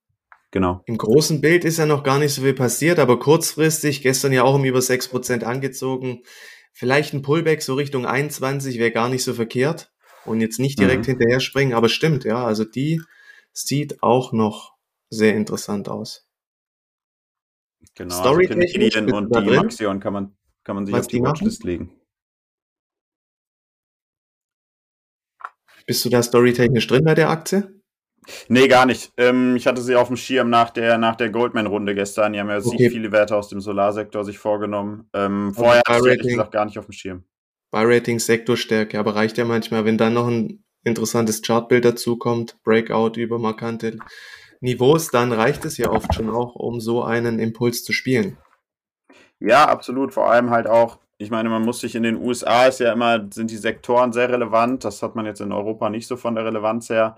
Genau. 0.51 0.83
Im 0.87 0.97
großen 0.97 1.41
Bild 1.41 1.65
ist 1.65 1.79
ja 1.79 1.87
noch 1.87 2.03
gar 2.03 2.19
nicht 2.19 2.33
so 2.33 2.43
viel 2.43 2.55
passiert, 2.55 2.99
aber 2.99 3.19
kurzfristig, 3.19 4.03
gestern 4.03 4.33
ja 4.33 4.45
auch 4.45 4.55
um 4.55 4.65
über 4.65 4.81
6% 4.81 5.45
angezogen. 5.45 6.23
Vielleicht 6.73 7.13
ein 7.13 7.23
Pullback 7.23 7.61
so 7.61 7.75
Richtung 7.75 8.07
21 8.07 8.79
wäre 8.79 8.91
gar 8.91 9.09
nicht 9.09 9.25
so 9.25 9.35
verkehrt 9.35 9.93
und 10.25 10.41
jetzt 10.41 10.59
nicht 10.59 10.79
direkt 10.79 11.07
mhm. 11.07 11.13
hinterher 11.13 11.41
springen, 11.41 11.75
aber 11.75 11.89
stimmt, 11.89 12.25
ja, 12.25 12.45
also 12.45 12.65
die 12.65 13.03
sieht 13.53 14.03
auch 14.03 14.33
noch 14.33 14.75
sehr 15.11 15.35
interessant 15.35 15.89
aus. 15.89 16.27
Genau, 17.95 18.15
Story 18.15 18.47
also 18.47 18.59
Canadian 18.59 19.13
und 19.13 19.35
die 19.35 19.57
Maxion 19.57 20.01
kann 20.01 20.13
man, 20.13 20.37
kann 20.65 20.77
man 20.77 20.87
sich 20.87 20.95
Was 20.95 21.01
auf 21.03 21.07
die, 21.09 21.17
die 21.17 21.23
Watchlist 21.23 21.65
legen. 21.65 21.95
Bist 25.87 26.05
du 26.05 26.11
da 26.11 26.23
storytechnisch 26.23 26.87
drin 26.87 27.05
bei 27.05 27.15
der 27.15 27.31
Aktie? 27.31 27.78
Nee, 28.49 28.69
gar 28.69 28.87
nicht. 28.87 29.13
Ähm, 29.17 29.57
ich 29.57 29.67
hatte 29.67 29.81
sie 29.81 29.97
auf 29.97 30.09
dem 30.09 30.17
Schirm 30.17 30.51
nach 30.51 30.71
der, 30.71 30.99
nach 30.99 31.17
der 31.17 31.31
Goldman-Runde 31.31 31.95
gestern. 31.95 32.33
Die 32.33 32.41
haben 32.41 32.51
ja 32.51 32.59
okay. 32.59 32.91
viele 32.91 33.13
Werte 33.13 33.37
aus 33.37 33.49
dem 33.49 33.61
Solarsektor 33.61 34.25
sich 34.25 34.39
vorgenommen. 34.39 35.09
Ähm, 35.15 35.49
also 35.49 35.63
vorher 35.63 35.83
hatte 35.87 36.01
ich 36.01 36.07
ehrlich 36.07 36.29
gesagt 36.29 36.53
gar 36.53 36.65
nicht 36.65 36.79
auf 36.79 36.87
dem 36.87 36.93
Schirm. 36.93 37.25
Buy-Rating 37.71 38.19
Sektorstärke, 38.19 38.99
aber 38.99 39.15
reicht 39.15 39.37
ja 39.37 39.45
manchmal, 39.45 39.85
wenn 39.85 39.99
dann 39.99 40.15
noch 40.15 40.29
ein 40.29 40.65
interessantes 40.85 41.43
Chartbild 41.43 41.85
dazu 41.85 42.17
kommt, 42.17 42.57
Breakout 42.63 43.21
über 43.21 43.39
markante 43.39 43.99
Niveaus, 44.61 45.11
dann 45.11 45.33
reicht 45.33 45.65
es 45.65 45.77
ja 45.77 45.91
oft 45.91 46.15
schon 46.15 46.31
auch, 46.31 46.55
um 46.55 46.81
so 46.81 47.03
einen 47.05 47.39
Impuls 47.39 47.85
zu 47.85 47.93
spielen. 47.93 48.39
Ja, 49.39 49.67
absolut. 49.67 50.13
Vor 50.13 50.31
allem 50.31 50.51
halt 50.51 50.67
auch, 50.67 50.99
ich 51.19 51.31
meine, 51.31 51.49
man 51.49 51.63
muss 51.63 51.81
sich 51.81 51.95
in 51.95 52.03
den 52.03 52.17
USA 52.17 52.67
ist 52.67 52.81
ja 52.81 52.93
immer, 52.93 53.27
sind 53.33 53.51
die 53.51 53.57
Sektoren 53.57 54.13
sehr 54.13 54.31
relevant. 54.31 54.85
Das 54.85 55.03
hat 55.03 55.15
man 55.15 55.27
jetzt 55.27 55.41
in 55.41 55.53
Europa 55.53 55.91
nicht 55.91 56.09
so 56.09 56.17
von 56.17 56.35
der 56.35 56.45
Relevanz 56.45 56.89
her. 56.91 57.17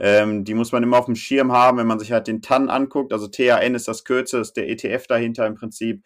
Ähm, 0.00 0.44
die 0.44 0.54
muss 0.54 0.72
man 0.72 0.82
immer 0.82 0.98
auf 0.98 1.06
dem 1.06 1.16
Schirm 1.16 1.52
haben, 1.52 1.78
wenn 1.78 1.86
man 1.86 1.98
sich 1.98 2.12
halt 2.12 2.26
den 2.26 2.42
TAN 2.42 2.68
anguckt. 2.68 3.12
Also 3.12 3.28
TAN 3.28 3.74
ist 3.74 3.88
das 3.88 4.04
Kürze, 4.04 4.38
ist 4.38 4.56
der 4.56 4.68
ETF 4.68 5.06
dahinter 5.06 5.46
im 5.46 5.54
Prinzip. 5.54 6.04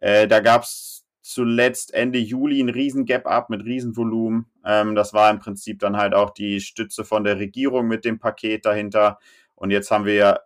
Äh, 0.00 0.26
da 0.26 0.40
gab 0.40 0.62
es 0.62 1.04
zuletzt 1.22 1.94
Ende 1.94 2.18
Juli 2.18 2.60
ein 2.60 2.68
riesen 2.68 3.04
Gap-Up 3.04 3.50
mit 3.50 3.64
Riesenvolumen. 3.64 4.46
Ähm, 4.64 4.94
das 4.94 5.14
war 5.14 5.30
im 5.30 5.38
Prinzip 5.38 5.78
dann 5.78 5.96
halt 5.96 6.14
auch 6.14 6.30
die 6.30 6.60
Stütze 6.60 7.04
von 7.04 7.22
der 7.22 7.38
Regierung 7.38 7.86
mit 7.86 8.04
dem 8.04 8.18
Paket 8.18 8.66
dahinter. 8.66 9.18
Und 9.54 9.70
jetzt 9.70 9.90
haben 9.90 10.06
wir 10.06 10.14
ja 10.14 10.40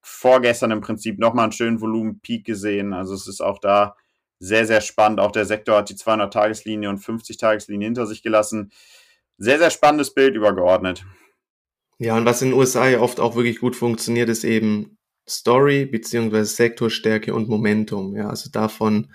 vorgestern 0.00 0.70
im 0.70 0.80
Prinzip 0.80 1.18
nochmal 1.18 1.44
einen 1.44 1.52
schönen 1.52 1.80
Volumen-Peak 1.80 2.44
gesehen. 2.44 2.92
Also 2.92 3.14
es 3.14 3.26
ist 3.26 3.40
auch 3.40 3.58
da 3.58 3.96
sehr, 4.38 4.66
sehr 4.66 4.80
spannend. 4.80 5.20
Auch 5.20 5.32
der 5.32 5.44
Sektor 5.44 5.78
hat 5.78 5.90
die 5.90 5.96
200-Tageslinie 5.96 6.88
und 6.88 7.00
50-Tageslinie 7.00 7.86
hinter 7.86 8.06
sich 8.06 8.22
gelassen. 8.22 8.70
Sehr, 9.38 9.58
sehr 9.58 9.70
spannendes 9.70 10.14
Bild 10.14 10.36
übergeordnet. 10.36 11.04
Ja, 11.98 12.16
und 12.16 12.24
was 12.24 12.42
in 12.42 12.50
den 12.50 12.58
USA 12.58 12.88
ja 12.88 13.00
oft 13.00 13.18
auch 13.18 13.34
wirklich 13.34 13.58
gut 13.58 13.74
funktioniert, 13.74 14.28
ist 14.28 14.44
eben 14.44 14.98
Story 15.28 15.84
beziehungsweise 15.84 16.54
Sektorstärke 16.54 17.34
und 17.34 17.48
Momentum. 17.48 18.14
Ja, 18.16 18.28
also 18.30 18.50
davon 18.50 19.12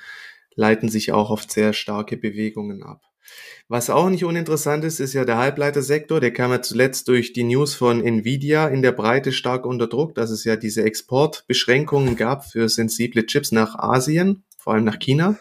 leiten 0.56 0.90
sich 0.90 1.12
auch 1.12 1.30
oft 1.30 1.52
sehr 1.52 1.74
starke 1.74 2.18
Bewegungen 2.18 2.84
ab. 2.84 3.02
Was 3.70 3.90
auch 3.90 4.10
nicht 4.10 4.26
uninteressant 4.26 4.84
ist, 4.84 5.00
ist 5.00 5.14
ja 5.14 5.24
der 5.24 5.38
Halbleitersektor. 5.38 6.20
Der 6.20 6.34
kam 6.34 6.52
ja 6.52 6.62
zuletzt 6.62 7.08
durch 7.08 7.32
die 7.32 7.46
News 7.46 7.74
von 7.74 8.04
Nvidia 8.04 8.68
in 8.68 8.82
der 8.82 8.92
Breite 8.92 9.32
stark 9.32 9.66
unter 9.66 9.88
Druck, 9.88 10.14
dass 10.16 10.30
es 10.30 10.44
ja 10.44 10.58
diese 10.58 10.84
Exportbeschränkungen 10.84 12.18
gab 12.18 12.46
für 12.46 12.68
sensible 12.68 13.26
Chips 13.26 13.54
nach 13.54 13.76
Asien, 13.76 14.44
vor 14.58 14.74
allem 14.74 14.84
nach 14.84 15.00
China. 15.00 15.40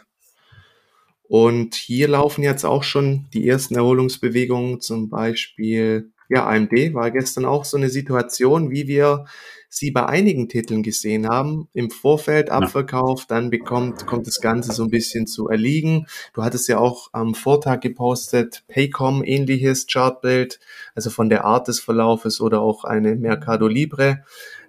Und 1.25 1.75
hier 1.75 2.09
laufen 2.09 2.43
jetzt 2.43 2.65
auch 2.65 2.85
schon 2.85 3.27
die 3.35 3.49
ersten 3.49 3.75
Erholungsbewegungen, 3.75 4.81
zum 4.81 5.09
Beispiel, 5.09 6.12
ja, 6.29 6.47
AMD 6.47 6.95
war 6.95 7.11
gestern 7.11 7.45
auch 7.45 7.65
so 7.65 7.77
eine 7.77 7.89
Situation, 7.89 8.71
wie 8.71 8.87
wir 8.87 9.25
sie 9.73 9.91
bei 9.91 10.05
einigen 10.05 10.51
Titeln 10.51 10.83
gesehen 10.83 11.27
haben, 11.27 11.67
im 11.73 11.91
Vorfeld 11.91 12.51
Abverkauf, 12.51 13.25
dann 13.27 13.49
bekommt, 13.49 14.07
kommt 14.07 14.27
das 14.27 14.43
Ganze 14.43 14.73
so 14.73 14.85
ein 14.85 14.91
bisschen 14.91 15.27
zu 15.27 15.49
erliegen. 15.49 16.07
Du 16.35 16.43
hattest 16.43 16.69
ja 16.69 16.79
auch 16.79 17.09
am 17.13 17.35
Vortag 17.35 17.81
gepostet, 17.81 18.65
Paycom 18.69 19.25
ähnliches 19.25 19.87
Chartbild, 19.87 20.61
also 20.95 21.09
von 21.09 21.31
der 21.31 21.47
Art 21.47 21.69
des 21.69 21.81
Verlaufes 21.81 22.43
oder 22.43 22.61
auch 22.61 22.85
eine 22.85 23.17
Mercado 23.17 23.67
Libre. 23.67 24.25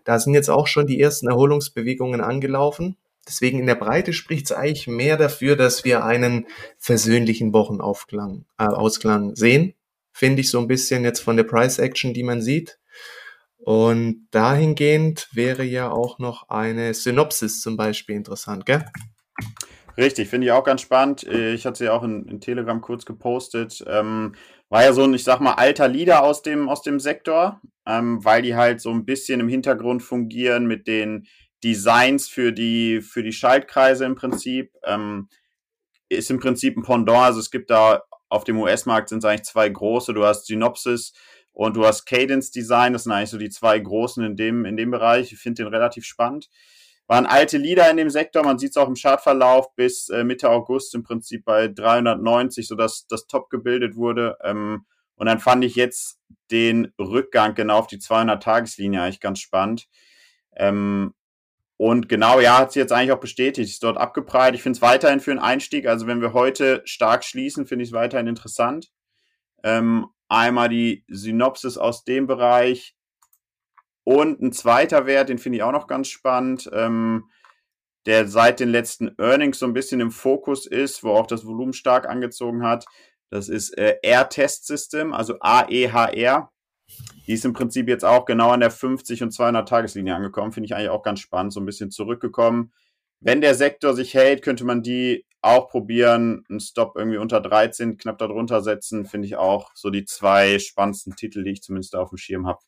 Da 0.05 0.19
sind 0.19 0.35
jetzt 0.35 0.49
auch 0.49 0.67
schon 0.67 0.87
die 0.87 1.01
ersten 1.01 1.27
Erholungsbewegungen 1.27 2.21
angelaufen. 2.21 2.95
Deswegen 3.27 3.59
in 3.59 3.67
der 3.67 3.75
Breite 3.75 4.13
spricht 4.13 4.45
es 4.45 4.51
eigentlich 4.53 4.87
mehr 4.87 5.17
dafür, 5.17 5.57
dass 5.57 5.83
wir 5.83 6.05
einen 6.05 6.47
versöhnlichen 6.77 7.53
Wochenaufklang, 7.53 8.45
äh, 8.57 8.65
Ausklang 8.65 9.35
sehen. 9.35 9.73
Finde 10.13 10.41
ich 10.41 10.51
so 10.51 10.59
ein 10.59 10.67
bisschen 10.67 11.03
jetzt 11.03 11.19
von 11.19 11.35
der 11.35 11.43
Price 11.43 11.79
Action, 11.79 12.13
die 12.13 12.23
man 12.23 12.41
sieht. 12.41 12.77
Und 13.57 14.27
dahingehend 14.31 15.29
wäre 15.31 15.63
ja 15.63 15.89
auch 15.89 16.19
noch 16.19 16.49
eine 16.49 16.93
Synopsis 16.93 17.61
zum 17.61 17.77
Beispiel 17.77 18.15
interessant, 18.15 18.65
gell? 18.65 18.85
Richtig, 19.97 20.29
finde 20.29 20.47
ich 20.47 20.51
auch 20.51 20.63
ganz 20.63 20.81
spannend. 20.81 21.23
Ich 21.23 21.65
hatte 21.65 21.77
sie 21.77 21.89
auch 21.89 22.03
in, 22.03 22.27
in 22.27 22.41
Telegram 22.41 22.81
kurz 22.81 23.05
gepostet. 23.05 23.83
Ähm, 23.87 24.35
war 24.69 24.83
ja 24.83 24.91
so 24.91 25.03
ein, 25.03 25.13
ich 25.13 25.23
sag 25.23 25.39
mal, 25.39 25.53
alter 25.53 25.87
Leader 25.87 26.23
aus 26.23 26.41
dem, 26.41 26.67
aus 26.67 26.81
dem 26.81 26.99
Sektor, 26.99 27.61
ähm, 27.85 28.23
weil 28.25 28.41
die 28.41 28.55
halt 28.55 28.81
so 28.81 28.89
ein 28.89 29.05
bisschen 29.05 29.39
im 29.39 29.47
Hintergrund 29.47 30.01
fungieren 30.01 30.65
mit 30.65 30.87
den 30.87 31.27
Designs 31.63 32.27
für 32.27 32.51
die, 32.51 33.01
für 33.01 33.23
die 33.23 33.31
Schaltkreise 33.31 34.05
im 34.05 34.15
Prinzip. 34.15 34.73
Ähm, 34.83 35.29
ist 36.09 36.31
im 36.31 36.39
Prinzip 36.39 36.75
ein 36.75 36.83
Pendant. 36.83 37.19
Also 37.19 37.39
es 37.39 37.51
gibt 37.51 37.69
da 37.69 38.03
auf 38.33 38.43
dem 38.43 38.59
US-Markt 38.59 39.09
sind 39.09 39.19
es 39.19 39.25
eigentlich 39.25 39.43
zwei 39.43 39.69
große. 39.69 40.13
Du 40.13 40.25
hast 40.25 40.47
Synopsis, 40.47 41.13
und 41.53 41.75
du 41.75 41.85
hast 41.85 42.05
Cadence 42.05 42.49
Design, 42.49 42.93
das 42.93 43.03
sind 43.03 43.11
eigentlich 43.11 43.29
so 43.29 43.37
die 43.37 43.49
zwei 43.49 43.79
großen 43.79 44.23
in 44.23 44.35
dem, 44.35 44.65
in 44.65 44.75
dem 44.75 44.91
Bereich. 44.91 45.31
Ich 45.31 45.39
finde 45.39 45.63
den 45.63 45.73
relativ 45.73 46.03
spannend. 46.03 46.49
Waren 47.05 47.27
alte 47.27 47.57
Lieder 47.57 47.89
in 47.91 47.97
dem 47.97 48.09
Sektor, 48.09 48.43
man 48.43 48.57
sieht 48.57 48.71
es 48.71 48.77
auch 48.77 48.87
im 48.87 48.95
Chartverlauf 48.95 49.75
bis 49.75 50.09
äh, 50.09 50.23
Mitte 50.23 50.49
August 50.49 50.95
im 50.95 51.03
Prinzip 51.03 51.45
bei 51.45 51.67
390, 51.67 52.67
sodass 52.67 53.05
das 53.07 53.27
Top 53.27 53.49
gebildet 53.49 53.95
wurde. 53.95 54.37
Ähm, 54.41 54.85
und 55.15 55.27
dann 55.27 55.39
fand 55.39 55.63
ich 55.63 55.75
jetzt 55.75 56.19
den 56.49 56.91
Rückgang 56.99 57.53
genau 57.53 57.77
auf 57.77 57.87
die 57.87 57.99
200-Tageslinie 57.99 59.01
eigentlich 59.01 59.19
ganz 59.19 59.39
spannend. 59.39 59.87
Ähm, 60.55 61.13
und 61.77 62.07
genau, 62.07 62.39
ja, 62.39 62.59
hat 62.59 62.71
sie 62.71 62.79
jetzt 62.79 62.91
eigentlich 62.91 63.11
auch 63.11 63.19
bestätigt. 63.19 63.69
Ist 63.69 63.83
dort 63.83 63.97
abgeprallt. 63.97 64.55
Ich 64.55 64.61
finde 64.61 64.77
es 64.77 64.81
weiterhin 64.81 65.19
für 65.19 65.31
einen 65.31 65.39
Einstieg. 65.39 65.87
Also 65.87 66.07
wenn 66.07 66.21
wir 66.21 66.33
heute 66.33 66.81
stark 66.85 67.23
schließen, 67.23 67.65
finde 67.65 67.83
ich 67.83 67.89
es 67.89 67.93
weiterhin 67.93 68.27
interessant. 68.27 68.91
Ähm, 69.63 70.07
Einmal 70.33 70.67
die 70.67 71.05
Synopsis 71.09 71.77
aus 71.77 72.05
dem 72.05 72.25
Bereich 72.25 72.95
und 74.03 74.41
ein 74.41 74.51
zweiter 74.51 75.05
Wert, 75.05 75.29
den 75.29 75.37
finde 75.37 75.57
ich 75.57 75.63
auch 75.63 75.71
noch 75.71 75.85
ganz 75.85 76.07
spannend, 76.07 76.69
ähm, 76.73 77.29
der 78.05 78.27
seit 78.27 78.59
den 78.59 78.69
letzten 78.69 79.13
Earnings 79.19 79.59
so 79.59 79.67
ein 79.67 79.73
bisschen 79.73 79.99
im 79.99 80.11
Fokus 80.11 80.65
ist, 80.65 81.03
wo 81.03 81.11
auch 81.11 81.27
das 81.27 81.45
Volumen 81.45 81.73
stark 81.73 82.09
angezogen 82.09 82.63
hat. 82.63 82.85
Das 83.29 83.47
ist 83.47 83.77
äh, 83.77 83.97
Air 84.01 84.27
Test 84.29 84.65
System, 84.65 85.13
also 85.13 85.37
AEHR. 85.39 86.51
Die 87.27 87.33
ist 87.33 87.45
im 87.45 87.53
Prinzip 87.53 87.87
jetzt 87.87 88.03
auch 88.03 88.25
genau 88.25 88.51
an 88.51 88.59
der 88.59 88.71
50 88.71 89.23
und 89.23 89.31
200 89.31 89.67
Tageslinie 89.67 90.15
angekommen. 90.15 90.51
Finde 90.51 90.65
ich 90.65 90.75
eigentlich 90.75 90.89
auch 90.89 91.03
ganz 91.03 91.19
spannend, 91.19 91.53
so 91.53 91.59
ein 91.59 91.65
bisschen 91.65 91.91
zurückgekommen. 91.91 92.71
Wenn 93.19 93.39
der 93.39 93.55
Sektor 93.55 93.93
sich 93.93 94.13
hält, 94.13 94.41
könnte 94.41 94.65
man 94.65 94.83
die 94.83 95.25
auch 95.41 95.69
probieren. 95.69 96.43
Einen 96.49 96.59
Stop 96.59 96.97
irgendwie 96.97 97.17
unter 97.17 97.39
13, 97.39 97.97
knapp 97.97 98.17
darunter 98.17 98.61
setzen, 98.61 99.05
finde 99.05 99.27
ich 99.27 99.35
auch 99.35 99.71
so 99.75 99.89
die 99.89 100.05
zwei 100.05 100.59
spannendsten 100.59 101.15
Titel, 101.15 101.43
die 101.43 101.51
ich 101.51 101.61
zumindest 101.61 101.95
auf 101.95 102.09
dem 102.09 102.17
Schirm 102.17 102.47
habe. 102.47 102.59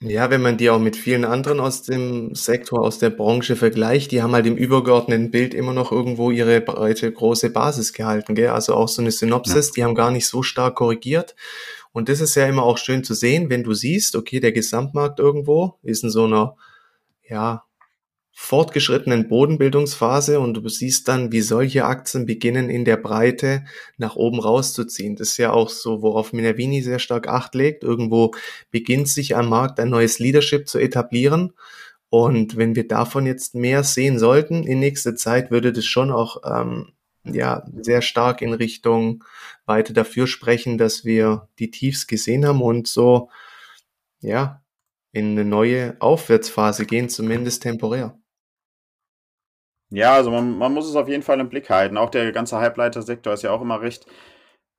Ja, 0.00 0.30
wenn 0.30 0.42
man 0.42 0.56
die 0.56 0.70
auch 0.70 0.78
mit 0.78 0.94
vielen 0.94 1.24
anderen 1.24 1.58
aus 1.58 1.82
dem 1.82 2.32
Sektor, 2.36 2.80
aus 2.82 3.00
der 3.00 3.10
Branche 3.10 3.56
vergleicht, 3.56 4.12
die 4.12 4.22
haben 4.22 4.32
halt 4.32 4.46
im 4.46 4.56
übergeordneten 4.56 5.32
Bild 5.32 5.54
immer 5.54 5.72
noch 5.72 5.90
irgendwo 5.90 6.30
ihre 6.30 6.60
breite, 6.60 7.10
große 7.10 7.50
Basis 7.50 7.92
gehalten, 7.92 8.36
gell? 8.36 8.50
Also 8.50 8.74
auch 8.74 8.86
so 8.86 9.02
eine 9.02 9.10
Synopsis, 9.10 9.68
ja. 9.68 9.72
die 9.74 9.84
haben 9.84 9.96
gar 9.96 10.12
nicht 10.12 10.28
so 10.28 10.44
stark 10.44 10.76
korrigiert. 10.76 11.34
Und 11.98 12.08
das 12.08 12.20
ist 12.20 12.36
ja 12.36 12.46
immer 12.46 12.62
auch 12.62 12.78
schön 12.78 13.02
zu 13.02 13.12
sehen, 13.12 13.50
wenn 13.50 13.64
du 13.64 13.74
siehst, 13.74 14.14
okay, 14.14 14.38
der 14.38 14.52
Gesamtmarkt 14.52 15.18
irgendwo 15.18 15.80
ist 15.82 16.04
in 16.04 16.10
so 16.10 16.26
einer, 16.26 16.54
ja, 17.28 17.64
fortgeschrittenen 18.30 19.26
Bodenbildungsphase 19.26 20.38
und 20.38 20.54
du 20.54 20.68
siehst 20.68 21.08
dann, 21.08 21.32
wie 21.32 21.40
solche 21.40 21.86
Aktien 21.86 22.24
beginnen 22.24 22.70
in 22.70 22.84
der 22.84 22.96
Breite 22.96 23.64
nach 23.96 24.14
oben 24.14 24.38
rauszuziehen. 24.38 25.16
Das 25.16 25.30
ist 25.30 25.38
ja 25.38 25.52
auch 25.52 25.70
so, 25.70 26.02
worauf 26.02 26.32
Minervini 26.32 26.80
sehr 26.82 27.00
stark 27.00 27.26
Acht 27.26 27.56
legt. 27.56 27.82
Irgendwo 27.82 28.30
beginnt 28.70 29.08
sich 29.08 29.34
am 29.34 29.48
Markt 29.48 29.80
ein 29.80 29.90
neues 29.90 30.20
Leadership 30.20 30.68
zu 30.68 30.78
etablieren. 30.78 31.52
Und 32.10 32.56
wenn 32.56 32.76
wir 32.76 32.86
davon 32.86 33.26
jetzt 33.26 33.56
mehr 33.56 33.82
sehen 33.82 34.20
sollten 34.20 34.62
in 34.62 34.78
nächster 34.78 35.16
Zeit, 35.16 35.50
würde 35.50 35.72
das 35.72 35.86
schon 35.86 36.12
auch 36.12 36.42
ähm, 36.44 36.92
ja 37.34 37.64
sehr 37.80 38.02
stark 38.02 38.42
in 38.42 38.52
Richtung 38.52 39.24
weiter 39.66 39.92
dafür 39.92 40.26
sprechen, 40.26 40.78
dass 40.78 41.04
wir 41.04 41.48
die 41.58 41.70
Tiefs 41.70 42.06
gesehen 42.06 42.46
haben 42.46 42.62
und 42.62 42.86
so 42.88 43.30
ja 44.20 44.62
in 45.12 45.32
eine 45.32 45.44
neue 45.44 45.96
Aufwärtsphase 46.00 46.86
gehen, 46.86 47.08
zumindest 47.08 47.62
temporär. 47.62 48.18
Ja, 49.90 50.14
also 50.14 50.30
man, 50.30 50.58
man 50.58 50.74
muss 50.74 50.88
es 50.88 50.96
auf 50.96 51.08
jeden 51.08 51.22
Fall 51.22 51.40
im 51.40 51.48
Blick 51.48 51.70
halten. 51.70 51.96
Auch 51.96 52.10
der 52.10 52.30
ganze 52.32 52.58
Halbleitersektor 52.58 53.32
ist 53.32 53.42
ja 53.42 53.52
auch 53.52 53.62
immer 53.62 53.80
recht 53.80 54.06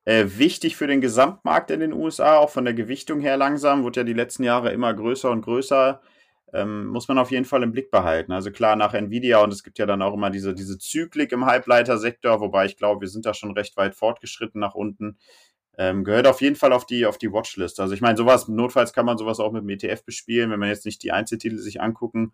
äh, 0.06 0.26
wichtig 0.38 0.76
für 0.76 0.88
den 0.88 1.02
Gesamtmarkt 1.02 1.72
in 1.72 1.80
den 1.80 1.94
USA, 1.94 2.38
auch 2.38 2.50
von 2.50 2.66
der 2.66 2.74
Gewichtung 2.74 3.20
her 3.22 3.38
langsam, 3.38 3.84
wird 3.84 3.96
ja 3.96 4.04
die 4.04 4.14
letzten 4.14 4.44
Jahre 4.44 4.72
immer 4.72 4.94
größer 4.94 5.30
und 5.32 5.42
größer. 5.42 6.02
Ähm, 6.54 6.88
muss 6.88 7.08
man 7.08 7.20
auf 7.20 7.32
jeden 7.32 7.46
Fall 7.46 7.62
im 7.64 7.72
Blick 7.72 7.92
behalten. 7.92 8.32
Also 8.32 8.52
klar, 8.52 8.76
nach 8.76 8.94
Nvidia 8.94 9.40
und 9.44 9.54
es 9.54 9.64
gibt 9.64 9.78
ja 9.78 9.86
dann 9.86 10.02
auch 10.02 10.14
immer 10.14 10.30
diese, 10.30 10.54
diese 10.56 10.80
Zyklik 10.80 11.32
im 11.32 11.46
Halbleitersektor, 11.46 12.40
wobei 12.42 12.66
ich 12.66 12.76
glaube, 12.76 13.02
wir 13.02 13.08
sind 13.08 13.26
da 13.26 13.34
schon 13.34 13.52
recht 13.52 13.78
weit 13.78 13.94
fortgeschritten 13.94 14.60
nach 14.60 14.74
unten. 14.74 15.18
Ähm, 15.78 16.04
gehört 16.04 16.28
auf 16.28 16.42
jeden 16.42 16.56
Fall 16.56 16.74
auf 16.74 16.86
die, 16.86 17.06
auf 17.06 17.18
die 17.18 17.32
Watchlist. 17.32 17.80
Also 17.80 17.94
ich 17.94 18.02
meine, 18.02 18.18
sowas, 18.18 18.48
notfalls 18.48 18.94
kann 18.94 19.06
man 19.06 19.18
sowas 19.18 19.40
auch 19.40 19.52
mit 19.52 19.62
dem 19.62 19.70
ETF 19.70 20.04
bespielen, 20.04 20.50
wenn 20.52 20.60
man 20.60 20.70
jetzt 20.70 20.86
nicht 20.86 21.04
die 21.04 21.12
Einzeltitel 21.12 21.58
sich 21.58 21.82
angucken 21.82 22.34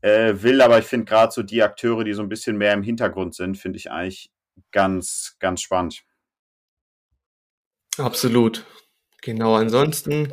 äh, 0.00 0.34
will, 0.42 0.60
aber 0.60 0.78
ich 0.78 0.84
finde 0.84 1.06
gerade 1.06 1.32
so 1.32 1.42
die 1.42 1.62
Akteure, 1.62 2.04
die 2.04 2.12
so 2.12 2.22
ein 2.22 2.28
bisschen 2.28 2.56
mehr 2.56 2.72
im 2.72 2.82
Hintergrund 2.82 3.34
sind, 3.34 3.56
finde 3.58 3.78
ich 3.78 3.90
eigentlich 3.90 4.30
ganz, 4.72 5.36
ganz 5.38 5.60
spannend. 5.60 6.04
Absolut. 7.98 8.64
Genau, 9.22 9.54
ansonsten 9.54 10.32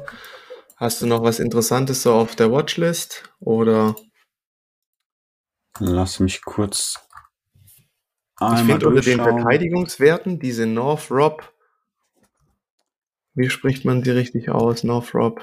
hast 0.76 1.02
du 1.02 1.08
noch 1.08 1.24
was 1.24 1.40
Interessantes 1.40 2.04
so 2.04 2.14
auf 2.14 2.36
der 2.36 2.52
Watchlist 2.52 3.24
oder? 3.40 3.96
Lass 5.80 6.20
mich 6.20 6.44
kurz. 6.44 7.00
Ich 8.42 8.60
finde 8.60 8.88
unter 8.88 9.02
den 9.02 9.22
Verteidigungswerten 9.22 10.40
diese 10.40 10.66
Northrop, 10.66 11.54
wie 13.36 13.50
spricht 13.50 13.86
man 13.86 14.02
die 14.04 14.12
richtig 14.12 14.50
aus? 14.50 14.84
Northrop. 14.84 15.42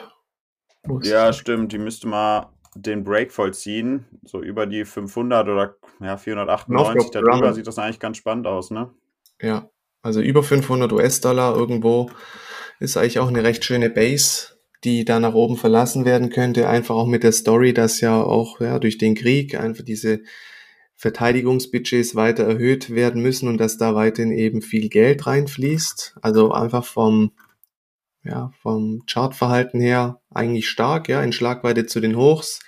Ja, 1.03 1.33
stimmt. 1.33 1.73
Die 1.73 1.79
müsste 1.79 2.09
mal 2.09 2.53
den 2.75 3.03
Break 3.03 3.33
vollziehen, 3.33 4.07
so 4.25 4.41
über 4.41 4.67
die 4.67 4.85
500 4.85 5.49
oder 5.49 5.77
ja, 6.01 6.17
498 6.17 7.11
darüber, 7.11 7.53
sieht 7.53 7.67
das 7.67 7.79
eigentlich 7.79 7.99
ganz 7.99 8.17
spannend 8.17 8.47
aus, 8.47 8.71
ne? 8.71 8.95
Ja, 9.41 9.69
also 10.03 10.21
über 10.21 10.43
500 10.43 10.93
US-Dollar 10.93 11.57
irgendwo 11.57 12.11
ist 12.79 12.97
eigentlich 12.97 13.19
auch 13.19 13.29
eine 13.29 13.43
recht 13.43 13.65
schöne 13.65 13.91
Base, 13.91 14.60
die 14.85 15.05
da 15.05 15.21
nach 15.21 15.35
oben 15.35 15.57
verlassen 15.57 16.05
werden 16.05 16.31
könnte, 16.31 16.69
einfach 16.69 16.95
auch 16.95 17.07
mit 17.07 17.23
der 17.23 17.33
Story, 17.33 17.75
dass 17.75 18.01
ja 18.01 18.23
auch 18.23 18.61
ja, 18.61 18.79
durch 18.79 18.99
den 18.99 19.15
Krieg 19.15 19.59
einfach 19.59 19.85
diese 19.85 20.21
Verteidigungsbudgets 20.97 22.15
weiter 22.15 22.45
erhöht 22.45 22.91
werden 22.91 23.23
müssen 23.23 23.49
und 23.49 23.59
dass 23.59 23.79
da 23.79 23.95
weiterhin 23.95 24.33
eben 24.33 24.63
viel 24.63 24.89
Geld 24.89 25.27
reinfließt. 25.27 26.17
Also 26.23 26.53
einfach 26.53 26.85
vom 26.85 27.33
ja, 28.23 28.53
vom 28.61 29.03
Chartverhalten 29.07 29.81
her 29.81 30.21
eigentlich 30.31 30.69
stark, 30.69 31.09
ja, 31.09 31.23
in 31.23 31.33
Schlagweite 31.33 31.87
zu 31.87 32.01
den 32.01 32.17
Hochs, 32.17 32.61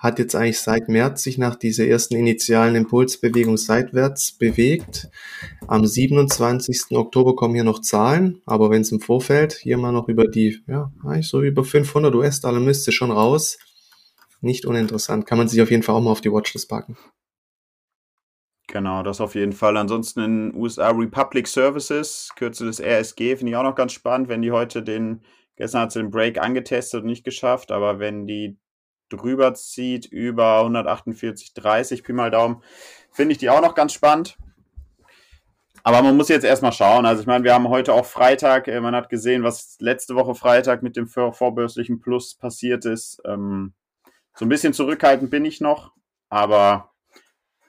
hat 0.00 0.18
jetzt 0.18 0.34
eigentlich 0.34 0.58
seit 0.58 0.88
März 0.88 1.22
sich 1.22 1.36
nach 1.36 1.56
dieser 1.56 1.86
ersten 1.86 2.16
initialen 2.16 2.74
Impulsbewegung 2.74 3.58
seitwärts 3.58 4.32
bewegt. 4.32 5.10
Am 5.68 5.86
27. 5.86 6.96
Oktober 6.96 7.36
kommen 7.36 7.54
hier 7.54 7.64
noch 7.64 7.82
Zahlen, 7.82 8.40
aber 8.46 8.70
wenn 8.70 8.80
es 8.80 8.92
im 8.92 9.00
Vorfeld 9.00 9.52
hier 9.52 9.76
mal 9.76 9.92
noch 9.92 10.08
über 10.08 10.26
die, 10.26 10.58
ja, 10.66 10.90
eigentlich 11.04 11.28
so 11.28 11.42
über 11.42 11.64
500 11.64 12.14
US-Dollar 12.14 12.60
müsste 12.60 12.92
schon 12.92 13.10
raus. 13.10 13.58
Nicht 14.40 14.64
uninteressant. 14.64 15.26
Kann 15.26 15.36
man 15.36 15.48
sich 15.48 15.60
auf 15.60 15.70
jeden 15.70 15.82
Fall 15.82 15.94
auch 15.94 16.00
mal 16.00 16.12
auf 16.12 16.22
die 16.22 16.32
Watchlist 16.32 16.70
packen. 16.70 16.96
Genau, 18.68 19.02
das 19.02 19.20
auf 19.20 19.34
jeden 19.34 19.52
Fall. 19.52 19.76
Ansonsten 19.76 20.20
in 20.20 20.54
USA 20.54 20.88
Republic 20.92 21.46
Services, 21.46 22.30
Kürzel 22.36 22.68
des 22.68 22.80
RSG, 22.80 23.36
finde 23.36 23.50
ich 23.50 23.56
auch 23.56 23.64
noch 23.64 23.74
ganz 23.74 23.92
spannend, 23.92 24.30
wenn 24.30 24.40
die 24.40 24.52
heute 24.52 24.82
den, 24.82 25.20
gestern 25.56 25.82
hat 25.82 25.92
sie 25.92 25.98
den 25.98 26.10
Break 26.10 26.38
angetestet 26.38 27.02
und 27.02 27.06
nicht 27.06 27.24
geschafft, 27.24 27.70
aber 27.70 27.98
wenn 27.98 28.26
die 28.26 28.56
drüber 29.10 29.54
zieht 29.54 30.06
über 30.06 30.60
148,30 30.62 32.02
Pi 32.02 32.12
mal 32.12 32.30
Daumen, 32.30 32.62
finde 33.10 33.32
ich 33.32 33.38
die 33.38 33.50
auch 33.50 33.60
noch 33.60 33.74
ganz 33.74 33.92
spannend. 33.92 34.38
Aber 35.82 36.02
man 36.02 36.16
muss 36.16 36.28
jetzt 36.28 36.44
erstmal 36.44 36.72
schauen. 36.72 37.06
Also 37.06 37.22
ich 37.22 37.26
meine, 37.26 37.44
wir 37.44 37.54
haben 37.54 37.68
heute 37.68 37.94
auch 37.94 38.04
Freitag, 38.04 38.68
äh, 38.68 38.80
man 38.80 38.94
hat 38.94 39.08
gesehen, 39.08 39.42
was 39.42 39.76
letzte 39.80 40.14
Woche 40.14 40.34
Freitag 40.34 40.82
mit 40.82 40.96
dem 40.96 41.06
vorbörslichen 41.08 42.00
Plus 42.00 42.34
passiert 42.34 42.84
ist. 42.84 43.20
Ähm, 43.24 43.72
so 44.34 44.44
ein 44.44 44.48
bisschen 44.50 44.72
zurückhaltend 44.72 45.30
bin 45.30 45.44
ich 45.44 45.60
noch, 45.60 45.92
aber 46.28 46.90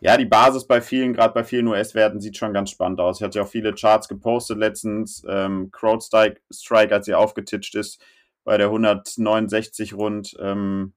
ja, 0.04 0.18
die 0.18 0.26
Basis 0.26 0.66
bei 0.66 0.82
vielen, 0.82 1.14
gerade 1.14 1.34
bei 1.34 1.44
vielen 1.44 1.68
US-Werten, 1.68 2.20
sieht 2.20 2.36
schon 2.36 2.54
ganz 2.54 2.72
spannend 2.72 3.00
aus. 3.00 3.20
Ich 3.20 3.24
hatte 3.24 3.38
ja 3.38 3.46
auch 3.46 3.50
viele 3.50 3.74
Charts 3.74 4.08
gepostet 4.08 4.58
letztens. 4.58 5.24
Ähm, 5.30 5.70
CrowdStrike, 5.72 6.42
Strike, 6.52 6.94
als 6.94 7.06
sie 7.06 7.14
aufgetitscht 7.14 7.76
ist, 7.76 8.04
bei 8.44 8.58
der 8.58 8.68
169 8.68 9.94
rund, 9.94 10.36
ähm, 10.40 10.94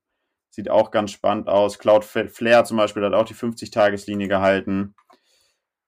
sieht 0.54 0.70
auch 0.70 0.90
ganz 0.90 1.10
spannend 1.10 1.48
aus. 1.48 1.78
Cloudflare 1.78 2.64
zum 2.64 2.76
Beispiel 2.76 3.04
hat 3.04 3.14
auch 3.14 3.24
die 3.24 3.34
50-Tageslinie 3.34 4.28
gehalten. 4.28 4.94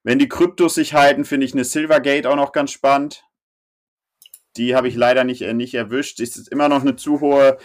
Wenn 0.03 0.19
die 0.19 0.29
Kryptos 0.29 0.77
sich 0.77 0.95
halten, 0.95 1.25
finde 1.25 1.47
ich 1.47 1.53
eine 1.53 1.64
Silvergate 1.64 2.29
auch 2.29 2.37
noch 2.37 2.53
ganz 2.53 2.71
spannend. 2.71 3.25
Die 4.57 4.75
habe 4.75 4.89
ich 4.89 4.95
leider 4.95 5.25
nicht, 5.25 5.43
äh, 5.43 5.55
nicht 5.55 5.75
erwischt. 5.75 6.21
Es 6.21 6.37
ist 6.37 6.49
immer 6.49 6.69
noch 6.69 6.83
eine 6.83 6.97
zu 6.97 7.21
hohe 7.21 7.59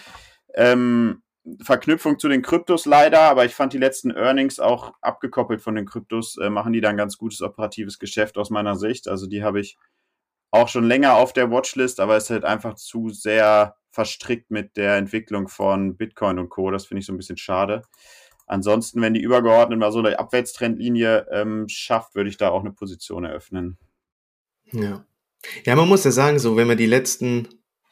ähm, 0.55 1.23
Verknüpfung 1.61 2.19
zu 2.19 2.29
den 2.29 2.41
Kryptos 2.41 2.85
leider, 2.85 3.21
aber 3.21 3.45
ich 3.45 3.55
fand 3.55 3.73
die 3.73 3.77
letzten 3.77 4.11
Earnings 4.11 4.59
auch 4.59 4.93
abgekoppelt 5.01 5.61
von 5.61 5.75
den 5.75 5.85
Kryptos, 5.85 6.37
äh, 6.37 6.49
machen 6.49 6.73
die 6.73 6.81
dann 6.81 6.97
ganz 6.97 7.17
gutes 7.17 7.41
operatives 7.41 7.99
Geschäft 7.99 8.37
aus 8.37 8.49
meiner 8.49 8.75
Sicht. 8.75 9.07
Also 9.07 9.27
die 9.27 9.43
habe 9.43 9.59
ich 9.59 9.77
auch 10.51 10.67
schon 10.67 10.85
länger 10.85 11.15
auf 11.15 11.33
der 11.33 11.49
Watchlist, 11.49 11.99
aber 11.99 12.17
ist 12.17 12.29
halt 12.29 12.45
einfach 12.45 12.75
zu 12.75 13.09
sehr 13.09 13.75
verstrickt 13.91 14.51
mit 14.51 14.77
der 14.77 14.97
Entwicklung 14.97 15.47
von 15.47 15.97
Bitcoin 15.97 16.39
und 16.39 16.49
Co. 16.49 16.71
Das 16.71 16.85
finde 16.85 16.99
ich 16.99 17.05
so 17.05 17.13
ein 17.13 17.17
bisschen 17.17 17.37
schade. 17.37 17.83
Ansonsten, 18.47 19.01
wenn 19.01 19.13
die 19.13 19.21
übergeordnet 19.21 19.79
mal 19.79 19.91
so 19.91 19.99
eine 19.99 20.19
Abwärtstrendlinie 20.19 21.27
ähm, 21.31 21.67
schafft, 21.69 22.15
würde 22.15 22.29
ich 22.29 22.37
da 22.37 22.49
auch 22.49 22.61
eine 22.61 22.73
Position 22.73 23.23
eröffnen. 23.23 23.77
Ja. 24.71 25.05
Ja, 25.65 25.75
man 25.75 25.87
muss 25.87 26.03
ja 26.03 26.11
sagen, 26.11 26.37
so, 26.37 26.55
wenn 26.57 26.67
man 26.67 26.77
die 26.77 26.85
letzten, 26.85 27.47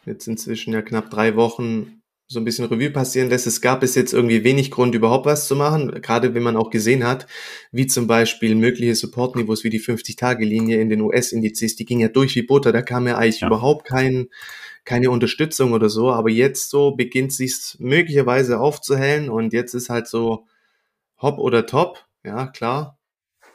jetzt 0.05 0.28
inzwischen 0.28 0.74
ja 0.74 0.82
knapp 0.82 1.10
drei 1.10 1.36
Wochen 1.36 1.99
so 2.32 2.39
ein 2.39 2.45
bisschen 2.45 2.65
Revue 2.65 2.91
passieren 2.91 3.27
lässt, 3.30 3.47
es 3.47 3.59
gab 3.59 3.80
bis 3.80 3.95
jetzt 3.95 4.13
irgendwie 4.13 4.43
wenig 4.43 4.69
Grund, 4.69 4.93
überhaupt 4.93 5.25
was 5.25 5.47
zu 5.47 5.55
machen, 5.55 5.99
gerade 5.99 6.36
wenn 6.36 6.43
man 6.43 6.57
auch 6.57 6.69
gesehen 6.69 7.03
hat, 7.03 7.25
wie 7.71 7.88
zum 7.88 8.05
Beispiel 8.05 8.53
mögliche 8.53 8.93
Supportniveaus 8.93 9.63
wie 9.63 9.71
die 9.71 9.82
50-Tage-Linie 9.82 10.80
in 10.80 10.89
den 10.89 11.01
US-Indizes, 11.01 11.75
die 11.75 11.86
ging 11.86 11.99
ja 11.99 12.07
durch 12.07 12.36
wie 12.36 12.43
Butter, 12.43 12.71
da 12.71 12.84
kam 12.84 13.07
ja 13.07 13.17
eigentlich 13.17 13.41
ja. 13.41 13.47
überhaupt 13.47 13.88
kein, 13.88 14.27
keine 14.86 15.09
Unterstützung 15.09 15.73
oder 15.73 15.89
so, 15.89 16.11
aber 16.11 16.30
jetzt 16.30 16.69
so 16.69 16.91
beginnt 16.91 17.34
sich's 17.34 17.77
möglicherweise 17.80 18.59
aufzuhellen 18.59 19.32
und 19.32 19.51
jetzt 19.51 19.73
ist 19.73 19.89
halt 19.89 20.07
so 20.07 20.45
hopp 21.19 21.39
oder 21.39 21.65
top, 21.65 22.05
ja 22.23 22.45
klar, 22.45 22.99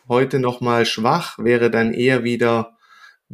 heute 0.08 0.40
nochmal 0.40 0.84
schwach, 0.84 1.38
wäre 1.38 1.70
dann 1.70 1.94
eher 1.94 2.24
wieder 2.24 2.73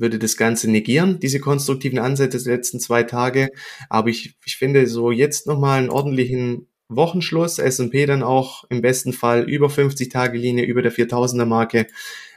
würde 0.00 0.18
das 0.18 0.36
Ganze 0.36 0.70
negieren, 0.70 1.20
diese 1.20 1.40
konstruktiven 1.40 1.98
Ansätze 1.98 2.42
der 2.42 2.56
letzten 2.56 2.80
zwei 2.80 3.02
Tage. 3.02 3.50
Aber 3.88 4.08
ich, 4.08 4.36
ich 4.44 4.56
finde 4.56 4.86
so 4.86 5.10
jetzt 5.10 5.46
nochmal 5.46 5.78
einen 5.78 5.90
ordentlichen 5.90 6.66
Wochenschluss, 6.88 7.58
S&P 7.58 8.06
dann 8.06 8.22
auch 8.22 8.64
im 8.68 8.82
besten 8.82 9.12
Fall 9.12 9.48
über 9.48 9.70
50 9.70 10.08
Tage 10.08 10.38
Linie, 10.38 10.64
über 10.64 10.82
der 10.82 10.92
4000er 10.92 11.46
Marke, 11.46 11.86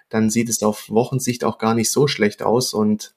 dann 0.09 0.30
sieht 0.30 0.49
es 0.49 0.61
auf 0.61 0.89
Wochensicht 0.89 1.43
auch 1.43 1.57
gar 1.57 1.74
nicht 1.74 1.91
so 1.91 2.07
schlecht 2.07 2.43
aus 2.43 2.74
und 2.74 3.16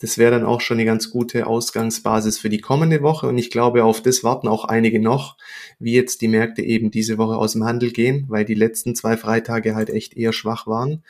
das 0.00 0.16
wäre 0.16 0.30
dann 0.30 0.46
auch 0.46 0.60
schon 0.60 0.76
eine 0.76 0.84
ganz 0.84 1.10
gute 1.10 1.46
Ausgangsbasis 1.46 2.38
für 2.38 2.48
die 2.48 2.60
kommende 2.60 3.02
Woche. 3.02 3.26
Und 3.26 3.36
ich 3.36 3.50
glaube, 3.50 3.82
auf 3.82 4.00
das 4.00 4.22
warten 4.22 4.46
auch 4.46 4.64
einige 4.64 5.00
noch, 5.00 5.36
wie 5.80 5.92
jetzt 5.92 6.20
die 6.20 6.28
Märkte 6.28 6.62
eben 6.62 6.92
diese 6.92 7.18
Woche 7.18 7.36
aus 7.36 7.52
dem 7.52 7.64
Handel 7.64 7.90
gehen, 7.90 8.24
weil 8.28 8.44
die 8.44 8.54
letzten 8.54 8.94
zwei 8.94 9.16
Freitage 9.16 9.74
halt 9.74 9.90
echt 9.90 10.16
eher 10.16 10.32
schwach 10.32 10.68
waren. 10.68 11.02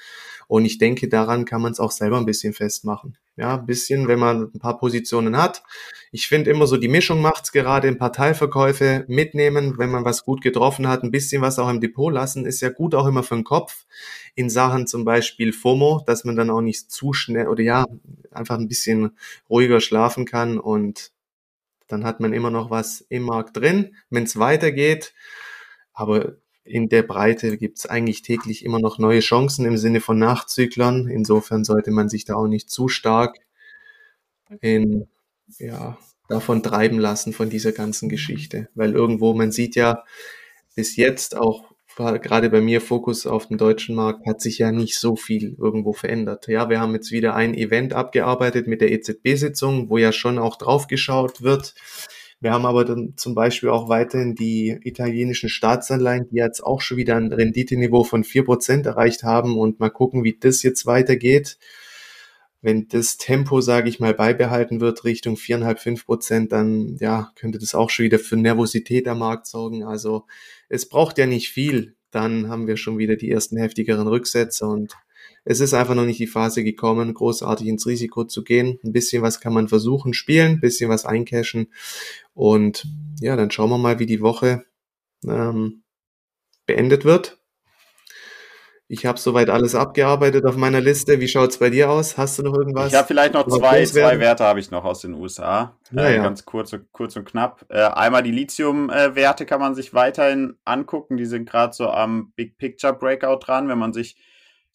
Und 0.49 0.65
ich 0.65 0.79
denke, 0.79 1.09
daran 1.09 1.45
kann 1.45 1.61
man 1.61 1.73
es 1.73 1.79
auch 1.79 1.91
selber 1.91 2.17
ein 2.17 2.25
bisschen 2.25 2.55
festmachen. 2.55 3.17
Ja, 3.37 3.59
ein 3.59 3.67
bisschen, 3.67 4.09
wenn 4.09 4.19
man 4.19 4.51
ein 4.53 4.59
paar 4.59 4.79
Positionen 4.79 5.37
hat. 5.37 5.63
Ich 6.11 6.27
finde 6.27 6.51
immer 6.51 6.67
so, 6.67 6.79
die 6.79 6.89
Mischung 6.89 7.21
macht's 7.21 7.53
gerade 7.53 7.87
in 7.87 7.99
Parteiverkäufe 7.99 9.05
mitnehmen, 9.09 9.79
wenn 9.79 9.91
man 9.91 10.05
was 10.07 10.25
gut 10.25 10.41
getroffen 10.41 10.89
hat, 10.89 11.05
ein 11.05 11.11
bisschen 11.11 11.43
was 11.43 11.59
auch 11.59 11.69
im 11.69 11.81
Depot 11.81 12.13
lassen, 12.13 12.47
ist 12.47 12.63
ja 12.63 12.71
gut 12.71 12.95
auch 12.95 13.07
immer 13.07 13.23
für 13.23 13.37
den 13.37 13.45
Kopf. 13.45 13.87
In 14.35 14.49
Sachen 14.49 14.87
zum 14.87 15.05
Beispiel 15.05 15.53
FOMO, 15.53 16.03
dass 16.07 16.25
man 16.25 16.35
dann 16.35 16.51
auch 16.51 16.63
nicht 16.63 16.91
zu 16.91 17.13
schnell 17.13 17.47
oder 17.47 17.63
ja, 17.63 17.87
einfach 18.33 18.59
ein 18.59 18.69
bisschen 18.69 19.13
ruhiger 19.51 19.81
schlafen 19.81 20.25
kann 20.25 20.59
und 20.59 21.13
dann 21.89 22.05
hat 22.05 22.21
man 22.21 22.33
immer 22.33 22.51
noch 22.51 22.71
was 22.71 23.05
im 23.09 23.23
Markt 23.25 23.57
drin, 23.57 23.95
wenn 24.11 24.25
es 24.25 24.39
weitergeht. 24.39 25.13
Aber 25.93 26.37
in 26.69 26.89
der 26.89 27.03
Breite 27.03 27.57
gibt 27.57 27.79
es 27.79 27.87
eigentlich 27.87 28.23
täglich 28.23 28.65
immer 28.65 28.79
noch 28.79 28.99
neue 28.99 29.21
Chancen 29.21 29.65
im 29.65 29.77
Sinne 29.77 30.01
von 30.01 30.19
Nachzüglern. 30.19 31.09
Insofern 31.09 31.65
sollte 31.65 31.91
man 31.91 32.09
sich 32.09 32.25
da 32.25 32.35
auch 32.35 32.47
nicht 32.47 32.71
zu 32.71 32.89
stark 32.89 33.39
in, 34.61 35.09
ja, 35.59 35.99
davon 36.29 36.63
treiben 36.63 36.99
lassen 36.99 37.33
von 37.33 37.51
dieser 37.51 37.73
ganzen 37.73 38.09
Geschichte. 38.09 38.69
Weil 38.75 38.93
irgendwo, 38.93 39.35
man 39.35 39.51
sieht 39.51 39.77
ja 39.77 40.05
bis 40.77 40.97
jetzt 40.97 41.37
auch 41.37 41.73
gerade 41.97 42.49
bei 42.49 42.61
mir 42.61 42.81
Fokus 42.81 43.27
auf 43.27 43.49
den 43.49 43.59
deutschen 43.59 43.97
Markt 43.97 44.25
hat 44.25 44.41
sich 44.41 44.59
ja 44.59 44.71
nicht 44.71 44.97
so 44.99 45.17
viel 45.17 45.57
irgendwo 45.59 45.93
verändert. 45.93 46.47
Ja, 46.47 46.71
wir 46.71 46.81
haben 46.81 46.95
jetzt 46.95 47.11
wieder 47.11 47.35
ein 47.35 47.55
Event 47.55 47.93
abgearbeitet 47.93 48.69
mit 48.69 48.81
der 48.81 48.93
EZB-Sitzung, 48.93 49.91
wo 49.91 49.99
ja 49.99 50.13
schon 50.13 50.39
auch 50.39 50.57
drauf 50.57 50.87
geschaut 50.87 51.43
wird 51.43 51.75
wir 52.41 52.53
haben 52.53 52.67
aber 52.67 52.85
dann 52.85 53.15
zum 53.17 53.35
Beispiel 53.35 53.69
auch 53.69 53.89
weiterhin 53.89 54.35
die 54.37 54.79
italienischen 54.85 55.49
Staatsanleihen, 55.49 56.29
die 56.31 56.37
jetzt 56.37 56.63
auch 56.63 56.81
schon 56.81 56.97
wieder 56.97 57.17
ein 57.17 57.33
Renditeniveau 57.33 58.05
von 58.05 58.23
vier 58.23 58.45
Prozent 58.45 58.87
erreicht 58.87 59.25
haben 59.25 59.59
und 59.59 59.81
mal 59.81 59.91
gucken, 59.91 60.23
wie 60.23 60.39
das 60.39 60.63
jetzt 60.63 60.87
weitergeht. 60.87 61.59
Wenn 62.61 62.89
das 62.89 63.17
Tempo, 63.17 63.61
sage 63.61 63.89
ich 63.89 64.01
mal, 64.01 64.15
beibehalten 64.15 64.81
wird 64.81 65.05
Richtung 65.05 65.37
viereinhalb, 65.37 65.81
fünf 65.81 66.07
Prozent, 66.07 66.53
dann 66.53 66.97
ja, 67.01 67.33
könnte 67.37 67.59
das 67.59 67.75
auch 67.75 67.91
schon 67.91 68.05
wieder 68.05 68.19
für 68.19 68.37
Nervosität 68.37 69.09
am 69.09 69.21
Markt 69.21 69.47
sorgen. 69.47 69.85
Also 69.85 70.27
es 70.69 70.89
braucht 70.89 71.19
ja 71.19 71.27
nicht 71.27 71.51
viel. 71.51 71.97
Dann 72.11 72.49
haben 72.49 72.67
wir 72.67 72.77
schon 72.77 72.99
wieder 72.99 73.17
die 73.17 73.31
ersten 73.31 73.57
heftigeren 73.57 74.09
Rücksätze 74.09 74.67
und 74.67 74.95
es 75.51 75.61
ist 75.61 75.73
einfach 75.73 75.95
noch 75.95 76.05
nicht 76.05 76.21
die 76.21 76.27
Phase 76.27 76.63
gekommen, 76.63 77.15
großartig 77.15 77.69
ins 77.69 77.87
Risiko 77.87 78.25
zu 78.25 78.45
gehen. 78.45 78.79
Ein 78.85 78.93
bisschen 78.93 79.23
was 79.23 79.41
kann 79.41 79.55
man 79.55 79.67
versuchen, 79.67 80.13
spielen, 80.13 80.53
ein 80.53 80.61
bisschen 80.61 80.91
was 80.91 81.07
eincashen. 81.07 81.73
Und 82.35 82.87
ja, 83.19 83.35
dann 83.35 83.51
schauen 83.51 83.71
wir 83.71 83.79
mal, 83.79 83.99
wie 83.99 84.05
die 84.05 84.21
Woche 84.21 84.67
ähm, 85.27 85.85
beendet 86.67 87.07
wird. 87.07 87.39
Ich 88.89 89.07
habe 89.07 89.19
soweit 89.19 89.49
alles 89.49 89.75
abgearbeitet 89.75 90.45
auf 90.45 90.57
meiner 90.57 90.83
Liste. 90.83 91.19
Wie 91.19 91.29
schaut 91.29 91.51
es 91.51 91.57
bei 91.57 91.71
dir 91.71 91.91
aus? 91.91 92.19
Hast 92.19 92.39
du 92.39 92.43
noch 92.43 92.55
irgendwas? 92.55 92.93
Ich 92.93 92.99
habe 92.99 93.07
vielleicht 93.07 93.33
noch 93.33 93.49
zwei, 93.49 93.87
zwei 93.87 94.21
Werte 94.21 94.45
habe 94.45 94.61
ich 94.61 94.71
noch 94.71 94.85
aus 94.85 95.01
den 95.01 95.15
USA. 95.15 95.79
Ja, 95.93 96.11
äh. 96.11 96.17
Ganz 96.19 96.45
kurz, 96.45 96.77
kurz 96.93 97.17
und 97.17 97.25
knapp. 97.25 97.65
Äh, 97.71 97.85
einmal 97.85 98.23
die 98.23 98.33
Lithium-Werte 98.33 99.47
kann 99.47 99.61
man 99.61 99.75
sich 99.75 99.95
weiterhin 99.95 100.59
angucken. 100.67 101.17
Die 101.17 101.27
sind 101.27 101.49
gerade 101.49 101.73
so 101.73 101.89
am 101.89 102.33
Big 102.37 102.59
Picture 102.59 102.93
Breakout 102.93 103.39
dran. 103.47 103.69
Wenn 103.69 103.79
man 103.79 103.95
sich 103.95 104.19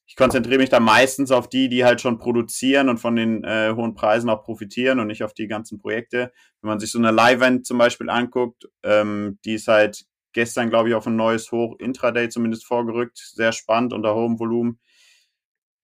ich 0.05 0.15
konzentriere 0.15 0.59
mich 0.59 0.69
da 0.69 0.79
meistens 0.79 1.31
auf 1.31 1.47
die, 1.49 1.69
die 1.69 1.85
halt 1.85 2.01
schon 2.01 2.19
produzieren 2.19 2.89
und 2.89 2.97
von 2.97 3.15
den 3.15 3.43
äh, 3.43 3.73
hohen 3.75 3.95
Preisen 3.95 4.29
auch 4.29 4.43
profitieren 4.43 4.99
und 4.99 5.07
nicht 5.07 5.23
auf 5.23 5.33
die 5.33 5.47
ganzen 5.47 5.79
Projekte. 5.79 6.31
Wenn 6.61 6.69
man 6.69 6.79
sich 6.79 6.91
so 6.91 6.99
eine 6.99 7.11
Live-Event 7.11 7.65
zum 7.65 7.77
Beispiel 7.77 8.09
anguckt, 8.09 8.67
ähm, 8.83 9.39
die 9.45 9.53
ist 9.53 9.67
halt 9.67 10.05
gestern, 10.33 10.69
glaube 10.69 10.89
ich, 10.89 10.95
auf 10.95 11.07
ein 11.07 11.15
neues 11.15 11.51
Hoch 11.51 11.77
Intraday 11.79 12.27
zumindest 12.29 12.65
vorgerückt. 12.65 13.17
Sehr 13.17 13.53
spannend 13.53 13.93
unter 13.93 14.13
hohem 14.13 14.39
Volumen. 14.39 14.79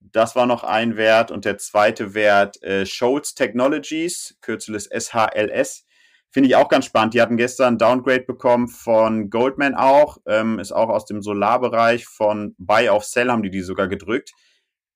Das 0.02 0.36
war 0.36 0.46
noch 0.46 0.64
ein 0.64 0.98
Wert. 0.98 1.32
Und 1.32 1.46
der 1.46 1.58
zweite 1.58 2.14
Wert, 2.14 2.62
äh, 2.62 2.86
Scholz 2.86 3.36
Technologies, 3.36 4.38
Kürzel 4.42 4.76
ist 4.76 4.92
SHLS. 4.92 5.86
Finde 6.32 6.48
ich 6.48 6.56
auch 6.56 6.70
ganz 6.70 6.86
spannend. 6.86 7.16
Die 7.16 7.22
hatten 7.22 7.38
gestern 7.38 7.80
Downgrade 7.80 8.24
bekommen 8.24 8.68
von 8.68 9.30
Goldman 9.32 9.74
auch. 9.74 10.18
Ähm, 10.28 10.60
ist 10.60 10.72
auch 10.72 10.90
aus 10.90 11.06
dem 11.06 11.24
Solarbereich 11.24 12.06
von 12.06 12.56
Buy 12.60 12.90
auf 12.90 13.04
Sell 13.04 13.30
haben 13.30 13.42
die 13.42 13.50
die 13.50 13.62
sogar 13.62 13.88
gedrückt. 13.88 14.34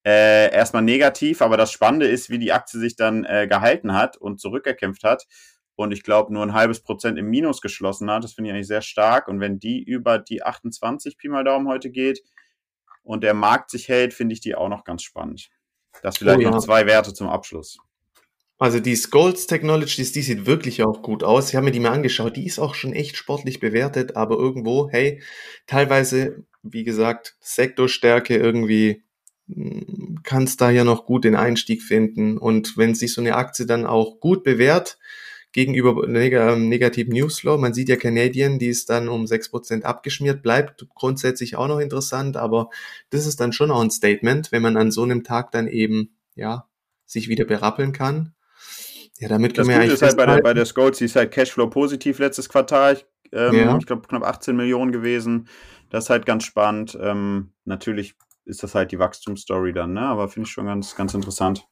Äh, 0.05 0.53
erstmal 0.53 0.83
negativ, 0.83 1.41
aber 1.41 1.57
das 1.57 1.71
Spannende 1.71 2.07
ist, 2.07 2.29
wie 2.29 2.37
die 2.37 2.51
Aktie 2.51 2.79
sich 2.79 2.95
dann 2.95 3.23
äh, 3.23 3.47
gehalten 3.47 3.93
hat 3.93 4.17
und 4.17 4.39
zurückerkämpft 4.39 5.03
hat. 5.03 5.25
und 5.75 5.91
ich 5.91 6.03
glaube 6.03 6.31
nur 6.31 6.43
ein 6.43 6.53
halbes 6.53 6.81
Prozent 6.83 7.17
im 7.17 7.29
Minus 7.29 7.61
geschlossen 7.61 8.11
hat. 8.11 8.23
Das 8.23 8.33
finde 8.33 8.49
ich 8.49 8.53
eigentlich 8.53 8.67
sehr 8.67 8.81
stark. 8.81 9.27
Und 9.27 9.39
wenn 9.39 9.59
die 9.59 9.81
über 9.81 10.19
die 10.19 10.43
28 10.43 11.17
Pi 11.17 11.29
mal 11.29 11.43
Daumen 11.43 11.67
heute 11.67 11.89
geht 11.89 12.21
und 13.01 13.23
der 13.23 13.33
Markt 13.33 13.71
sich 13.71 13.89
hält, 13.89 14.13
finde 14.13 14.33
ich 14.33 14.41
die 14.41 14.53
auch 14.55 14.69
noch 14.69 14.83
ganz 14.83 15.01
spannend. 15.01 15.49
Das 16.03 16.17
vielleicht 16.17 16.39
oh 16.39 16.41
ja. 16.41 16.51
noch 16.51 16.63
zwei 16.63 16.85
Werte 16.85 17.13
zum 17.13 17.29
Abschluss. 17.29 17.79
Also 18.57 18.79
die 18.79 18.95
Skulls 18.95 19.47
Technologies, 19.47 20.11
die 20.11 20.21
sieht 20.21 20.45
wirklich 20.45 20.83
auch 20.83 21.01
gut 21.01 21.23
aus. 21.23 21.49
Ich 21.49 21.55
habe 21.55 21.65
mir 21.65 21.71
die 21.71 21.79
mal 21.79 21.91
angeschaut. 21.91 22.37
Die 22.37 22.45
ist 22.45 22.59
auch 22.59 22.75
schon 22.75 22.93
echt 22.93 23.17
sportlich 23.17 23.59
bewertet, 23.59 24.15
aber 24.15 24.37
irgendwo, 24.37 24.89
hey, 24.89 25.21
teilweise, 25.67 26.45
wie 26.61 26.83
gesagt, 26.83 27.35
Sektorstärke 27.39 28.37
irgendwie 28.37 29.03
hm, 29.47 30.19
kannst 30.23 30.61
da 30.61 30.69
ja 30.69 30.83
noch 30.83 31.05
gut 31.05 31.25
den 31.25 31.35
Einstieg 31.35 31.81
finden. 31.81 32.37
Und 32.37 32.77
wenn 32.77 32.95
sich 32.95 33.13
so 33.13 33.21
eine 33.21 33.35
Aktie 33.35 33.65
dann 33.65 33.85
auch 33.85 34.19
gut 34.19 34.43
bewährt, 34.43 34.97
gegenüber 35.53 36.07
neg 36.07 36.33
ähm, 36.33 36.67
negativen 36.67 37.13
Newsflow. 37.13 37.57
Man 37.57 37.73
sieht 37.73 37.87
ja 37.87 37.95
Canadian, 37.95 38.59
die 38.59 38.67
ist 38.67 38.89
dann 38.89 39.07
um 39.07 39.25
6% 39.25 39.83
abgeschmiert, 39.83 40.41
bleibt 40.41 40.85
grundsätzlich 40.95 41.55
auch 41.55 41.67
noch 41.67 41.79
interessant, 41.79 42.35
aber 42.35 42.69
das 43.11 43.25
ist 43.25 43.39
dann 43.39 43.53
schon 43.53 43.71
auch 43.71 43.81
ein 43.81 43.91
Statement, 43.91 44.51
wenn 44.51 44.63
man 44.63 44.75
an 44.75 44.91
so 44.91 45.03
einem 45.03 45.23
Tag 45.23 45.51
dann 45.51 45.67
eben, 45.67 46.17
ja, 46.35 46.67
sich 47.05 47.29
wieder 47.29 47.45
berappeln 47.45 47.93
kann. 47.93 48.33
Ja, 49.19 49.27
damit 49.27 49.55
können 49.55 49.67
das 49.67 49.67
wir 49.67 49.75
Gute 49.75 49.83
eigentlich 49.83 49.93
ist 49.93 50.01
halt 50.01 50.17
bei 50.17 50.25
der, 50.25 50.41
bei 50.41 50.53
der 50.53 50.65
Scout, 50.65 50.93
sie 50.93 51.05
ist 51.05 51.15
halt 51.15 51.31
Cashflow 51.31 51.69
positiv 51.69 52.19
letztes 52.19 52.49
Quartal. 52.49 52.99
Ähm, 53.31 53.55
ja. 53.55 53.77
Ich 53.77 53.85
glaube, 53.85 54.07
knapp 54.07 54.23
18 54.23 54.55
Millionen 54.55 54.91
gewesen. 54.91 55.47
Das 55.89 56.05
ist 56.05 56.09
halt 56.09 56.25
ganz 56.25 56.43
spannend. 56.43 56.97
Ähm, 56.99 57.53
natürlich 57.65 58.15
ist 58.45 58.63
das 58.63 58.75
halt 58.75 58.91
die 58.91 58.99
Wachstumsstory 58.99 59.73
dann, 59.73 59.93
ne? 59.93 60.01
aber 60.01 60.27
finde 60.27 60.47
ich 60.47 60.53
schon 60.53 60.65
ganz, 60.65 60.95
ganz 60.95 61.13
interessant. 61.13 61.67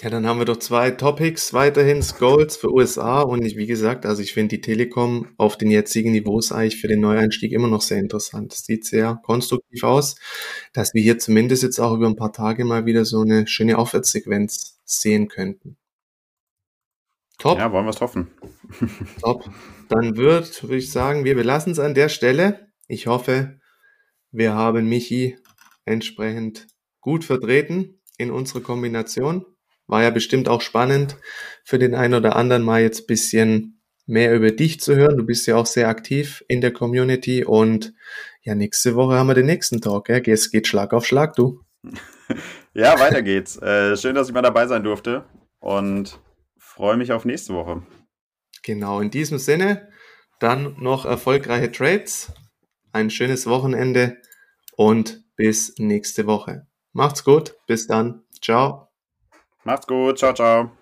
Ja, 0.00 0.10
dann 0.10 0.26
haben 0.26 0.38
wir 0.38 0.44
doch 0.44 0.58
zwei 0.58 0.92
Topics 0.92 1.52
weiterhin, 1.52 2.04
Skulls 2.04 2.56
für 2.56 2.72
USA 2.72 3.20
und 3.20 3.44
ich, 3.44 3.56
wie 3.56 3.66
gesagt, 3.66 4.06
also 4.06 4.22
ich 4.22 4.32
finde 4.32 4.56
die 4.56 4.60
Telekom 4.60 5.30
auf 5.38 5.58
den 5.58 5.72
jetzigen 5.72 6.12
Niveaus 6.12 6.52
eigentlich 6.52 6.80
für 6.80 6.86
den 6.86 7.00
Neueinstieg 7.00 7.50
immer 7.50 7.66
noch 7.66 7.80
sehr 7.80 7.98
interessant. 7.98 8.52
Das 8.52 8.64
sieht 8.64 8.84
sehr 8.84 9.20
konstruktiv 9.24 9.82
aus, 9.82 10.14
dass 10.72 10.94
wir 10.94 11.02
hier 11.02 11.18
zumindest 11.18 11.64
jetzt 11.64 11.80
auch 11.80 11.96
über 11.96 12.06
ein 12.06 12.14
paar 12.14 12.32
Tage 12.32 12.64
mal 12.64 12.86
wieder 12.86 13.04
so 13.04 13.22
eine 13.22 13.48
schöne 13.48 13.76
Aufwärtssequenz 13.76 14.78
sehen 14.84 15.26
könnten. 15.26 15.76
Top. 17.38 17.58
Ja, 17.58 17.70
wollen 17.72 17.86
wir 17.86 17.90
es 17.90 18.00
hoffen. 18.00 18.28
Top. 19.22 19.48
Dann 19.88 20.16
wird, 20.16 20.62
würde 20.64 20.76
ich 20.76 20.90
sagen, 20.90 21.24
wir 21.24 21.36
belassen 21.36 21.72
es 21.72 21.78
an 21.78 21.94
der 21.94 22.08
Stelle. 22.08 22.68
Ich 22.88 23.06
hoffe, 23.06 23.60
wir 24.32 24.54
haben 24.54 24.88
Michi 24.88 25.38
entsprechend 25.84 26.66
gut 27.00 27.24
vertreten 27.24 28.00
in 28.18 28.30
unserer 28.30 28.60
Kombination. 28.60 29.46
War 29.86 30.02
ja 30.02 30.10
bestimmt 30.10 30.48
auch 30.48 30.60
spannend 30.60 31.16
für 31.64 31.78
den 31.78 31.94
einen 31.94 32.14
oder 32.14 32.36
anderen 32.36 32.62
mal 32.62 32.82
jetzt 32.82 33.06
bisschen 33.06 33.80
mehr 34.06 34.34
über 34.34 34.50
dich 34.50 34.80
zu 34.80 34.96
hören. 34.96 35.16
Du 35.16 35.24
bist 35.24 35.46
ja 35.46 35.56
auch 35.56 35.66
sehr 35.66 35.88
aktiv 35.88 36.44
in 36.48 36.60
der 36.60 36.72
Community 36.72 37.44
und 37.44 37.94
ja, 38.42 38.54
nächste 38.54 38.96
Woche 38.96 39.16
haben 39.16 39.28
wir 39.28 39.34
den 39.34 39.46
nächsten 39.46 39.80
Talk. 39.80 40.08
Ja? 40.08 40.16
Es 40.18 40.50
geht 40.50 40.66
Schlag 40.66 40.92
auf 40.92 41.06
Schlag, 41.06 41.36
du. 41.36 41.60
ja, 42.74 42.98
weiter 42.98 43.22
geht's. 43.22 43.56
Äh, 43.62 43.96
schön, 43.96 44.14
dass 44.14 44.28
ich 44.28 44.34
mal 44.34 44.42
dabei 44.42 44.66
sein 44.66 44.82
durfte 44.82 45.24
und 45.60 46.18
freue 46.78 46.96
mich 46.96 47.10
auf 47.10 47.24
nächste 47.24 47.54
Woche. 47.54 47.82
Genau, 48.62 49.00
in 49.00 49.10
diesem 49.10 49.38
Sinne 49.38 49.88
dann 50.38 50.76
noch 50.78 51.04
erfolgreiche 51.04 51.72
Trades, 51.72 52.32
ein 52.92 53.10
schönes 53.10 53.48
Wochenende 53.48 54.18
und 54.76 55.24
bis 55.34 55.74
nächste 55.78 56.28
Woche. 56.28 56.68
Macht's 56.92 57.24
gut, 57.24 57.56
bis 57.66 57.88
dann. 57.88 58.22
Ciao. 58.40 58.92
Macht's 59.64 59.88
gut. 59.88 60.18
Ciao, 60.18 60.32
ciao. 60.32 60.77